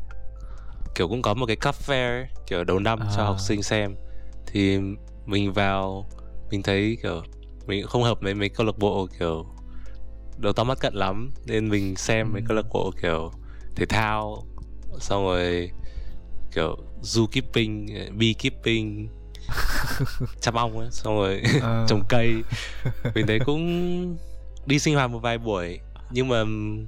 kiểu 0.94 1.08
cũng 1.08 1.22
có 1.22 1.34
một 1.34 1.46
cái 1.46 1.56
cup 1.56 1.74
fair 1.74 2.24
kiểu 2.46 2.64
đầu 2.64 2.78
năm 2.78 2.98
cho 3.16 3.22
À. 3.22 3.26
học 3.26 3.40
sinh 3.40 3.62
xem. 3.62 3.94
Thì 4.46 4.78
mình 5.26 5.52
vào 5.52 6.06
mình 6.50 6.62
thấy 6.62 6.98
kiểu 7.02 7.22
mình 7.66 7.86
không 7.86 8.02
hợp 8.02 8.18
với 8.20 8.34
mấy 8.34 8.48
câu 8.48 8.66
lạc 8.66 8.78
bộ 8.78 9.06
kiểu 9.18 9.46
đầu 10.38 10.52
to 10.52 10.64
mắt 10.64 10.78
cận 10.80 10.94
lắm 10.94 11.30
nên 11.46 11.68
mình 11.68 11.96
xem 11.96 12.32
mấy 12.32 12.42
Ừ. 12.42 12.44
câu 12.48 12.56
lạc 12.56 12.66
bộ 12.72 12.92
kiểu 13.02 13.32
thể 13.76 13.86
thao 13.86 14.46
xong 15.00 15.24
rồi 15.24 15.70
kiểu 16.54 16.76
zookeeping 17.02 17.86
beekeeping 18.18 19.08
chăm 20.40 20.54
ong 20.54 20.78
ấy 20.78 20.88
xong 20.90 21.14
rồi 21.16 21.42
Ờ. 21.62 21.86
trồng 21.88 22.02
cây 22.08 22.42
mình 23.14 23.26
thấy 23.26 23.38
cũng 23.46 24.16
đi 24.66 24.78
sinh 24.78 24.94
hoạt 24.94 25.10
một 25.10 25.18
vài 25.18 25.38
buổi 25.38 25.78
nhưng 26.10 26.28
mà 26.28 26.44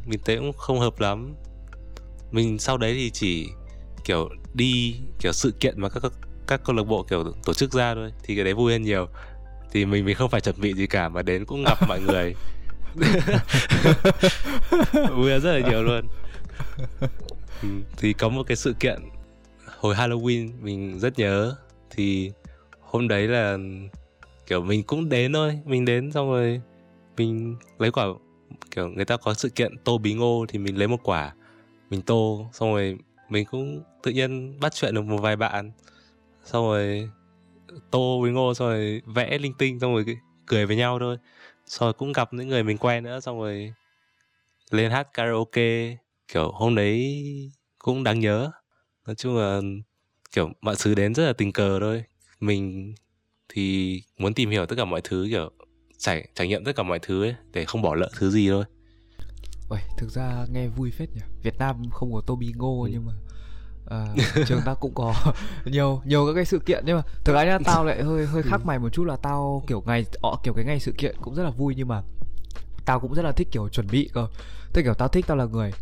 mình 0.07 0.21
thấy 0.25 0.37
cũng 0.37 0.53
không 0.53 0.81
hợp 0.81 1.01
lắm 1.01 1.35
mình 2.31 2.59
sau 2.59 2.79
đấy 2.79 2.95
thì 2.95 3.11
chỉ 3.11 3.49
kiểu 4.05 4.29
đi 4.55 4.97
kiểu 5.21 5.33
sự 5.33 5.51
kiện 5.61 5.81
mà 5.81 5.89
các 5.89 6.01
các, 6.03 6.13
các 6.47 6.61
câu 6.65 6.77
lạc 6.77 6.83
bộ 6.83 7.03
kiểu 7.03 7.25
tổ 7.45 7.55
chức 7.55 7.73
ra 7.73 7.95
thôi 7.95 8.13
thì 8.23 8.35
cái 8.35 8.45
đấy 8.45 8.55
vui 8.55 8.73
hơn 8.73 8.83
nhiều 8.83 9.07
thì 9.73 9.85
mình 9.85 10.05
mình 10.05 10.15
không 10.15 10.31
phải 10.31 10.41
chuẩn 10.41 10.61
bị 10.61 10.75
gì 10.75 10.87
cả 10.87 11.09
mà 11.09 11.23
đến 11.23 11.45
cũng 11.45 11.65
gặp 11.65 11.79
mọi 11.89 12.01
người 12.01 12.35
vui 15.17 15.41
rất 15.41 15.53
là 15.53 15.71
nhiều 15.71 15.83
luôn. 15.83 16.09
Ừ, 17.63 17.69
thì 17.97 18.13
có 18.13 18.29
một 18.29 18.43
cái 18.47 18.57
sự 18.57 18.75
kiện 18.81 19.03
hồi 19.79 19.95
Halloween 19.95 20.51
mình 20.61 20.99
rất 20.99 21.19
nhớ. 21.19 21.57
Thì 21.91 22.33
hôm 22.81 23.09
đấy 23.09 23.29
là 23.29 23.59
kiểu 24.47 24.63
mình 24.63 24.83
cũng 24.83 25.09
đến 25.09 25.33
thôi. 25.33 25.61
Mình 25.65 25.85
đến 25.85 26.13
xong 26.13 26.31
rồi 26.31 26.61
mình 27.17 27.57
lấy 27.79 27.91
quả 27.91 28.07
kiểu 28.71 28.89
người 28.89 29.05
ta 29.05 29.17
có 29.17 29.35
sự 29.35 29.49
kiện 29.49 29.77
tô 29.85 29.99
bí 29.99 30.15
ngô 30.15 30.47
thì 30.49 30.59
mình 30.59 30.79
lấy 30.79 30.89
một 30.89 31.01
quả 31.03 31.35
mình 31.91 32.03
tô. 32.03 32.51
Xong 32.53 32.73
rồi 32.73 32.99
mình 33.29 33.47
cũng 33.51 33.83
tự 34.03 34.11
nhiên 34.11 34.61
bắt 34.61 34.75
chuyện 34.75 34.95
được 34.95 35.03
một 35.03 35.19
vài 35.19 35.37
bạn. 35.37 35.73
Xong 36.45 36.65
rồi 36.65 37.11
tô 37.91 38.21
bí 38.25 38.31
ngô 38.31 38.55
xong 38.55 38.69
rồi 38.69 39.03
vẽ 39.07 39.39
linh 39.39 39.55
tinh 39.55 39.81
xong 39.81 39.95
rồi 39.95 40.05
cười 40.47 40.67
với 40.67 40.77
nhau 40.77 40.99
thôi 40.99 41.17
xong 41.67 41.87
rồi 41.87 41.93
cũng 41.93 42.13
gặp 42.13 42.35
những 42.35 42.49
người 42.49 42.63
mình 42.63 42.79
quen 42.79 43.05
nữa 43.05 43.21
xong 43.21 43.39
rồi 43.39 43.73
lên 44.71 44.91
hát 44.91 45.09
karaoke. 45.15 45.97
Kiểu 46.29 46.53
hôm 46.53 46.75
đấy 46.75 47.25
cũng 47.79 48.05
đáng 48.05 48.21
nhớ. 48.21 48.51
Nói 49.07 49.15
chung 49.15 49.37
là 49.37 49.61
kiểu 50.33 50.51
mọi 50.61 50.75
thứ 50.79 50.95
đến 50.95 51.15
rất 51.15 51.27
là 51.27 51.33
tình 51.33 51.53
cờ 51.53 51.81
thôi. 51.81 52.05
Mình 52.41 52.95
thì 53.49 54.03
muốn 54.19 54.35
tìm 54.35 54.51
hiểu 54.51 54.67
tất 54.67 54.75
cả 54.79 54.85
mọi 54.85 55.01
thứ 55.05 55.27
kiểu 55.31 55.51
trải 55.99 56.29
trải 56.35 56.49
nghiệm 56.49 56.65
tất 56.65 56.77
cả 56.77 56.83
mọi 56.83 56.99
thứ 57.03 57.23
ấy 57.25 57.35
để 57.53 57.65
không 57.65 57.83
bỏ 57.83 57.95
lỡ 57.95 58.11
thứ 58.19 58.31
gì 58.31 58.49
thôi. 58.49 58.65
Uầy, 59.69 59.83
thực 59.99 60.11
ra 60.11 60.47
nghe 60.51 60.69
vui 60.69 60.91
phết 60.91 61.09
nhỉ. 61.15 61.21
Việt 61.43 61.59
Nam 61.59 61.91
không 61.91 62.13
có 62.13 62.21
Toby 62.27 62.53
Ngô 62.57 62.83
Ừ. 62.83 62.89
nhưng 62.93 63.07
mà 63.07 63.13
à, 63.87 64.07
trường 64.47 64.61
ta 64.65 64.75
cũng 64.75 64.95
có 64.95 65.15
nhiều 65.65 66.03
nhiều 66.05 66.27
các 66.27 66.33
cái 66.35 66.45
sự 66.45 66.59
kiện 66.59 66.85
nhưng 66.87 66.97
mà 66.97 67.03
thực 67.25 67.35
ra 67.35 67.45
nhá 67.45 67.59
tao 67.65 67.85
lại 67.85 68.03
hơi 68.03 68.27
hơi 68.27 68.43
khác 68.43 68.61
mày 68.65 68.79
một 68.79 68.89
chút 68.89 69.05
là 69.05 69.17
tao 69.17 69.63
kiểu 69.67 69.83
ngày 69.87 70.07
ọ, 70.23 70.37
kiểu 70.43 70.55
cái 70.55 70.65
ngày 70.65 70.81
sự 70.81 70.93
kiện 70.99 71.17
cũng 71.23 71.35
rất 71.35 71.43
là 71.43 71.51
vui 71.51 71.75
nhưng 71.77 71.89
mà 71.89 72.03
tao 72.87 73.01
cũng 73.01 73.15
rất 73.15 73.23
là 73.23 73.33
thích 73.33 73.49
kiểu 73.51 73.69
chuẩn 73.69 73.87
bị 73.87 74.11
cơ. 74.13 74.27
Tức 74.73 74.83
kiểu 74.83 74.95
tao 74.95 75.09
thích 75.09 75.25
tao 75.29 75.37
là 75.37 75.45
người 75.45 75.73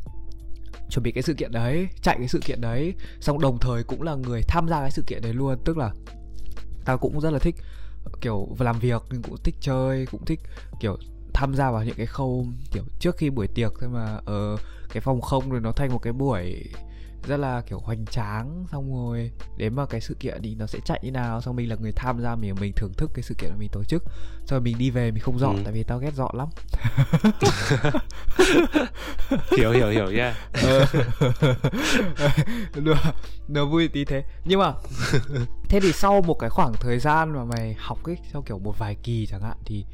chuẩn 0.90 1.02
bị 1.02 1.12
cái 1.12 1.22
sự 1.22 1.34
kiện 1.34 1.52
đấy 1.52 1.88
chạy 2.02 2.16
cái 2.18 2.28
sự 2.28 2.40
kiện 2.44 2.60
đấy 2.60 2.94
xong 3.20 3.40
đồng 3.40 3.58
thời 3.58 3.82
cũng 3.82 4.02
là 4.02 4.14
người 4.14 4.42
tham 4.48 4.68
gia 4.68 4.80
cái 4.80 4.90
sự 4.90 5.02
kiện 5.06 5.22
đấy 5.22 5.34
luôn. 5.34 5.58
Tức 5.64 5.78
là 5.78 5.90
tao 6.84 6.98
cũng 6.98 7.20
rất 7.20 7.30
là 7.30 7.38
thích 7.38 7.56
kiểu 8.20 8.48
làm 8.58 8.78
việc 8.78 9.02
nhưng 9.10 9.22
cũng 9.22 9.36
thích 9.44 9.54
chơi 9.60 10.06
cũng 10.06 10.24
thích 10.24 10.40
kiểu 10.80 10.96
tham 11.34 11.54
gia 11.54 11.70
vào 11.70 11.84
những 11.84 11.96
cái 11.96 12.06
khâu 12.06 12.46
kiểu 12.72 12.82
trước 12.98 13.16
khi 13.16 13.30
buổi 13.30 13.46
tiệc 13.46 13.72
thôi 13.80 13.90
mà 13.90 14.18
ở 14.24 14.56
cái 14.88 15.00
phòng 15.00 15.20
không 15.20 15.50
rồi 15.50 15.60
nó 15.60 15.72
thành 15.72 15.92
một 15.92 15.98
cái 15.98 16.12
buổi 16.12 16.64
rất 17.26 17.36
là 17.36 17.60
kiểu 17.60 17.78
hoành 17.78 18.04
tráng 18.06 18.64
xong 18.72 18.94
rồi 18.94 19.30
đến 19.56 19.74
mà 19.74 19.86
cái 19.86 20.00
sự 20.00 20.16
kiện 20.20 20.42
thì 20.42 20.54
nó 20.54 20.66
sẽ 20.66 20.78
chạy 20.84 21.00
như 21.02 21.10
nào 21.10 21.40
xong 21.40 21.56
mình 21.56 21.68
là 21.68 21.76
người 21.80 21.92
tham 21.92 22.20
gia 22.22 22.34
mình 22.36 22.54
mình 22.60 22.72
thưởng 22.76 22.92
thức 22.96 23.10
cái 23.14 23.22
sự 23.22 23.34
kiện 23.38 23.50
mà 23.50 23.56
mình 23.56 23.68
tổ 23.72 23.84
chức 23.84 24.02
xong 24.36 24.46
rồi 24.50 24.60
mình 24.60 24.78
đi 24.78 24.90
về 24.90 25.10
mình 25.10 25.22
không 25.22 25.38
dọn 25.38 25.56
Ừ. 25.56 25.60
tại 25.64 25.72
vì 25.72 25.82
tao 25.82 25.98
ghét 25.98 26.14
dọn 26.14 26.36
lắm. 26.36 26.48
Hiểu 29.56 29.70
hiểu 29.72 29.88
hiểu 29.90 30.10
nha 30.10 30.34
đùa 32.84 32.94
đùa 33.48 33.66
vui 33.66 33.88
tí 33.88 34.04
thế. 34.04 34.24
Nhưng 34.44 34.60
mà 34.60 34.72
thế 35.68 35.80
thì 35.80 35.92
sau 35.92 36.22
một 36.22 36.34
cái 36.34 36.50
khoảng 36.50 36.72
thời 36.80 36.98
gian 36.98 37.32
mà 37.32 37.44
mày 37.44 37.74
học 37.78 37.98
ấy 38.04 38.16
sau 38.32 38.42
kiểu 38.42 38.58
một 38.58 38.78
vài 38.78 38.96
kỳ 39.02 39.26
chẳng 39.26 39.42
hạn 39.42 39.56
thì 39.64 39.84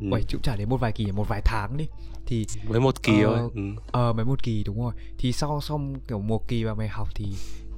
ừ. 0.00 0.06
Uầy, 0.10 0.22
cũng 0.32 0.42
chả 0.42 0.56
đến 0.56 0.68
một 0.68 0.76
vài 0.76 0.92
kỳ 0.92 1.12
một 1.12 1.28
vài 1.28 1.42
tháng 1.44 1.76
đi 1.76 1.88
thì 2.32 2.46
với 2.64 2.80
một 2.80 3.02
kỳ 3.02 3.22
Ờ, 3.22 3.38
thôi 3.38 3.50
ừ. 3.54 3.62
ờ 3.92 4.12
mấy 4.12 4.24
một 4.24 4.42
kỳ 4.42 4.64
đúng 4.64 4.80
rồi 4.82 4.92
thì 5.18 5.32
sau 5.32 5.60
xong 5.60 5.94
kiểu 6.08 6.18
một 6.20 6.48
kỳ 6.48 6.64
mà 6.64 6.74
mày 6.74 6.88
học 6.88 7.08
thì 7.14 7.26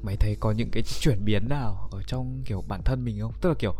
mày 0.02 0.16
thấy 0.16 0.36
có 0.40 0.52
những 0.52 0.70
cái 0.70 0.82
chuyển 0.82 1.24
biến 1.24 1.48
nào 1.48 1.88
ở 1.92 2.02
trong 2.06 2.42
kiểu 2.46 2.64
bản 2.68 2.80
thân 2.84 3.04
mình 3.04 3.20
không 3.20 3.32
tức 3.40 3.48
là 3.48 3.54
kiểu 3.58 3.74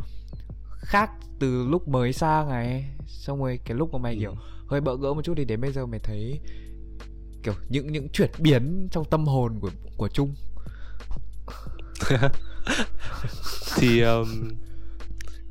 khác 0.79 1.11
từ 1.39 1.67
lúc 1.69 1.89
mới 1.89 2.13
sang 2.13 2.49
này 2.49 2.85
xong 3.07 3.39
rồi 3.39 3.59
cái 3.65 3.77
lúc 3.77 3.93
mà 3.93 3.99
mày 3.99 4.15
Ừ. 4.15 4.19
kiểu 4.21 4.35
hơi 4.67 4.81
bỡ 4.81 4.97
ngỡ 4.97 5.15
một 5.15 5.23
chút 5.25 5.35
thì 5.37 5.45
đến 5.45 5.61
bây 5.61 5.73
giờ 5.73 5.87
mày 5.87 6.01
thấy 6.01 6.41
kiểu 7.43 7.55
những 7.69 7.93
những 7.93 8.09
chuyển 8.09 8.31
biến 8.39 8.89
trong 8.91 9.05
tâm 9.11 9.27
hồn 9.27 9.59
của 9.61 9.71
của 9.97 10.09
Trung 10.09 10.35
thì 13.77 14.01
um, 14.01 14.49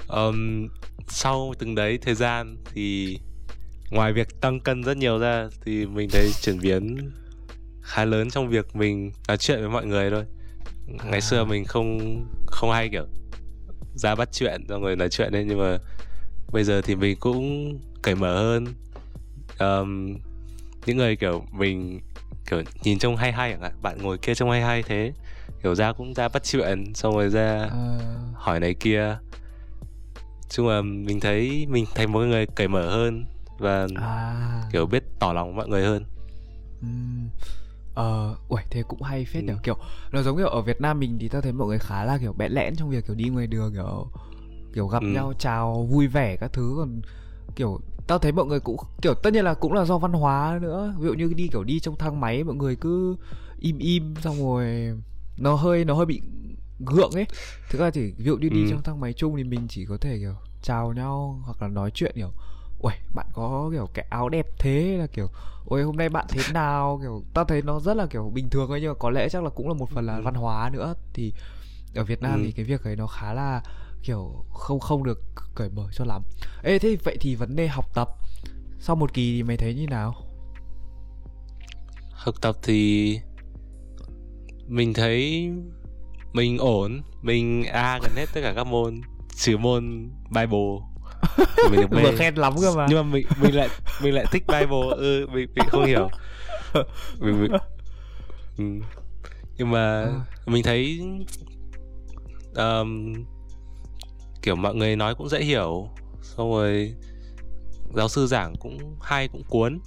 um, 0.08 0.68
sau 1.08 1.54
từng 1.60 1.76
đấy 1.76 1.98
thời 2.02 2.16
gian 2.16 2.58
thì 2.74 3.20
ngoài 3.94 4.14
việc 4.14 4.42
tăng 4.42 4.60
cân 4.60 4.84
rất 4.84 4.98
nhiều 4.98 5.20
ra 5.20 5.48
thì 5.66 5.86
mình 5.86 6.10
thấy 6.10 6.32
chuyển 6.42 6.60
biến 6.60 7.12
khá 7.82 8.06
lớn 8.06 8.30
trong 8.30 8.50
việc 8.50 8.76
mình 8.76 9.12
nói 9.28 9.38
chuyện 9.38 9.60
với 9.60 9.70
mọi 9.70 9.86
người 9.86 10.10
thôi. 10.10 10.24
À. 11.00 11.06
ngày 11.10 11.22
xưa 11.22 11.44
mình 11.44 11.66
không 11.66 12.00
không 12.48 12.72
hay 12.72 12.90
kiểu 12.90 13.06
ra 13.96 14.16
bắt 14.16 14.30
chuyện 14.32 14.66
xong 14.70 14.82
rồi 14.82 14.96
nói 14.96 15.10
chuyện 15.10 15.32
ấy 15.32 15.46
nhưng 15.46 15.60
mà 15.60 15.78
bây 16.52 16.64
giờ 16.64 16.82
thì 16.82 16.96
mình 16.96 17.18
cũng 17.20 17.80
cởi 18.02 18.16
mở 18.16 18.38
hơn. 18.38 18.66
Um, 19.60 20.18
những 20.86 20.98
người 20.98 21.16
kiểu 21.16 21.46
mình 21.52 22.00
kiểu 22.50 22.62
nhìn 22.84 23.00
trông 23.00 23.16
hay 23.16 23.32
hay 23.32 23.52
chẳng 23.52 23.62
hạn 23.62 23.72
bạn 23.82 23.98
ngồi 24.02 24.18
kia 24.18 24.36
trông 24.36 24.52
hay 24.52 24.62
hay 24.62 24.84
thế 24.84 25.14
kiểu 25.64 25.76
ra 25.76 25.94
cũng 25.94 26.14
ra 26.14 26.28
bắt 26.28 26.44
chuyện 26.44 26.96
xong 26.96 27.14
rồi 27.14 27.30
ra 27.30 27.68
Ờ, 27.72 28.00
hỏi 28.34 28.60
này 28.60 28.74
kia. 28.74 29.18
Chung 30.50 30.68
là 30.68 30.82
mình 30.82 31.20
thấy 31.20 31.66
mình 31.70 31.86
thành 31.96 32.12
một 32.12 32.20
người 32.20 32.46
cởi 32.46 32.68
mở 32.68 32.90
hơn 32.90 33.26
và 33.64 33.88
à 33.96 34.70
kiểu 34.72 34.86
biết 34.86 35.04
tỏ 35.20 35.34
lòng 35.34 35.56
mọi 35.56 35.68
người 35.68 35.84
hơn 35.86 36.06
Ừm, 36.82 37.30
Ờ, 37.94 38.36
uầy, 38.48 38.64
thế 38.70 38.84
cũng 38.88 39.02
hay 39.02 39.26
phết 39.26 39.44
nhỉ 39.44 39.50
Ừ. 39.52 39.58
Kiểu, 39.64 39.78
nó 40.12 40.22
giống 40.22 40.38
kiểu 40.38 40.48
ở 40.48 40.62
Việt 40.62 40.82
Nam 40.82 41.00
mình 41.00 41.18
thì 41.20 41.28
tao 41.30 41.42
thấy 41.42 41.52
mọi 41.54 41.68
người 41.68 41.80
khá 41.80 42.04
là 42.04 42.18
kiểu 42.18 42.34
bẽn 42.34 42.52
lẽn 42.52 42.76
trong 42.76 42.90
việc 42.90 43.06
kiểu 43.08 43.16
đi 43.16 43.30
ngoài 43.30 43.48
đường 43.48 43.74
kiểu 43.74 44.08
kiểu 44.74 44.88
gặp 44.88 45.04
Ừ. 45.04 45.08
nhau 45.08 45.34
chào 45.40 45.88
vui 45.92 46.08
vẻ 46.08 46.36
các 46.38 46.54
thứ 46.54 46.74
còn 46.78 47.02
kiểu 47.56 47.80
tao 48.08 48.20
thấy 48.20 48.32
mọi 48.32 48.46
người 48.46 48.60
cũng 48.60 48.78
kiểu 49.02 49.14
tất 49.14 49.34
nhiên 49.34 49.46
là 49.46 49.54
cũng 49.54 49.74
là 49.74 49.86
do 49.86 49.98
văn 49.98 50.14
hóa 50.14 50.60
nữa 50.62 50.94
ví 51.00 51.06
dụ 51.08 51.14
như 51.14 51.34
đi 51.34 51.48
kiểu 51.48 51.64
đi 51.64 51.80
trong 51.80 51.96
thang 51.96 52.20
máy 52.20 52.44
mọi 52.44 52.56
người 52.56 52.76
cứ 52.76 53.16
im 53.60 53.78
im 53.78 54.14
xong 54.22 54.38
rồi 54.44 54.92
nó 55.38 55.56
hơi 55.56 55.86
nó 55.86 55.94
hơi 55.94 56.06
bị 56.06 56.22
gượng 56.80 57.12
ấy 57.12 57.26
thực 57.70 57.80
ra 57.82 57.90
thì 57.90 58.12
ví 58.18 58.26
dụ 58.26 58.38
như 58.38 58.50
đi 58.50 58.64
Ừ. 58.64 58.68
trong 58.70 58.82
thang 58.84 59.00
máy 59.00 59.14
chung 59.14 59.38
thì 59.38 59.44
mình 59.44 59.68
chỉ 59.70 59.86
có 59.86 59.98
thể 60.02 60.18
kiểu 60.20 60.34
chào 60.62 60.94
nhau 60.94 61.42
hoặc 61.46 61.62
là 61.62 61.68
nói 61.68 61.92
chuyện 61.94 62.12
kiểu 62.16 62.32
ui 62.84 62.94
bạn 63.14 63.26
có 63.34 63.70
kiểu 63.74 63.88
cái 63.94 64.06
áo 64.10 64.30
đẹp 64.30 64.48
thế 64.60 64.98
là 65.00 65.08
kiểu 65.08 65.28
ôi 65.66 65.84
hôm 65.84 65.96
nay 65.98 66.10
bạn 66.10 66.26
thế 66.30 66.42
nào? 66.54 67.00
Kiểu 67.02 67.24
tao 67.34 67.46
thấy 67.46 67.62
nó 67.62 67.80
rất 67.80 67.94
là 67.98 68.06
kiểu 68.06 68.30
bình 68.34 68.50
thường 68.50 68.70
ấy 68.70 68.82
nhưng 68.82 68.90
mà 68.90 68.96
có 69.00 69.10
lẽ 69.10 69.30
chắc 69.30 69.44
là 69.44 69.50
cũng 69.50 69.68
là 69.68 69.74
một 69.74 69.90
phần 69.90 70.06
là 70.06 70.16
Ừ. 70.16 70.22
văn 70.24 70.34
hóa 70.34 70.70
nữa. 70.74 70.94
Thì 71.14 71.34
ở 71.96 72.04
Việt 72.04 72.22
Nam 72.22 72.40
Ừ. 72.40 72.46
thì 72.46 72.52
cái 72.52 72.66
việc 72.66 72.84
ấy 72.84 72.96
nó 72.96 73.08
khá 73.08 73.34
là 73.34 73.62
kiểu 74.04 74.46
không 74.54 74.80
không 74.80 75.04
được 75.04 75.22
cởi 75.56 75.70
mở 75.70 75.88
cho 75.94 76.06
lắm. 76.06 76.22
Ê 76.64 76.80
thế 76.80 76.98
vậy 77.04 77.18
thì 77.20 77.36
vấn 77.36 77.56
đề 77.56 77.68
học 77.68 77.86
tập 77.94 78.10
sau 78.80 78.96
một 78.96 79.14
kỳ 79.14 79.32
thì 79.38 79.44
mày 79.44 79.58
thấy 79.58 79.74
như 79.76 79.88
nào? 79.88 80.16
Học 82.12 82.36
tập 82.42 82.56
thì 82.64 83.20
mình 84.68 84.94
thấy 84.94 85.50
mình 86.34 86.58
ổn 86.58 87.02
mình 87.22 87.64
a 87.64 88.00
gần 88.04 88.12
hết 88.16 88.26
tất 88.34 88.42
cả 88.44 88.54
các 88.56 88.64
môn 88.64 89.02
trừ 89.36 89.58
môn 89.58 90.10
bible 90.30 90.60
mình 91.72 91.82
được 91.82 91.88
B 91.90 91.94
vừa 91.94 92.16
khen 92.18 92.36
lắm 92.36 92.54
cơ 92.62 92.74
mà. 92.76 92.86
Nhưng 92.90 92.98
mà 92.98 93.14
mình 93.14 93.28
mình 93.42 93.56
lại 93.56 93.70
mình 94.04 94.14
lại 94.14 94.26
thích 94.32 94.44
bible. 94.48 94.90
Ừ 94.98 95.28
mình, 95.34 95.48
mình 95.56 95.68
không 95.70 95.86
hiểu. 95.86 96.10
Mình, 97.20 97.42
mình, 97.42 97.52
ừ. 98.58 98.66
nhưng 99.58 99.72
mà 99.72 100.02
Ờ. 100.02 100.22
mình 100.46 100.64
thấy 100.64 101.00
um, 102.56 103.14
kiểu 104.42 104.56
mọi 104.56 104.76
người 104.76 104.96
nói 104.96 105.16
cũng 105.16 105.30
dễ 105.30 105.44
hiểu. 105.44 105.90
Xong 106.22 106.52
rồi 106.52 106.94
giáo 107.96 108.10
sư 108.10 108.28
giảng 108.28 108.56
cũng 108.60 108.96
hay 109.02 109.28
cũng 109.28 109.44
cuốn. 109.50 109.80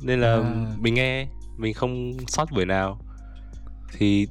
Nên 0.00 0.20
là 0.20 0.34
À. 0.34 0.66
mình 0.78 0.94
nghe 0.94 1.26
mình 1.56 1.74
không 1.74 2.12
sót 2.28 2.52
buổi 2.52 2.66
nào. 2.66 3.00
Thì 3.98 4.26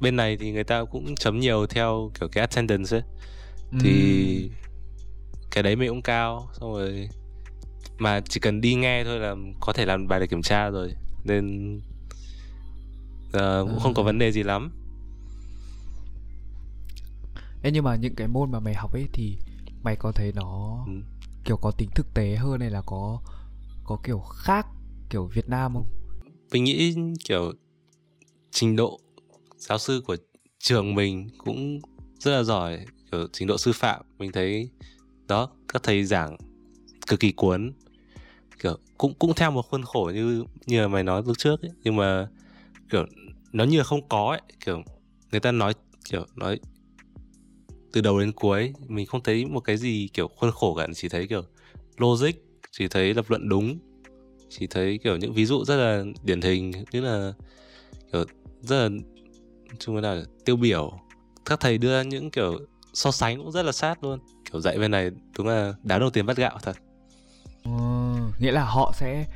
bên 0.00 0.16
này 0.16 0.36
thì 0.40 0.52
người 0.52 0.64
ta 0.64 0.84
cũng 0.84 1.14
chấm 1.14 1.40
nhiều 1.40 1.66
theo 1.66 2.10
kiểu 2.20 2.28
cái 2.32 2.40
attendance 2.40 2.96
ấy. 2.96 3.02
Thì 3.80 4.50
cái 5.50 5.62
đấy 5.62 5.76
mình 5.76 5.88
cũng 5.88 6.02
cao 6.02 6.48
xong 6.60 6.72
rồi 6.72 7.08
mà 7.98 8.20
chỉ 8.28 8.40
cần 8.40 8.60
đi 8.60 8.74
nghe 8.74 9.04
thôi 9.04 9.18
là 9.20 9.34
có 9.60 9.72
thể 9.72 9.86
làm 9.86 10.08
bài 10.08 10.20
để 10.20 10.26
kiểm 10.26 10.42
tra 10.42 10.70
rồi 10.70 10.94
nên 11.24 11.80
ờ, 13.32 13.64
cũng 13.70 13.80
không 13.80 13.94
có 13.94 14.02
À. 14.02 14.04
vấn 14.04 14.18
đề 14.18 14.32
gì 14.32 14.42
lắm 14.42 14.70
Ê, 17.62 17.70
nhưng 17.70 17.84
mà 17.84 17.96
những 17.96 18.14
cái 18.14 18.28
môn 18.28 18.50
mà 18.50 18.60
mày 18.60 18.74
học 18.74 18.92
ấy 18.92 19.08
thì 19.12 19.36
mày 19.82 19.96
có 19.96 20.12
thấy 20.12 20.32
nó 20.34 20.84
Ừ. 20.86 20.92
kiểu 21.44 21.56
có 21.56 21.70
tính 21.70 21.88
thực 21.94 22.14
tế 22.14 22.36
hơn 22.36 22.60
hay 22.60 22.70
là 22.70 22.82
có 22.86 23.20
có 23.84 23.98
kiểu 24.04 24.18
khác 24.20 24.66
kiểu 25.10 25.26
Việt 25.26 25.48
Nam 25.48 25.74
không? 25.74 25.86
mình 26.52 26.64
nghĩ 26.64 26.94
kiểu 27.24 27.52
trình 28.50 28.76
độ 28.76 29.00
giáo 29.56 29.78
sư 29.78 30.02
của 30.06 30.16
trường 30.58 30.94
mình 30.94 31.28
cũng 31.38 31.80
rất 32.18 32.36
là 32.36 32.42
giỏi 32.42 32.84
kiểu 33.12 33.26
trình 33.32 33.48
độ 33.48 33.58
sư 33.58 33.72
phạm 33.74 34.02
mình 34.18 34.32
thấy 34.32 34.70
đó, 35.28 35.50
các 35.68 35.82
thầy 35.82 36.04
giảng 36.04 36.36
cực 37.06 37.20
kỳ 37.20 37.32
cuốn. 37.32 37.72
Kiểu, 38.62 38.78
cũng 38.98 39.14
cũng 39.14 39.34
theo 39.34 39.50
một 39.50 39.62
khuôn 39.62 39.82
khổ 39.82 40.10
như 40.14 40.44
như 40.66 40.88
mày 40.88 41.02
nói 41.02 41.22
lúc 41.26 41.38
trước 41.38 41.62
ấy. 41.62 41.70
nhưng 41.82 41.96
mà, 41.96 42.28
kiểu, 42.90 43.06
nó 43.52 43.64
như 43.64 43.78
là 43.78 43.84
không 43.84 44.08
có 44.08 44.30
ấy. 44.30 44.40
Kiểu, 44.64 44.82
người 45.30 45.40
ta 45.40 45.52
nói, 45.52 45.72
kiểu, 46.10 46.26
nói 46.36 46.58
từ 47.92 48.00
đầu 48.00 48.20
đến 48.20 48.32
cuối, 48.32 48.72
mình 48.88 49.06
không 49.06 49.22
thấy 49.22 49.44
một 49.44 49.60
cái 49.60 49.76
gì, 49.76 50.08
kiểu, 50.12 50.28
khuôn 50.28 50.50
khổ 50.50 50.74
cả, 50.74 50.86
chỉ 50.94 51.08
thấy, 51.08 51.26
kiểu, 51.26 51.42
logic, 51.96 52.30
chỉ 52.70 52.88
thấy 52.88 53.14
lập 53.14 53.24
luận 53.28 53.48
đúng, 53.48 53.78
chỉ 54.48 54.66
thấy, 54.66 54.98
kiểu, 55.04 55.16
những 55.16 55.32
ví 55.32 55.46
dụ 55.46 55.64
rất 55.64 55.76
là 55.76 56.04
điển 56.24 56.40
hình 56.40 56.72
như 56.92 57.00
là, 57.00 57.32
kiểu, 58.12 58.24
rất 58.62 58.88
là, 58.88 58.88
chung 59.78 59.96
là 59.96 60.22
tiêu 60.44 60.56
biểu. 60.56 60.92
Các 61.44 61.60
thầy 61.60 61.78
đưa 61.78 62.02
những, 62.02 62.30
kiểu, 62.30 62.58
so 62.92 63.10
sánh 63.10 63.38
cũng 63.38 63.52
rất 63.52 63.62
là 63.62 63.72
sát 63.72 64.04
luôn 64.04 64.18
kiểu 64.52 64.60
dạy 64.60 64.78
bên 64.78 64.90
này 64.90 65.10
đúng 65.38 65.46
là 65.46 65.74
đá 65.82 65.98
đầu 65.98 66.10
tiên 66.10 66.26
bắt 66.26 66.36
gạo 66.36 66.58
thật 66.62 66.76
Ờ, 67.64 67.70
nghĩa 68.38 68.52
là 68.52 68.64
họ 68.64 68.92
sẽ 68.96 69.26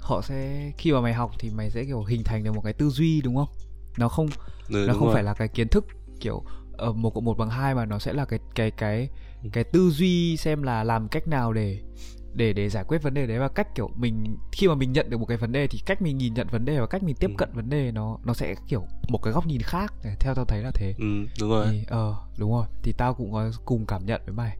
họ 0.00 0.22
sẽ 0.22 0.70
khi 0.78 0.92
mà 0.92 1.00
mày 1.00 1.12
học 1.14 1.30
thì 1.38 1.50
mày 1.50 1.70
sẽ 1.70 1.84
kiểu 1.84 2.02
hình 2.02 2.24
thành 2.24 2.44
được 2.44 2.52
một 2.52 2.60
cái 2.64 2.72
tư 2.72 2.88
duy 2.90 3.20
đúng 3.20 3.36
không? 3.36 3.48
Nó 3.98 4.08
không 4.08 4.28
ừ, 4.68 4.84
nó 4.88 4.94
không 4.94 5.06
rồi. 5.06 5.14
phải 5.14 5.22
là 5.22 5.34
cái 5.34 5.48
kiến 5.48 5.68
thức 5.68 5.86
kiểu 6.20 6.42
ở 6.72 6.92
một 6.92 7.10
cộng 7.10 7.24
một 7.24 7.38
bằng 7.38 7.50
hai 7.50 7.74
mà 7.74 7.84
nó 7.86 7.98
sẽ 7.98 8.12
là 8.12 8.24
cái 8.24 8.38
cái 8.54 8.70
cái 8.70 9.08
Ừ. 9.42 9.48
cái 9.52 9.64
tư 9.64 9.90
duy 9.90 10.36
xem 10.36 10.62
là 10.62 10.84
làm 10.84 11.08
cách 11.08 11.28
nào 11.28 11.52
để 11.52 11.78
để 12.34 12.52
để 12.52 12.68
giải 12.68 12.84
quyết 12.84 13.02
vấn 13.02 13.14
đề 13.14 13.26
đấy 13.26 13.38
và 13.38 13.48
cách 13.48 13.74
kiểu 13.74 13.90
mình 13.96 14.36
khi 14.52 14.68
mà 14.68 14.74
mình 14.74 14.92
nhận 14.92 15.10
được 15.10 15.18
một 15.18 15.26
cái 15.26 15.36
vấn 15.36 15.52
đề 15.52 15.66
thì 15.66 15.78
cách 15.86 16.02
mình 16.02 16.18
nhìn 16.18 16.34
nhận 16.34 16.46
vấn 16.50 16.64
đề 16.64 16.80
và 16.80 16.86
cách 16.86 17.02
mình 17.02 17.16
tiếp 17.16 17.30
Ừ. 17.30 17.34
cận 17.38 17.48
vấn 17.52 17.68
đề 17.70 17.92
nó 17.92 18.18
nó 18.24 18.34
sẽ 18.34 18.54
kiểu 18.68 18.86
một 19.08 19.18
cái 19.22 19.32
góc 19.32 19.46
nhìn 19.46 19.62
khác. 19.62 19.94
Theo 20.20 20.34
tao 20.34 20.44
thấy 20.44 20.62
là 20.62 20.70
thế. 20.74 20.94
Ừ, 20.98 21.26
đúng 21.40 21.50
rồi. 21.50 21.66
Thì 21.70 21.84
ờ 21.88 22.14
đúng 22.38 22.52
rồi. 22.52 22.66
Thì 22.82 22.92
tao 22.92 23.14
cũng 23.14 23.32
có 23.32 23.50
cùng 23.64 23.86
cảm 23.86 24.06
nhận 24.06 24.20
với 24.26 24.34
mày 24.34 24.56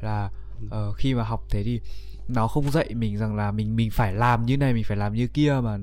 là 0.00 0.30
ờ, 0.70 0.92
khi 0.92 1.14
mà 1.14 1.22
học 1.22 1.42
thế 1.50 1.62
thì 1.64 1.80
nó 2.28 2.48
không 2.48 2.70
dạy 2.70 2.94
mình 2.94 3.16
rằng 3.18 3.36
là 3.36 3.50
mình 3.52 3.76
mình 3.76 3.90
phải 3.90 4.12
làm 4.14 4.46
như 4.46 4.56
này 4.56 4.74
mình 4.74 4.84
phải 4.84 4.96
làm 4.96 5.14
như 5.14 5.26
kia 5.26 5.60
mà 5.62 5.78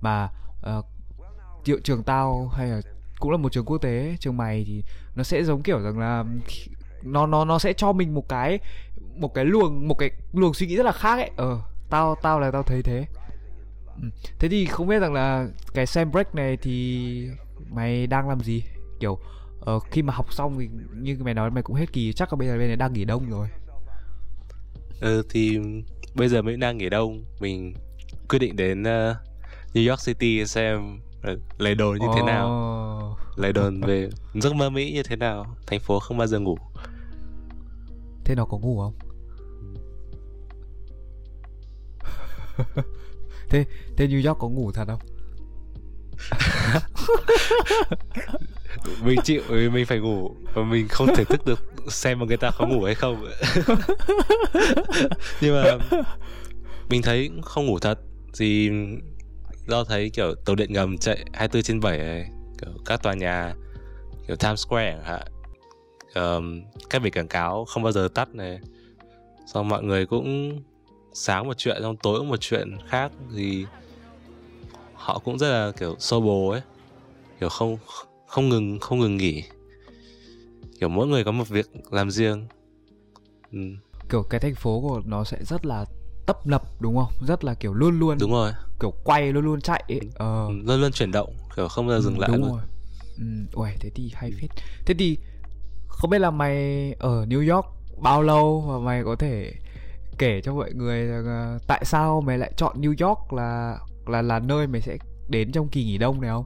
mà 0.00 0.28
ờ, 0.62 0.82
triệu 1.64 1.78
trường 1.84 2.02
tao 2.02 2.48
hay 2.48 2.68
là 2.68 2.80
cũng 3.18 3.30
là 3.30 3.36
một 3.36 3.52
trường 3.52 3.64
quốc 3.64 3.78
tế 3.78 4.16
trường 4.20 4.36
mày 4.36 4.64
thì 4.66 4.82
nó 5.14 5.22
sẽ 5.22 5.44
giống 5.44 5.62
kiểu 5.62 5.80
rằng 5.80 5.98
là 5.98 6.24
nó 7.02 7.26
nó 7.26 7.44
nó 7.44 7.58
sẽ 7.58 7.72
cho 7.72 7.92
mình 7.92 8.14
một 8.14 8.28
cái 8.28 8.58
một 9.18 9.34
cái 9.34 9.44
luồng 9.44 9.88
một 9.88 9.94
cái 9.94 10.10
luồng 10.32 10.54
suy 10.54 10.66
nghĩ 10.66 10.76
rất 10.76 10.86
là 10.86 10.92
khác 10.92 11.16
ấy. 11.16 11.30
Ờ 11.36 11.60
tao 11.90 12.14
tao 12.22 12.40
là 12.40 12.50
tao 12.50 12.62
thấy 12.62 12.82
thế. 12.82 13.06
Ừ. 14.02 14.08
thế 14.38 14.48
thì 14.48 14.66
không 14.66 14.86
biết 14.86 14.98
rằng 14.98 15.12
là 15.12 15.48
cái 15.74 15.86
sem 15.86 16.10
break 16.10 16.34
này 16.34 16.56
thì 16.56 17.28
mày 17.70 18.06
đang 18.06 18.28
làm 18.28 18.40
gì? 18.40 18.62
Kiểu 19.00 19.18
ờ, 19.60 19.78
khi 19.78 20.02
mà 20.02 20.14
học 20.14 20.32
xong 20.32 20.58
thì 20.58 20.68
như 20.94 21.16
mày 21.20 21.34
nói 21.34 21.50
mày 21.50 21.62
cũng 21.62 21.76
hết 21.76 21.92
kỳ 21.92 22.12
chắc 22.12 22.32
là 22.32 22.36
bây 22.36 22.48
giờ 22.48 22.58
bên 22.58 22.66
này 22.66 22.76
đang 22.76 22.92
nghỉ 22.92 23.04
đông 23.04 23.30
rồi. 23.30 23.48
Ừ, 25.00 25.22
thì 25.30 25.58
bây 26.14 26.28
giờ 26.28 26.42
mình 26.42 26.60
đang 26.60 26.78
nghỉ 26.78 26.88
đông. 26.88 27.24
Mình 27.40 27.74
quyết 28.28 28.38
định 28.38 28.56
đến 28.56 28.82
ờ, 28.82 29.16
New 29.74 29.90
York 29.90 30.00
City 30.04 30.46
xem 30.46 31.00
ờ, 31.22 31.38
lấy 31.58 31.74
đồ 31.74 31.96
như 32.00 32.06
thế 32.14 32.22
nào. 32.22 33.16
Lấy 33.36 33.52
đồn 33.52 33.80
về 33.86 34.08
giấc 34.34 34.54
mơ 34.54 34.70
Mỹ 34.70 34.92
như 34.92 35.02
thế 35.02 35.16
nào. 35.16 35.56
Thành 35.66 35.80
phố 35.80 35.98
không 35.98 36.18
bao 36.18 36.26
giờ 36.26 36.38
ngủ. 36.38 36.58
Thế 38.24 38.34
nó 38.34 38.44
có 38.44 38.58
ngủ 38.58 38.80
không 38.80 39.07
thế 43.48 43.64
thế 43.96 44.06
New 44.06 44.28
York 44.28 44.38
có 44.38 44.48
ngủ 44.48 44.72
thật 44.72 44.84
không? 44.86 45.00
Mình 49.02 49.18
chịu 49.24 49.42
vì 49.48 49.68
mình 49.68 49.86
phải 49.86 49.98
ngủ 49.98 50.34
và 50.54 50.62
mình 50.62 50.88
không 50.88 51.08
thể 51.16 51.24
thức 51.24 51.46
được 51.46 51.60
xem 51.88 52.18
mà 52.18 52.26
người 52.26 52.36
ta 52.36 52.50
có 52.58 52.66
ngủ 52.66 52.84
hay 52.84 52.94
không. 52.94 53.20
Nhưng 55.40 55.54
mà 55.54 55.78
mình 56.88 57.02
thấy 57.02 57.30
không 57.42 57.66
ngủ 57.66 57.78
thật 57.78 57.98
thì 58.38 58.70
do 59.66 59.84
thấy 59.84 60.10
kiểu 60.10 60.34
tàu 60.34 60.56
điện 60.56 60.72
ngầm 60.72 60.98
chạy 60.98 61.24
24 61.32 61.62
trên 61.62 61.80
7 61.80 61.98
này 61.98 62.30
kiểu 62.62 62.70
các 62.84 63.02
tòa 63.02 63.14
nhà 63.14 63.54
kiểu 64.26 64.36
Times 64.36 64.66
Square 64.66 64.92
chẳng 64.92 65.04
hạn 65.04 65.22
um, 66.14 66.62
các 66.90 67.02
biển 67.02 67.12
quảng 67.12 67.28
cáo 67.28 67.64
không 67.64 67.82
bao 67.82 67.92
giờ 67.92 68.08
tắt 68.14 68.34
này. 68.34 68.58
Xong 69.46 69.68
mọi 69.68 69.82
người 69.82 70.06
cũng 70.06 70.58
sáng 71.18 71.46
một 71.46 71.54
chuyện 71.58 71.76
xong 71.82 71.96
tối 71.96 72.24
một 72.24 72.36
chuyện 72.40 72.78
khác 72.86 73.12
thì 73.36 73.66
họ 74.94 75.18
cũng 75.24 75.38
rất 75.38 75.48
là 75.50 75.72
kiểu 75.72 75.96
sober 75.98 76.52
ấy. 76.52 76.60
Kiểu 77.40 77.48
không 77.48 77.78
không 78.26 78.48
ngừng 78.48 78.78
không 78.78 78.98
ngừng 79.00 79.16
nghỉ. 79.16 79.42
Kiểu 80.80 80.88
mỗi 80.88 81.06
người 81.06 81.24
có 81.24 81.32
một 81.32 81.48
việc 81.48 81.70
làm 81.90 82.10
riêng. 82.10 82.46
Ừ, 83.52 83.58
kiểu 84.10 84.22
cái 84.30 84.40
thành 84.40 84.54
phố 84.54 84.80
của 84.80 85.00
nó 85.04 85.24
sẽ 85.24 85.38
rất 85.44 85.66
là 85.66 85.84
tấp 86.26 86.46
nập 86.46 86.62
đúng 86.80 86.96
không? 86.96 87.12
Rất 87.26 87.44
là 87.44 87.54
kiểu 87.54 87.74
luôn 87.74 87.98
luôn. 87.98 88.18
Đúng 88.18 88.30
rồi. 88.32 88.52
Kiểu 88.80 88.94
quay 89.04 89.32
luôn 89.32 89.44
luôn 89.44 89.60
chạy 89.60 89.84
ấy 89.88 90.00
ờ. 90.14 90.46
Ừ, 90.46 90.52
luôn 90.64 90.80
luôn 90.80 90.92
chuyển 90.92 91.12
động 91.12 91.32
kiểu 91.56 91.68
không 91.68 91.86
bao 91.86 92.00
giờ 92.00 92.04
dừng 92.04 92.14
Ừ, 92.14 92.20
lại 92.20 92.28
đúng 92.28 92.40
luôn. 92.40 92.50
rồi. 92.50 92.62
Ừ, 93.18 93.24
uầy, 93.52 93.72
thế 93.80 93.90
thì 93.94 94.10
hay 94.14 94.32
phết. 94.40 94.50
Thế 94.86 94.94
thì 94.98 95.18
không 95.88 96.10
biết 96.10 96.18
là 96.18 96.30
mày 96.30 96.92
ở 96.98 97.24
New 97.26 97.54
York 97.54 97.66
bao 98.02 98.22
lâu 98.22 98.60
và 98.60 98.78
mày 98.78 99.04
có 99.04 99.16
thể 99.16 99.52
kể 100.18 100.40
cho 100.40 100.54
mọi 100.54 100.72
người 100.72 101.04
là 101.04 101.58
tại 101.66 101.84
sao 101.84 102.20
mày 102.20 102.38
lại 102.38 102.52
chọn 102.56 102.80
New 102.80 103.08
York 103.08 103.32
là 103.32 103.78
là 104.06 104.22
là 104.22 104.38
nơi 104.38 104.66
mày 104.66 104.80
sẽ 104.80 104.96
đến 105.28 105.52
trong 105.52 105.68
kỳ 105.68 105.84
nghỉ 105.84 105.98
đông 105.98 106.20
này 106.20 106.30
không? 106.30 106.44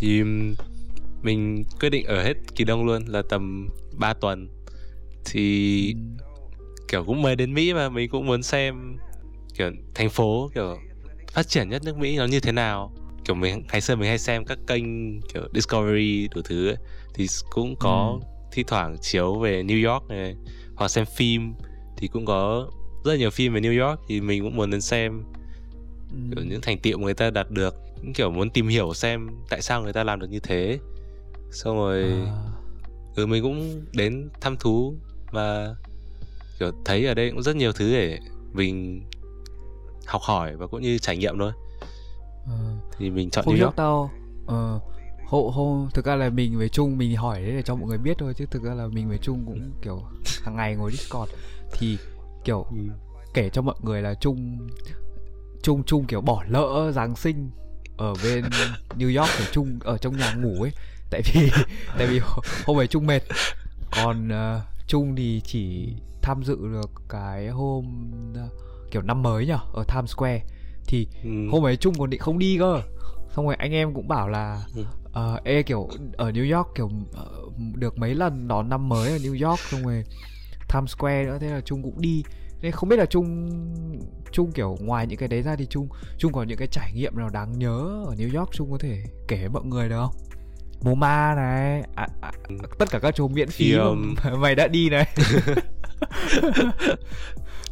Thì 0.00 0.22
mình 1.22 1.64
quyết 1.80 1.90
định 1.90 2.06
ở 2.06 2.22
hết 2.22 2.34
kỳ 2.54 2.64
đông 2.64 2.84
luôn 2.84 3.02
là 3.06 3.22
tầm 3.28 3.68
3 3.98 4.12
tuần. 4.14 4.48
Thì 5.24 5.94
Ừ. 5.94 6.24
kiểu 6.88 7.04
cũng 7.04 7.22
mới 7.22 7.36
đến 7.36 7.54
Mỹ 7.54 7.74
mà 7.74 7.88
mình 7.88 8.10
cũng 8.10 8.26
muốn 8.26 8.42
xem 8.42 8.96
kiểu 9.54 9.70
thành 9.94 10.10
phố 10.10 10.50
kiểu 10.54 10.78
phát 11.32 11.48
triển 11.48 11.68
nhất 11.68 11.82
nước 11.84 11.96
Mỹ 11.96 12.16
nó 12.16 12.24
như 12.26 12.40
thế 12.40 12.52
nào. 12.52 12.92
Kiểu 13.24 13.34
mình 13.36 13.62
ngày 13.72 13.80
xưa 13.80 13.96
mình 13.96 14.08
hay 14.08 14.18
xem 14.18 14.44
các 14.44 14.58
kênh 14.66 14.84
kiểu 15.20 15.42
Discovery 15.54 16.28
đủ 16.34 16.42
thứ 16.44 16.68
ấy, 16.68 16.76
thì 17.14 17.26
cũng 17.50 17.76
có 17.76 18.18
Ừ. 18.20 18.26
thi 18.52 18.62
thoảng 18.66 18.96
chiếu 19.00 19.38
về 19.38 19.62
New 19.62 19.92
York 19.92 20.08
này 20.08 20.36
hoặc 20.74 20.88
xem 20.88 21.04
phim 21.16 21.54
thì 22.02 22.08
cũng 22.08 22.24
có 22.24 22.66
rất 23.04 23.12
là 23.12 23.18
nhiều 23.18 23.30
phim 23.30 23.54
về 23.54 23.60
New 23.60 23.86
York 23.86 24.00
thì 24.08 24.20
mình 24.20 24.42
cũng 24.42 24.56
muốn 24.56 24.70
đến 24.70 24.80
xem. 24.80 25.22
Ừ. 26.10 26.16
kiểu 26.34 26.44
những 26.44 26.60
thành 26.60 26.78
tiệu 26.78 26.98
người 26.98 27.14
ta 27.14 27.30
đạt 27.30 27.50
được 27.50 27.74
những 28.02 28.12
kiểu 28.12 28.30
muốn 28.30 28.50
tìm 28.50 28.68
hiểu 28.68 28.94
xem 28.94 29.30
tại 29.48 29.62
sao 29.62 29.82
người 29.82 29.92
ta 29.92 30.04
làm 30.04 30.20
được 30.20 30.30
như 30.30 30.40
thế. 30.40 30.78
Xong 31.50 31.76
rồi 31.76 32.02
À, 32.02 32.42
ừ 33.16 33.26
mình 33.26 33.42
cũng 33.42 33.84
đến 33.92 34.30
thăm 34.40 34.56
thú 34.56 34.94
và 35.32 35.74
kiểu 36.60 36.70
thấy 36.84 37.06
ở 37.06 37.14
đây 37.14 37.30
cũng 37.30 37.42
rất 37.42 37.56
nhiều 37.56 37.72
thứ 37.72 37.92
để 37.92 38.18
mình 38.52 39.02
học 40.06 40.22
hỏi 40.22 40.56
và 40.56 40.66
cũng 40.66 40.82
như 40.82 40.98
trải 40.98 41.16
nghiệm 41.16 41.38
thôi. 41.38 41.52
Ờ. 42.46 42.76
thì 42.98 43.10
mình 43.10 43.30
chọn 43.30 43.44
hôm 43.46 43.54
New 43.54 43.64
York. 43.64 43.76
tao 43.76 44.10
ờ 44.46 44.80
hộ 45.26 45.50
hôm 45.54 45.88
thực 45.94 46.04
ra 46.04 46.16
là 46.16 46.28
mình 46.28 46.58
với 46.58 46.68
Trung 46.68 46.98
mình 46.98 47.16
hỏi 47.16 47.42
đấy 47.42 47.52
để 47.52 47.62
cho 47.62 47.74
mọi 47.74 47.88
người 47.88 47.98
biết 47.98 48.18
thôi 48.18 48.34
chứ 48.36 48.46
thực 48.50 48.62
ra 48.62 48.74
là 48.74 48.86
mình 48.86 49.08
với 49.08 49.18
Trung 49.18 49.42
cũng 49.46 49.72
kiểu 49.82 50.02
hàng 50.42 50.56
ngày 50.56 50.76
ngồi 50.76 50.90
Discord 50.90 51.32
thì 51.72 51.98
kiểu 52.44 52.66
Ừ. 52.70 52.76
kể 53.34 53.48
cho 53.52 53.62
mọi 53.62 53.74
người 53.82 54.02
là 54.02 54.14
Trung 54.14 54.68
Trung 55.62 55.82
Trung 55.84 56.04
kiểu 56.06 56.20
bỏ 56.20 56.44
lỡ 56.48 56.92
Giáng 56.94 57.16
sinh 57.16 57.50
ở 57.96 58.14
bên 58.24 58.44
New 58.98 59.20
York 59.20 59.30
của 59.38 59.44
Trung 59.52 59.78
ở 59.84 59.98
trong 59.98 60.16
nhà 60.16 60.32
ngủ 60.32 60.62
ấy. 60.62 60.72
Tại 61.10 61.22
vì 61.34 61.50
tại 61.98 62.06
vì 62.06 62.20
hôm 62.66 62.78
ấy 62.78 62.86
Trung 62.86 63.06
mệt. 63.06 63.22
Còn 63.90 64.28
Trung 64.86 65.16
thì 65.16 65.40
chỉ 65.44 65.94
tham 66.22 66.42
dự 66.44 66.56
được 66.72 66.90
cái 67.08 67.48
hôm 67.48 67.84
ờ, 68.34 68.48
kiểu 68.90 69.02
năm 69.02 69.22
mới 69.22 69.46
nhở 69.46 69.58
ở 69.72 69.84
Times 69.88 70.10
Square. 70.10 70.44
Thì 70.86 71.06
Ừ. 71.24 71.30
hôm 71.50 71.64
ấy 71.64 71.76
Trung 71.76 71.94
còn 71.98 72.10
định 72.10 72.20
không 72.20 72.38
đi 72.38 72.56
cơ. 72.58 72.82
Xong 73.36 73.46
rồi 73.46 73.54
anh 73.54 73.72
em 73.72 73.94
cũng 73.94 74.08
bảo 74.08 74.28
là 74.28 74.66
ờ, 75.12 75.40
ê 75.44 75.62
kiểu 75.62 75.88
ở 76.16 76.30
New 76.30 76.56
York 76.56 76.68
kiểu 76.74 76.90
ờ, 77.12 77.26
được 77.74 77.98
mấy 77.98 78.14
lần 78.14 78.48
đón 78.48 78.68
năm 78.68 78.88
mới 78.88 79.10
ở 79.12 79.18
New 79.18 79.48
York? 79.50 79.68
Xong 79.68 79.84
rồi 79.84 80.04
Times 80.72 80.94
Square 80.96 81.24
nữa 81.24 81.38
thế 81.40 81.48
là 81.50 81.60
Trung 81.60 81.82
cũng 81.82 82.00
đi. 82.00 82.22
Nên 82.60 82.72
không 82.72 82.88
biết 82.88 82.96
là 82.96 83.06
Trung 83.06 83.50
Trung 84.32 84.52
kiểu 84.52 84.76
ngoài 84.80 85.06
những 85.06 85.18
cái 85.18 85.28
đấy 85.28 85.42
ra 85.42 85.56
thì 85.56 85.66
Trung 85.66 85.88
Trung 86.18 86.32
còn 86.32 86.48
những 86.48 86.58
cái 86.58 86.68
trải 86.68 86.92
nghiệm 86.92 87.16
nào 87.16 87.28
đáng 87.28 87.58
nhớ 87.58 88.04
ở 88.06 88.14
New 88.14 88.38
York 88.38 88.52
Trung 88.52 88.70
có 88.70 88.78
thể 88.80 89.02
kể 89.28 89.36
với 89.36 89.48
mọi 89.48 89.64
người 89.64 89.88
được 89.88 89.96
không? 89.96 90.14
MoMA 90.82 91.34
này 91.34 91.82
à, 91.94 92.06
à, 92.20 92.30
tất 92.78 92.90
cả 92.90 92.98
các 92.98 93.14
chỗ 93.14 93.28
miễn 93.28 93.48
phí 93.48 93.64
Thì, 93.64 93.78
mà 93.78 93.84
um, 93.84 94.14
mày 94.40 94.54
đã 94.54 94.68
đi 94.68 94.90
này. 94.90 95.06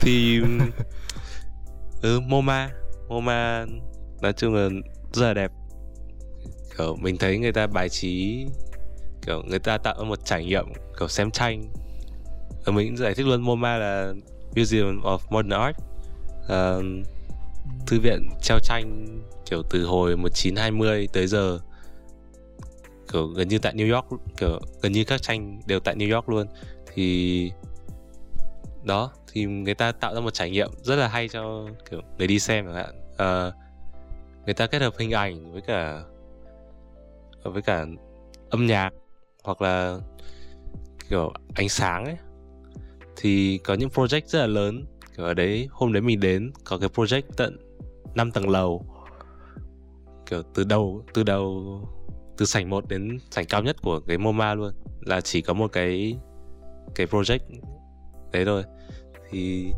Thì 0.00 0.40
ừ 2.02 2.20
MoMA 2.20 2.70
MoMA 3.08 3.66
nói 4.22 4.32
chung 4.32 4.54
là 4.54 4.68
rất 5.12 5.26
là 5.26 5.34
đẹp. 5.34 5.50
Kiểu 6.78 6.96
mình 6.96 7.16
thấy 7.18 7.38
người 7.38 7.52
ta 7.52 7.66
bài 7.66 7.88
trí 7.88 8.46
kiểu 9.26 9.42
người 9.46 9.58
ta 9.58 9.78
tạo 9.78 10.04
một 10.04 10.18
trải 10.24 10.44
nghiệm 10.44 10.64
kiểu 10.98 11.08
xem 11.08 11.30
tranh 11.30 11.72
và 12.70 12.76
mình 12.76 12.88
cũng 12.88 12.96
giải 12.96 13.14
thích 13.14 13.26
luôn 13.26 13.42
MoMA 13.42 13.78
là 13.78 14.12
Museum 14.56 15.00
of 15.00 15.18
Modern 15.30 15.50
Art. 15.50 15.76
Uh, 16.44 17.06
thư 17.87 18.00
viện 18.00 18.28
treo 18.42 18.59
tranh 18.62 19.06
kiểu 19.50 19.62
từ 19.70 19.85
hồi 19.85 20.16
1920 20.16 21.09
tới 21.12 21.26
giờ 21.26 21.59
kiểu 23.12 23.26
gần 23.26 23.48
như 23.48 23.59
tại 23.59 23.74
New 23.74 23.94
York 23.94 24.06
kiểu 24.37 24.61
gần 24.83 24.92
như 24.92 25.04
các 25.04 25.22
tranh 25.22 25.61
đều 25.66 25.80
tại 25.80 25.94
New 25.96 26.14
York 26.14 26.28
luôn. 26.28 26.46
Thì 26.94 27.52
đó 28.85 29.12
thì 29.33 29.44
người 29.44 29.74
ta 29.74 29.92
tạo 29.92 30.14
ra 30.14 30.20
một 30.20 30.35
trải 30.35 30.50
nghiệm 30.50 30.70
rất 30.83 30.96
là 30.96 31.09
hay 31.09 31.28
cho 31.28 31.66
kiểu 31.90 32.00
người 32.18 32.26
đi 32.26 32.38
xem 32.38 32.66
chẳng 32.66 32.74
hạn. 32.74 32.94
Ờ, 33.16 33.52
người 34.44 34.54
ta 34.54 34.66
kết 34.66 34.83
hợp 34.83 34.94
hình 34.98 35.11
ảnh 35.11 35.52
với 35.52 35.62
cả 35.62 36.02
với 37.42 37.62
cả 37.62 37.87
âm 38.50 38.66
nhạc 38.66 38.90
hoặc 39.44 39.62
là 39.62 39.98
kiểu 41.09 41.33
ánh 41.54 41.68
sáng 41.68 42.04
ấy 42.04 42.16
thì 43.20 43.59
có 43.59 43.74
những 43.74 43.88
project 43.88 44.20
rất 44.26 44.40
là 44.40 44.46
lớn. 44.46 44.85
Kiểu 45.16 45.26
ở 45.26 45.35
đấy 45.35 45.68
hôm 45.70 45.92
đấy 45.92 46.02
mình 46.02 46.20
đến 46.20 46.52
có 46.64 46.78
cái 46.78 46.88
project 46.88 47.22
tận 47.37 47.56
5 48.14 48.30
tầng 48.30 48.48
lầu. 48.48 48.87
Kiểu 50.26 50.42
từ 50.54 50.64
đầu 50.64 51.04
từ 51.14 51.22
đầu 51.22 51.64
từ 52.37 52.46
sảnh 52.46 52.70
1 52.70 52.88
đến 52.88 53.18
sảnh 53.30 53.46
cao 53.46 53.62
nhất 53.62 53.76
của 53.83 54.00
cái 54.00 54.18
MoMA 54.18 54.54
luôn. 54.54 54.72
Là 55.00 55.20
chỉ 55.20 55.42
có 55.42 55.54
một 55.54 55.72
cái 55.72 56.18
cái 56.94 57.06
project 57.06 57.38
đấy 58.33 58.44
thôi. 58.44 58.62
Thì 59.30 59.72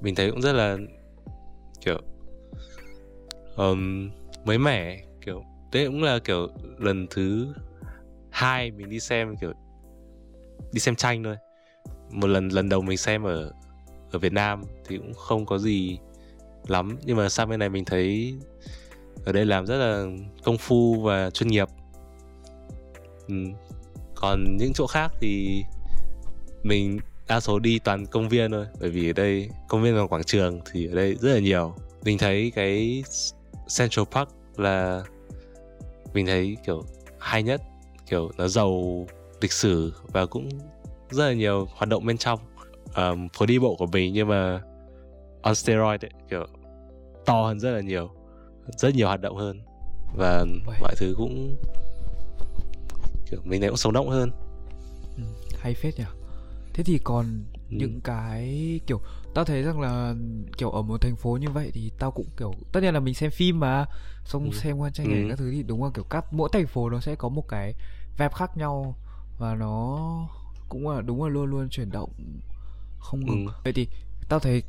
mình 0.00 0.14
thấy 0.14 0.30
cũng 0.30 0.42
rất 0.42 0.52
là 0.52 0.76
kiểu 1.80 1.98
um, 3.56 4.10
mới 4.44 4.58
mẻ. 4.58 5.04
Kiểu 5.26 5.42
đấy 5.72 5.86
cũng 5.86 6.02
là 6.02 6.18
kiểu 6.18 6.48
lần 6.78 7.06
thứ 7.10 7.54
hai 8.30 8.70
mình 8.70 8.90
đi 8.90 9.00
xem 9.00 9.36
kiểu 9.40 9.52
đi 10.72 10.80
xem 10.80 10.96
tranh 10.96 11.22
thôi 11.22 11.36
một 12.10 12.26
lần 12.26 12.48
lần 12.48 12.68
đầu 12.68 12.82
mình 12.82 12.98
xem 12.98 13.22
ở 13.22 13.52
ở 14.10 14.18
Việt 14.18 14.32
Nam 14.32 14.62
thì 14.88 14.98
cũng 14.98 15.14
không 15.14 15.46
có 15.46 15.58
gì 15.58 15.98
lắm. 16.66 16.98
Nhưng 17.04 17.16
mà 17.16 17.28
sang 17.28 17.48
bên 17.48 17.58
này 17.58 17.68
mình 17.68 17.84
thấy 17.84 18.34
ở 19.24 19.32
đây 19.32 19.46
làm 19.46 19.66
rất 19.66 19.76
là 19.76 20.06
công 20.44 20.58
phu 20.58 21.00
và 21.02 21.30
chuyên 21.30 21.48
nghiệp. 21.48 21.68
Ừ. 23.28 23.34
còn 24.14 24.56
những 24.56 24.72
chỗ 24.72 24.86
khác 24.86 25.12
thì 25.20 25.62
mình 26.62 26.98
đa 27.28 27.40
số 27.40 27.58
đi 27.58 27.78
toàn 27.78 28.06
công 28.06 28.28
viên 28.28 28.50
thôi. 28.50 28.66
Bởi 28.80 28.90
vì 28.90 29.10
ở 29.10 29.12
đây 29.12 29.48
công 29.68 29.82
viên 29.82 29.96
và 29.96 30.06
quảng 30.06 30.24
trường 30.24 30.60
thì 30.72 30.86
ở 30.86 30.94
đây 30.94 31.14
rất 31.14 31.32
là 31.32 31.38
nhiều. 31.38 31.74
Mình 32.04 32.18
thấy 32.18 32.52
cái 32.54 33.04
Central 33.78 34.04
Park 34.10 34.28
là 34.56 35.02
mình 36.14 36.26
thấy 36.26 36.56
kiểu 36.66 36.84
hay 37.18 37.42
nhất. 37.42 37.62
Kiểu 38.06 38.30
nó 38.36 38.48
giàu 38.48 39.06
lịch 39.40 39.52
sử 39.52 39.92
và 40.12 40.26
cũng 40.26 40.48
rất 41.10 41.26
là 41.28 41.32
nhiều 41.32 41.68
hoạt 41.76 41.88
động 41.88 42.06
bên 42.06 42.18
trong 42.18 42.38
um, 42.96 43.28
phố 43.28 43.46
đi 43.46 43.58
bộ 43.58 43.76
của 43.76 43.86
mình 43.86 44.12
nhưng 44.14 44.28
mà 44.28 44.60
on 45.42 45.54
steroid 45.54 46.04
ấy, 46.04 46.10
kiểu 46.30 46.46
to 47.26 47.42
hơn 47.42 47.60
rất 47.60 47.70
là 47.70 47.80
nhiều 47.80 48.10
rất 48.78 48.94
nhiều 48.94 49.06
hoạt 49.06 49.20
động 49.20 49.36
hơn 49.36 49.60
và 50.16 50.44
Uầy. 50.66 50.78
mọi 50.80 50.94
thứ 50.98 51.14
cũng 51.16 51.56
kiểu 53.30 53.40
mình 53.44 53.60
thấy 53.60 53.70
cũng 53.70 53.76
sống 53.76 53.92
động 53.92 54.08
hơn 54.08 54.30
Ừ, 55.16 55.22
hay 55.58 55.74
phết 55.74 55.98
nhỉ 55.98 56.04
thế 56.74 56.84
thì 56.84 56.98
còn 57.04 57.44
Ừ. 57.70 57.76
những 57.76 58.00
cái 58.00 58.80
kiểu 58.86 59.00
tao 59.34 59.44
thấy 59.44 59.62
rằng 59.62 59.80
là 59.80 60.14
kiểu 60.58 60.70
ở 60.70 60.82
một 60.82 61.00
thành 61.00 61.16
phố 61.16 61.36
như 61.40 61.50
vậy 61.50 61.70
thì 61.74 61.90
tao 61.98 62.10
cũng 62.10 62.26
kiểu 62.36 62.54
tất 62.72 62.80
nhiên 62.82 62.94
là 62.94 63.00
mình 63.00 63.14
xem 63.14 63.30
phim 63.30 63.60
mà 63.60 63.86
xong 64.24 64.44
Ừ. 64.44 64.50
xem 64.52 64.76
quan 64.78 64.92
tranh 64.92 65.06
ảnh 65.12 65.22
Ừ. 65.24 65.28
các 65.30 65.38
thứ 65.38 65.50
thì 65.52 65.62
đúng 65.62 65.84
là 65.84 65.90
kiểu 65.94 66.04
các 66.04 66.32
mỗi 66.32 66.48
thành 66.52 66.66
phố 66.66 66.90
nó 66.90 67.00
sẽ 67.00 67.14
có 67.14 67.28
một 67.28 67.48
cái 67.48 67.74
vibe 68.18 68.28
khác 68.34 68.56
nhau 68.56 68.96
và 69.38 69.54
nó 69.54 69.98
cũng 70.70 70.88
là 70.88 71.00
đúng 71.00 71.22
là 71.24 71.28
luôn 71.28 71.50
luôn 71.50 71.68
chuyển 71.70 71.90
động 71.90 72.10
không 72.98 73.26
ngừng 73.26 73.46
Ừ. 73.46 73.52
vậy 73.64 73.72
thì 73.72 73.88
tao 74.28 74.38
thấy 74.40 74.62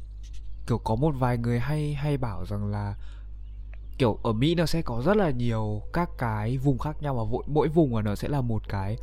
kiểu 0.67 0.77
có 0.77 0.95
một 0.95 1.11
vài 1.19 1.37
người 1.37 1.59
hay 1.59 1.93
hay 1.93 2.17
bảo 2.17 2.45
rằng 2.45 2.71
là 2.71 2.95
kiểu 3.97 4.19
ở 4.23 4.33
Mỹ 4.33 4.55
nó 4.55 4.65
sẽ 4.65 4.81
có 4.81 5.01
rất 5.05 5.17
là 5.17 5.29
nhiều 5.29 5.81
các 5.93 6.09
cái 6.17 6.57
vùng 6.57 6.77
khác 6.77 7.01
nhau 7.01 7.15
và 7.15 7.23
mỗi, 7.31 7.43
mỗi 7.47 7.67
vùng 7.67 7.91
của 7.91 8.01
nó 8.01 8.15
sẽ 8.15 8.27
là 8.27 8.41
một 8.41 8.63
cái 8.69 8.97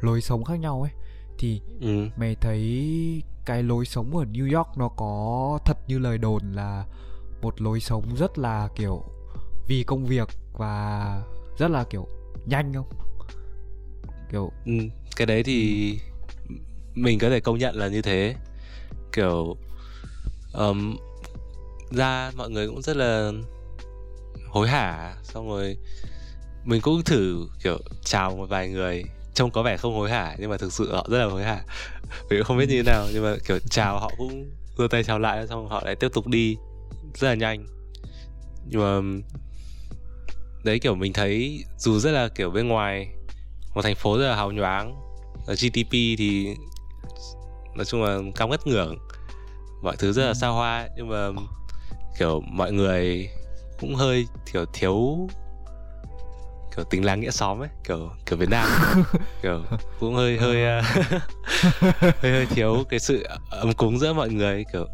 lối 0.00 0.20
sống 0.20 0.44
khác 0.44 0.56
nhau 0.60 0.82
ấy 0.82 0.90
thì 1.38 1.60
ừ. 1.80 2.08
mày 2.16 2.34
thấy 2.34 3.22
cái 3.44 3.62
lối 3.62 3.84
sống 3.86 4.16
ở 4.16 4.24
New 4.24 4.56
York 4.58 4.68
nó 4.78 4.88
có 4.88 5.58
thật 5.64 5.78
như 5.86 5.98
lời 5.98 6.18
đồn 6.18 6.52
là 6.52 6.86
một 7.42 7.60
lối 7.60 7.80
sống 7.80 8.14
rất 8.16 8.38
là 8.38 8.68
kiểu 8.74 9.02
vì 9.66 9.82
công 9.82 10.06
việc 10.06 10.28
và 10.52 11.22
rất 11.58 11.70
là 11.70 11.84
kiểu 11.84 12.06
nhanh 12.46 12.74
không 12.74 12.86
kiểu 14.32 14.52
Ừ, 14.66 14.72
cái 15.16 15.26
đấy 15.26 15.42
thì 15.42 15.98
mình 17.02 17.18
có 17.18 17.30
thể 17.30 17.40
công 17.40 17.58
nhận 17.58 17.76
là 17.76 17.88
như 17.88 18.02
thế. 18.02 18.34
Kiểu 19.12 19.56
um, 20.52 20.96
ra 21.90 22.30
mọi 22.36 22.50
người 22.50 22.66
cũng 22.68 22.82
rất 22.82 22.96
là 22.96 23.32
hối 24.48 24.68
hả 24.68 25.14
xong 25.22 25.48
rồi 25.48 25.76
mình 26.64 26.80
cũng 26.80 27.02
thử 27.04 27.48
kiểu 27.62 27.78
chào 28.04 28.36
một 28.36 28.46
vài 28.48 28.68
người 28.68 29.04
trông 29.34 29.50
có 29.50 29.62
vẻ 29.62 29.76
không 29.76 29.94
hối 29.94 30.10
hả 30.10 30.36
nhưng 30.38 30.50
mà 30.50 30.56
thực 30.56 30.72
sự 30.72 30.92
họ 30.92 31.06
rất 31.10 31.18
là 31.18 31.24
hối 31.24 31.44
hả. 31.44 31.64
Mình 32.30 32.38
cũng 32.38 32.44
không 32.44 32.58
biết 32.58 32.68
như 32.68 32.82
thế 32.82 32.92
nào 32.92 33.06
nhưng 33.12 33.22
mà 33.22 33.36
kiểu 33.48 33.58
chào 33.70 33.98
họ 34.00 34.12
cũng 34.18 34.50
giơ 34.78 34.88
tay 34.90 35.04
chào 35.04 35.18
lại 35.18 35.46
xong 35.46 35.68
họ 35.68 35.82
lại 35.84 35.96
tiếp 35.96 36.08
tục 36.12 36.26
đi 36.26 36.56
rất 37.14 37.28
là 37.28 37.34
nhanh. 37.34 37.66
Nhưng 38.66 38.80
mà 38.80 39.20
đấy 40.64 40.78
kiểu 40.78 40.94
mình 40.94 41.12
thấy 41.12 41.64
dù 41.78 41.98
rất 41.98 42.10
là 42.10 42.28
kiểu 42.28 42.50
bên 42.50 42.68
ngoài 42.68 43.08
một 43.74 43.82
thành 43.82 43.94
phố 43.94 44.18
rất 44.18 44.28
là 44.28 44.36
hào 44.36 44.52
nhoáng 44.52 44.94
ở 45.46 45.54
GDP 45.54 45.90
thì 45.90 46.56
nói 47.78 47.84
chung 47.84 48.02
là 48.02 48.18
cao 48.36 48.48
ngất 48.48 48.66
ngưỡng. 48.66 48.98
Mọi 49.82 49.96
thứ 49.96 50.12
rất 50.12 50.26
là 50.26 50.34
xa 50.34 50.48
hoa 50.48 50.88
nhưng 50.96 51.08
mà 51.08 51.28
kiểu 52.18 52.40
mọi 52.40 52.72
người 52.72 53.30
cũng 53.80 53.94
hơi 53.94 54.26
kiểu 54.52 54.64
thiếu 54.72 55.28
kiểu 56.76 56.84
tình 56.90 57.04
làng 57.04 57.20
nghĩa 57.20 57.30
xóm 57.30 57.62
ấy 57.62 57.68
kiểu 57.84 58.10
kiểu 58.26 58.38
Việt 58.38 58.48
Nam 58.50 58.68
kiểu 59.42 59.62
cũng 60.00 60.14
hơi 60.14 60.38
hơi 60.38 60.64
ờ, 60.64 60.80
hơi 62.00 62.32
hơi 62.32 62.46
thiếu 62.46 62.84
cái 62.88 63.00
sự 63.00 63.26
ấm 63.50 63.72
cúng 63.72 63.98
giữa 63.98 64.12
mọi 64.12 64.30
người 64.30 64.64
kiểu 64.72 64.86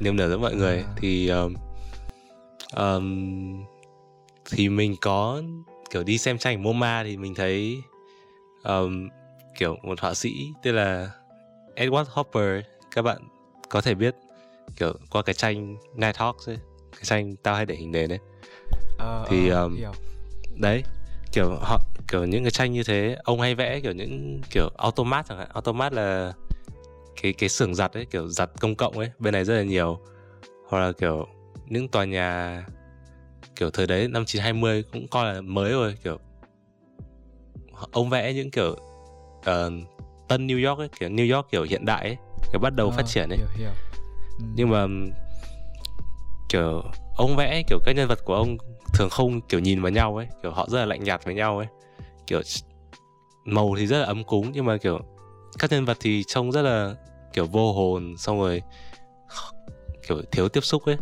niềm 0.00 0.16
nở 0.16 0.28
giữa 0.28 0.38
mọi 0.38 0.54
người 0.54 0.76
À. 0.78 0.92
thì 0.96 1.28
um, 1.28 1.54
um, 2.76 3.64
thì 4.50 4.68
mình 4.68 4.96
có 5.00 5.42
kiểu 5.90 6.02
đi 6.02 6.18
xem 6.18 6.38
tranh 6.38 6.62
MoMA 6.62 7.04
thì 7.04 7.16
mình 7.16 7.34
thấy 7.34 7.82
um, 8.64 9.08
kiểu 9.58 9.76
một 9.82 10.00
họa 10.00 10.14
sĩ 10.14 10.52
tên 10.62 10.74
là 10.74 11.10
Edward 11.76 12.04
Hopper 12.08 12.64
các 12.94 13.02
bạn 13.02 13.18
có 13.68 13.80
thể 13.80 13.94
biết 13.94 14.14
kiểu 14.76 14.92
qua 15.10 15.22
cái 15.22 15.34
tranh 15.34 15.76
Nighthawks 15.96 16.46
ấy 16.46 16.58
cái 16.92 17.02
tranh 17.02 17.36
tao 17.36 17.54
hay 17.54 17.66
để 17.66 17.74
hình 17.74 17.92
nền 17.92 18.08
đấy 18.08 18.18
Ờ, 18.98 19.26
Thì, 19.28 19.48
um, 19.48 19.78
đấy 20.56 20.82
kiểu 21.32 21.50
họ 21.60 21.80
kiểu 22.08 22.24
những 22.24 22.44
cái 22.44 22.50
tranh 22.50 22.72
như 22.72 22.82
thế 22.82 23.16
ông 23.24 23.40
hay 23.40 23.54
vẽ 23.54 23.80
kiểu 23.80 23.92
những 23.92 24.40
kiểu 24.50 24.68
automat 24.78 25.26
chẳng 25.28 25.38
hạn. 25.38 25.48
Automat 25.54 25.92
là 25.92 26.32
cái 27.22 27.32
cái 27.32 27.48
xưởng 27.48 27.74
giặt 27.74 27.92
ấy 27.92 28.04
kiểu 28.04 28.28
giặt 28.28 28.50
công 28.60 28.74
cộng 28.74 28.98
ấy 28.98 29.10
bên 29.18 29.32
này 29.32 29.44
rất 29.44 29.54
là 29.54 29.62
nhiều. 29.62 29.98
Hoặc 30.68 30.78
là 30.78 30.92
kiểu 30.92 31.26
những 31.66 31.88
tòa 31.88 32.04
nhà 32.04 32.64
kiểu 33.56 33.70
thời 33.70 33.86
đấy 33.86 34.08
năm 34.08 34.24
920 34.24 34.82
cũng 34.92 35.08
coi 35.08 35.34
là 35.34 35.40
mới 35.40 35.72
rồi 35.72 35.94
kiểu. 36.04 36.18
Ông 37.92 38.10
vẽ 38.10 38.32
những 38.32 38.50
kiểu 38.50 38.76
ờ, 39.44 39.70
tân 40.28 40.46
New 40.46 40.68
York 40.68 40.78
ấy 40.78 40.88
kiểu 41.00 41.08
New 41.08 41.36
York 41.36 41.50
kiểu 41.50 41.62
hiện 41.62 41.84
đại 41.84 42.02
ấy 42.04 42.16
kiểu 42.52 42.60
bắt 42.60 42.74
đầu 42.74 42.90
Ờ, 42.90 42.96
phát 42.96 43.06
triển 43.06 43.28
ấy. 43.28 43.38
hiểu 43.38 43.46
hiểu. 43.56 43.70
Ừ. 44.38 44.44
nhưng 44.54 44.70
mà 44.70 44.86
kiểu 46.48 46.82
ông 47.16 47.36
vẽ 47.36 47.62
kiểu 47.68 47.78
các 47.84 47.96
nhân 47.96 48.08
vật 48.08 48.18
của 48.24 48.34
ông 48.34 48.56
thường 48.94 49.10
không 49.10 49.40
kiểu 49.40 49.60
nhìn 49.60 49.82
vào 49.82 49.90
nhau 49.92 50.16
ấy 50.16 50.26
kiểu 50.42 50.50
họ 50.52 50.66
rất 50.70 50.78
là 50.78 50.84
lạnh 50.86 51.04
nhạt 51.04 51.24
với 51.24 51.34
nhau 51.34 51.58
ấy. 51.58 51.66
Kiểu 52.26 52.40
màu 53.44 53.74
thì 53.78 53.86
rất 53.86 53.98
là 53.98 54.06
ấm 54.06 54.24
cúng 54.24 54.50
nhưng 54.52 54.64
mà 54.64 54.76
kiểu 54.76 55.00
các 55.58 55.70
nhân 55.70 55.84
vật 55.84 55.96
thì 56.00 56.24
trông 56.26 56.52
rất 56.52 56.62
là 56.62 56.94
kiểu 57.32 57.46
vô 57.46 57.72
hồn 57.72 58.14
xong 58.18 58.40
rồi 58.40 58.62
kiểu 60.08 60.22
thiếu 60.32 60.48
tiếp 60.48 60.60
xúc 60.60 60.84
ấy. 60.84 60.96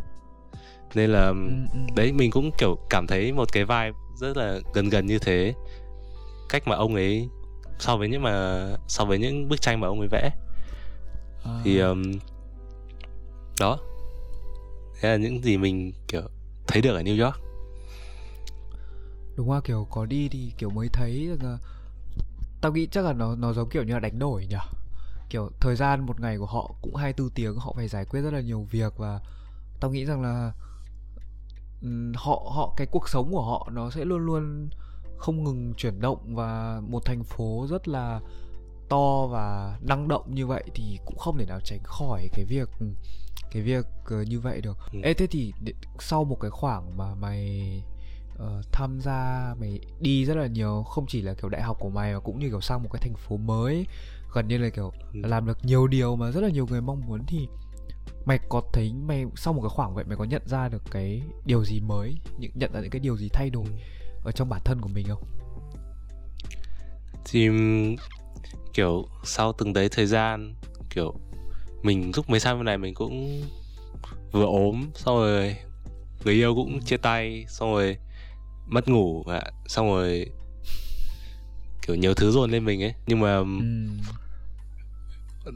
Nên 0.95 1.11
là 1.11 1.27
Ừ, 1.29 1.35
ừ. 1.73 1.79
đấy 1.97 2.13
mình 2.13 2.31
cũng 2.31 2.51
kiểu 2.59 2.77
cảm 2.91 3.07
thấy 3.07 3.33
một 3.33 3.53
cái 3.53 3.65
vibe 3.65 3.91
rất 4.15 4.37
là 4.37 4.59
gần 4.75 4.89
gần 4.89 5.07
như 5.07 5.19
thế. 5.19 5.55
Cách 6.49 6.63
mà 6.69 6.77
ông 6.77 6.95
ấy 6.95 7.29
so 7.81 7.97
với 7.97 8.09
những 8.09 8.23
mà 8.23 8.67
so 8.89 9.05
với 9.05 9.19
những 9.19 9.49
bức 9.49 9.61
tranh 9.61 9.81
mà 9.81 9.87
ông 9.87 9.99
ấy 9.99 10.09
vẽ. 10.11 10.31
Ờ, 11.43 11.61
thì 11.65 11.79
um, 11.79 12.03
đó. 13.61 13.79
Thế 15.01 15.09
là 15.09 15.17
những 15.17 15.43
gì 15.43 15.57
mình 15.57 15.93
kiểu 16.09 16.23
thấy 16.67 16.83
được 16.83 16.95
ở 16.95 17.03
New 17.03 17.25
York. 17.25 17.37
Đúng 19.37 19.53
là 19.53 19.61
kiểu 19.61 19.87
có 19.91 20.07
đi 20.07 20.29
thì 20.29 20.53
kiểu 20.59 20.71
mới 20.71 20.89
thấy 20.89 21.29
là 21.43 21.59
tao 22.61 22.73
nghĩ 22.73 22.87
chắc 22.87 23.05
là 23.05 23.13
nó 23.13 23.37
nó 23.37 23.53
giống 23.53 23.69
kiểu 23.69 23.83
như 23.83 23.93
là 23.93 24.01
đánh 24.01 24.19
đổi 24.19 24.47
nhỉ? 24.47 24.57
Kiểu 25.29 25.51
thời 25.61 25.77
gian 25.77 26.07
một 26.07 26.21
ngày 26.21 26.39
của 26.39 26.47
họ 26.47 26.75
cũng 26.83 26.95
24 26.95 27.31
tiếng 27.31 27.55
họ 27.57 27.73
phải 27.77 27.89
giải 27.89 28.05
quyết 28.05 28.21
rất 28.21 28.33
là 28.33 28.41
nhiều 28.41 28.67
việc 28.71 28.97
và 28.97 29.21
tao 29.81 29.91
nghĩ 29.91 30.05
rằng 30.05 30.23
là 30.23 30.53
ừm, 31.83 32.13
họ 32.17 32.51
họ 32.55 32.75
cái 32.77 32.87
cuộc 32.87 33.09
sống 33.09 33.33
của 33.33 33.43
họ 33.43 33.69
nó 33.73 33.91
sẽ 33.91 34.05
luôn 34.05 34.27
luôn 34.27 34.69
không 35.21 35.45
ngừng 35.45 35.75
chuyển 35.77 36.01
động 36.01 36.35
và 36.35 36.81
một 36.89 37.05
thành 37.05 37.25
phố 37.25 37.67
rất 37.71 37.89
là 37.89 38.21
to 38.89 39.27
và 39.27 39.79
năng 39.83 40.09
động 40.09 40.35
như 40.35 40.47
vậy 40.47 40.65
thì 40.75 40.99
cũng 41.05 41.19
không 41.19 41.39
thể 41.39 41.47
nào 41.47 41.61
tránh 41.65 41.81
khỏi 41.85 42.29
cái 42.33 42.45
việc 42.45 42.69
cái 43.53 43.63
việc 43.63 43.87
ờ, 44.05 44.23
như 44.23 44.41
vậy 44.41 44.61
được. 44.61 44.79
Ừ. 44.93 44.99
Ê 45.03 45.15
thế 45.15 45.27
thì 45.27 45.53
sau 45.99 46.25
một 46.25 46.37
cái 46.41 46.51
khoảng 46.51 46.97
mà 46.97 47.15
mày 47.15 47.83
ờ, 48.39 48.63
tham 48.73 49.01
gia 49.01 49.55
mày 49.61 49.81
đi 50.01 50.25
rất 50.25 50.37
là 50.37 50.47
nhiều 50.47 50.83
không 50.83 51.07
chỉ 51.09 51.23
là 51.23 51.35
kiểu 51.35 51.49
đại 51.51 51.63
học 51.63 51.77
của 51.81 51.91
mày 51.91 52.13
mà 52.15 52.21
cũng 52.21 52.39
như 52.39 52.49
kiểu 52.49 52.61
sang 52.61 52.83
một 52.83 52.89
cái 52.93 53.01
thành 53.03 53.15
phố 53.15 53.37
mới 53.37 53.87
gần 54.35 54.49
như 54.49 54.59
là 54.59 54.69
kiểu 54.71 54.93
Ừ. 55.13 55.21
làm 55.23 55.47
được 55.47 55.59
nhiều 55.65 55.87
điều 55.87 56.17
mà 56.17 56.31
rất 56.31 56.41
là 56.41 56.49
nhiều 56.49 56.67
người 56.67 56.81
mong 56.81 57.07
muốn 57.07 57.21
thì 57.27 57.49
mày 58.25 58.39
có 58.49 58.63
thấy 58.73 58.93
mày 58.93 59.25
sau 59.37 59.53
một 59.53 59.61
cái 59.63 59.69
khoảng 59.69 59.95
vậy 59.95 60.05
mày 60.05 60.17
có 60.17 60.25
nhận 60.25 60.43
ra 60.47 60.69
được 60.69 60.83
cái 60.91 61.23
điều 61.45 61.65
gì 61.65 61.81
mới 61.81 62.17
những 62.39 62.51
nhận 62.55 62.73
ra 62.73 62.81
những 62.81 62.91
cái 62.91 63.01
điều 63.01 63.17
gì 63.17 63.29
thay 63.33 63.51
đổi 63.51 63.65
Ừ. 63.67 63.71
ở 64.25 64.33
trong 64.33 64.49
bản 64.49 64.61
thân 64.65 64.81
của 64.81 64.89
mình 64.89 65.07
không? 65.09 65.23
Thì 67.25 67.49
kiểu 68.73 69.09
sau 69.25 69.53
từng 69.53 69.73
đấy 69.73 69.89
thời 69.89 70.07
gian 70.07 70.55
kiểu 70.91 71.15
mình 71.83 72.13
lúc 72.17 72.31
mới 72.31 72.41
sang 72.41 72.59
bên 72.59 72.65
này 72.65 72.79
mình 72.79 72.95
cũng 72.95 73.43
vừa 74.33 74.45
ốm 74.45 74.91
xong 74.95 75.17
rồi 75.17 75.57
người 76.25 76.35
yêu 76.35 76.55
cũng 76.55 76.81
chia 76.81 76.97
tay 76.97 77.47
xong 77.49 77.73
rồi 77.73 77.97
mất 78.67 78.89
ngủ 78.89 79.25
ạ 79.27 79.43
xong 79.67 79.87
rồi 79.87 80.27
kiểu 81.87 81.97
nhiều 81.97 82.15
thứ 82.15 82.31
dồn 82.31 82.51
lên 82.51 82.65
mình 82.65 82.83
ấy. 82.83 82.95
Nhưng 83.07 83.21
mà 83.21 83.37
Ừm, 83.37 84.01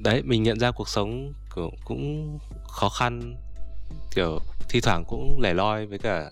đấy 0.02 0.22
mình 0.22 0.42
nhận 0.42 0.58
ra 0.58 0.70
cuộc 0.70 0.88
sống 0.88 1.32
kiểu 1.56 1.70
cũng 1.84 2.38
khó 2.68 2.88
khăn 2.88 3.36
kiểu 4.14 4.38
thi 4.68 4.80
thoảng 4.80 5.04
cũng 5.04 5.40
lẻ 5.40 5.54
loi 5.54 5.86
với 5.86 5.98
cả 5.98 6.30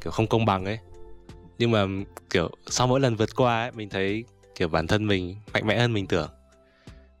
kiểu 0.00 0.12
không 0.12 0.26
công 0.26 0.44
bằng 0.44 0.64
ấy 0.64 0.78
nhưng 1.58 1.70
mà 1.70 1.86
kiểu 2.30 2.50
sau 2.66 2.86
mỗi 2.86 3.00
lần 3.00 3.16
vượt 3.16 3.36
qua 3.36 3.62
ấy 3.62 3.72
mình 3.72 3.88
thấy 3.88 4.24
kiểu 4.54 4.68
bản 4.68 4.86
thân 4.86 5.06
mình 5.06 5.36
mạnh 5.52 5.66
mẽ 5.66 5.78
hơn 5.78 5.92
mình 5.92 6.06
tưởng. 6.06 6.30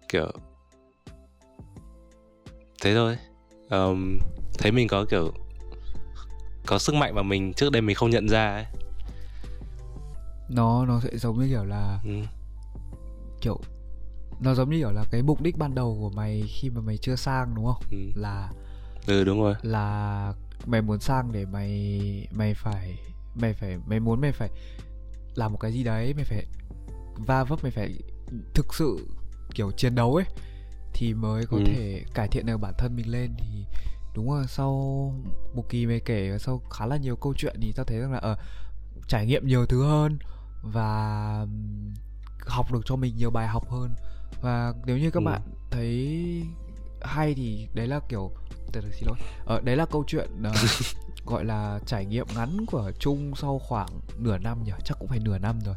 Kiểu 0.08 0.30
thế 2.82 2.94
thôi. 2.94 3.18
Ờm, 3.68 4.18
thấy 4.58 4.72
mình 4.72 4.88
có 4.88 5.04
kiểu 5.10 5.32
có 6.66 6.78
sức 6.78 6.94
mạnh 6.94 7.14
mà 7.14 7.22
mình 7.22 7.52
trước 7.52 7.72
đây 7.72 7.82
mình 7.82 7.96
không 7.96 8.10
nhận 8.10 8.28
ra 8.28 8.54
ấy. 8.54 8.64
Nó 10.48 10.86
nó 10.86 11.00
sẽ 11.00 11.18
giống 11.18 11.40
như 11.40 11.48
kiểu 11.48 11.64
là 11.64 12.00
ừ. 12.04 12.10
kiểu 13.40 13.60
nó 14.40 14.54
giống 14.54 14.70
như 14.70 14.78
kiểu 14.78 14.90
là 14.90 15.04
cái 15.10 15.22
mục 15.22 15.42
đích 15.42 15.58
ban 15.58 15.74
đầu 15.74 15.96
của 16.00 16.10
mày 16.10 16.42
khi 16.48 16.70
mà 16.70 16.80
mày 16.80 16.96
chưa 16.96 17.16
sang 17.16 17.54
đúng 17.54 17.64
không? 17.64 17.82
Ừ. 17.90 17.98
là 18.14 18.50
ừ 19.06 19.24
đúng 19.24 19.40
rồi. 19.40 19.54
là 19.62 20.32
mày 20.66 20.82
muốn 20.82 21.00
sang 21.00 21.32
để 21.32 21.44
mày 21.46 22.28
mày 22.32 22.54
phải 22.54 22.98
mày 23.34 23.52
phải 23.54 23.78
mày 23.86 24.00
muốn 24.00 24.20
mày 24.20 24.32
phải 24.32 24.50
làm 25.34 25.52
một 25.52 25.58
cái 25.58 25.72
gì 25.72 25.84
đấy 25.84 26.14
mày 26.14 26.24
phải 26.24 26.46
va 27.26 27.44
vấp 27.44 27.62
mày 27.62 27.70
phải 27.72 27.98
thực 28.54 28.74
sự 28.74 29.08
kiểu 29.54 29.70
chiến 29.70 29.94
đấu 29.94 30.14
ấy 30.14 30.24
thì 30.94 31.14
mới 31.14 31.46
có 31.46 31.56
Ừ. 31.56 31.62
thể 31.66 32.04
cải 32.14 32.28
thiện 32.28 32.46
được 32.46 32.56
bản 32.58 32.74
thân 32.78 32.96
mình 32.96 33.10
lên 33.10 33.34
thì 33.38 33.64
đúng 34.14 34.30
rồi 34.30 34.44
sau 34.48 34.70
một 35.54 35.64
kỳ 35.68 35.86
mày 35.86 36.00
kể 36.00 36.30
và 36.30 36.38
sau 36.38 36.58
khá 36.70 36.86
là 36.86 36.96
nhiều 36.96 37.16
câu 37.16 37.34
chuyện 37.36 37.56
thì 37.60 37.72
tao 37.72 37.84
thấy 37.84 37.98
rằng 37.98 38.12
là 38.12 38.18
ở 38.18 38.36
trải 39.08 39.26
nghiệm 39.26 39.46
nhiều 39.46 39.66
thứ 39.66 39.84
hơn 39.84 40.18
và 40.62 41.46
học 42.46 42.72
được 42.72 42.80
cho 42.84 42.96
mình 42.96 43.16
nhiều 43.16 43.30
bài 43.30 43.48
học 43.48 43.70
hơn 43.70 43.90
và 44.42 44.74
nếu 44.86 44.98
như 44.98 45.10
các 45.10 45.20
Ừ. 45.20 45.24
bạn 45.24 45.40
thấy 45.70 46.42
hay 47.02 47.34
thì 47.34 47.68
đấy 47.74 47.86
là 47.88 48.00
kiểu 48.08 48.32
từ 48.72 48.80
xin 48.92 49.08
lỗi 49.08 49.16
ờ, 49.46 49.60
đấy 49.60 49.76
là 49.76 49.86
câu 49.86 50.04
chuyện 50.06 50.42
ờ, 50.44 50.52
gọi 51.26 51.44
là 51.44 51.80
trải 51.86 52.06
nghiệm 52.06 52.26
ngắn 52.36 52.66
của 52.66 52.92
Trung 52.98 53.32
sau 53.36 53.58
khoảng 53.58 53.88
nửa 54.18 54.38
năm 54.38 54.64
nhỉ? 54.64 54.72
Chắc 54.84 54.98
cũng 54.98 55.08
phải 55.08 55.18
nửa 55.18 55.38
năm 55.38 55.58
rồi. 55.64 55.74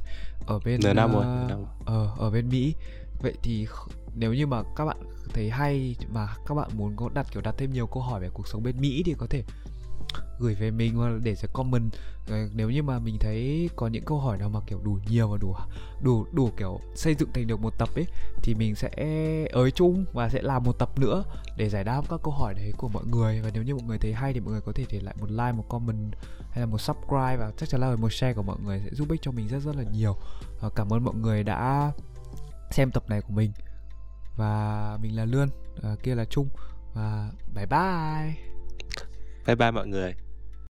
Ở 0.47 0.59
bên 0.65 0.79
nửa 0.83 0.93
năm 0.93 1.11
rồi 1.11 1.23
ờ, 1.23 1.41
nửa 1.41 1.55
năm. 1.55 1.65
ờ, 1.85 2.09
ở 2.17 2.31
bên 2.31 2.49
Mỹ. 2.49 2.75
Vậy 3.21 3.33
thì 3.43 3.67
nếu 4.15 4.33
như 4.33 4.47
mà 4.47 4.63
các 4.75 4.85
bạn 4.85 4.97
thấy 5.33 5.49
hay 5.49 5.95
mà 6.13 6.27
các 6.47 6.55
bạn 6.55 6.69
muốn 6.77 6.95
có 6.95 7.09
đặt 7.13 7.27
kiểu 7.31 7.41
đặt 7.41 7.55
thêm 7.57 7.73
nhiều 7.73 7.87
câu 7.87 8.03
hỏi 8.03 8.21
về 8.21 8.29
cuộc 8.33 8.47
sống 8.47 8.63
bên 8.63 8.81
Mỹ 8.81 9.03
thì 9.05 9.15
có 9.17 9.27
thể 9.29 9.43
gửi 10.39 10.55
về 10.55 10.71
mình 10.71 10.95
hoặc 10.95 11.09
là 11.09 11.19
để 11.23 11.35
cho 11.35 11.47
comment. 11.53 11.93
Ờ, 12.29 12.37
nếu 12.53 12.69
như 12.69 12.83
mà 12.83 12.99
mình 12.99 13.17
thấy 13.19 13.69
có 13.75 13.87
những 13.87 14.05
câu 14.05 14.19
hỏi 14.19 14.37
nào 14.37 14.49
mà 14.49 14.59
kiểu 14.67 14.79
đủ 14.83 14.99
nhiều 15.09 15.27
và 15.27 15.37
đủ 15.37 15.55
đủ 16.01 16.25
đủ 16.31 16.49
kiểu 16.57 16.79
xây 16.95 17.15
dựng 17.15 17.29
thành 17.33 17.47
được 17.47 17.59
một 17.59 17.73
tập 17.77 17.89
ấy, 17.95 18.05
thì 18.43 18.55
mình 18.55 18.75
sẽ 18.75 18.89
ới 19.51 19.71
chung 19.71 20.05
và 20.13 20.29
sẽ 20.29 20.41
làm 20.41 20.63
một 20.63 20.79
tập 20.79 20.99
nữa 20.99 21.23
để 21.57 21.69
giải 21.69 21.83
đáp 21.83 22.01
các 22.09 22.19
câu 22.23 22.33
hỏi 22.33 22.53
đấy 22.53 22.73
của 22.77 22.89
mọi 22.89 23.05
người. 23.05 23.41
Và 23.41 23.49
nếu 23.53 23.63
như 23.63 23.75
mọi 23.75 23.83
người 23.83 23.97
thấy 23.97 24.13
hay 24.13 24.33
thì 24.33 24.39
mọi 24.39 24.51
người 24.51 24.61
có 24.61 24.71
thể 24.75 24.85
để 24.91 24.99
lại 24.99 25.15
một 25.19 25.31
like, 25.31 25.51
một 25.51 25.65
comment 25.69 26.13
hay 26.51 26.59
là 26.59 26.65
một 26.65 26.81
subscribe 26.81 27.37
và 27.37 27.51
chắc 27.57 27.69
chắn 27.69 27.81
là 27.81 27.95
một 27.95 28.13
share 28.13 28.33
của 28.33 28.43
mọi 28.43 28.57
người 28.65 28.81
sẽ 28.83 28.89
giúp 28.91 29.09
ích 29.09 29.21
cho 29.21 29.31
mình 29.31 29.47
rất 29.47 29.59
rất 29.59 29.75
là 29.75 29.83
nhiều. 29.83 30.15
Ờ, 30.59 30.69
cảm 30.75 30.93
ơn 30.93 31.03
mọi 31.03 31.15
người 31.15 31.43
đã 31.43 31.91
xem 32.71 32.91
tập 32.91 33.03
này 33.09 33.21
của 33.21 33.33
mình. 33.33 33.51
Và 34.37 34.97
mình 35.01 35.15
là 35.15 35.25
lươn 35.25 35.49
ờ, 35.81 35.95
kia 36.03 36.15
là 36.15 36.25
trung. 36.25 36.49
Và 36.93 37.31
bye 37.55 37.65
bye. 37.65 38.35
Bye 39.47 39.55
bye 39.55 39.71
mọi 39.71 39.87
người. 39.87 40.26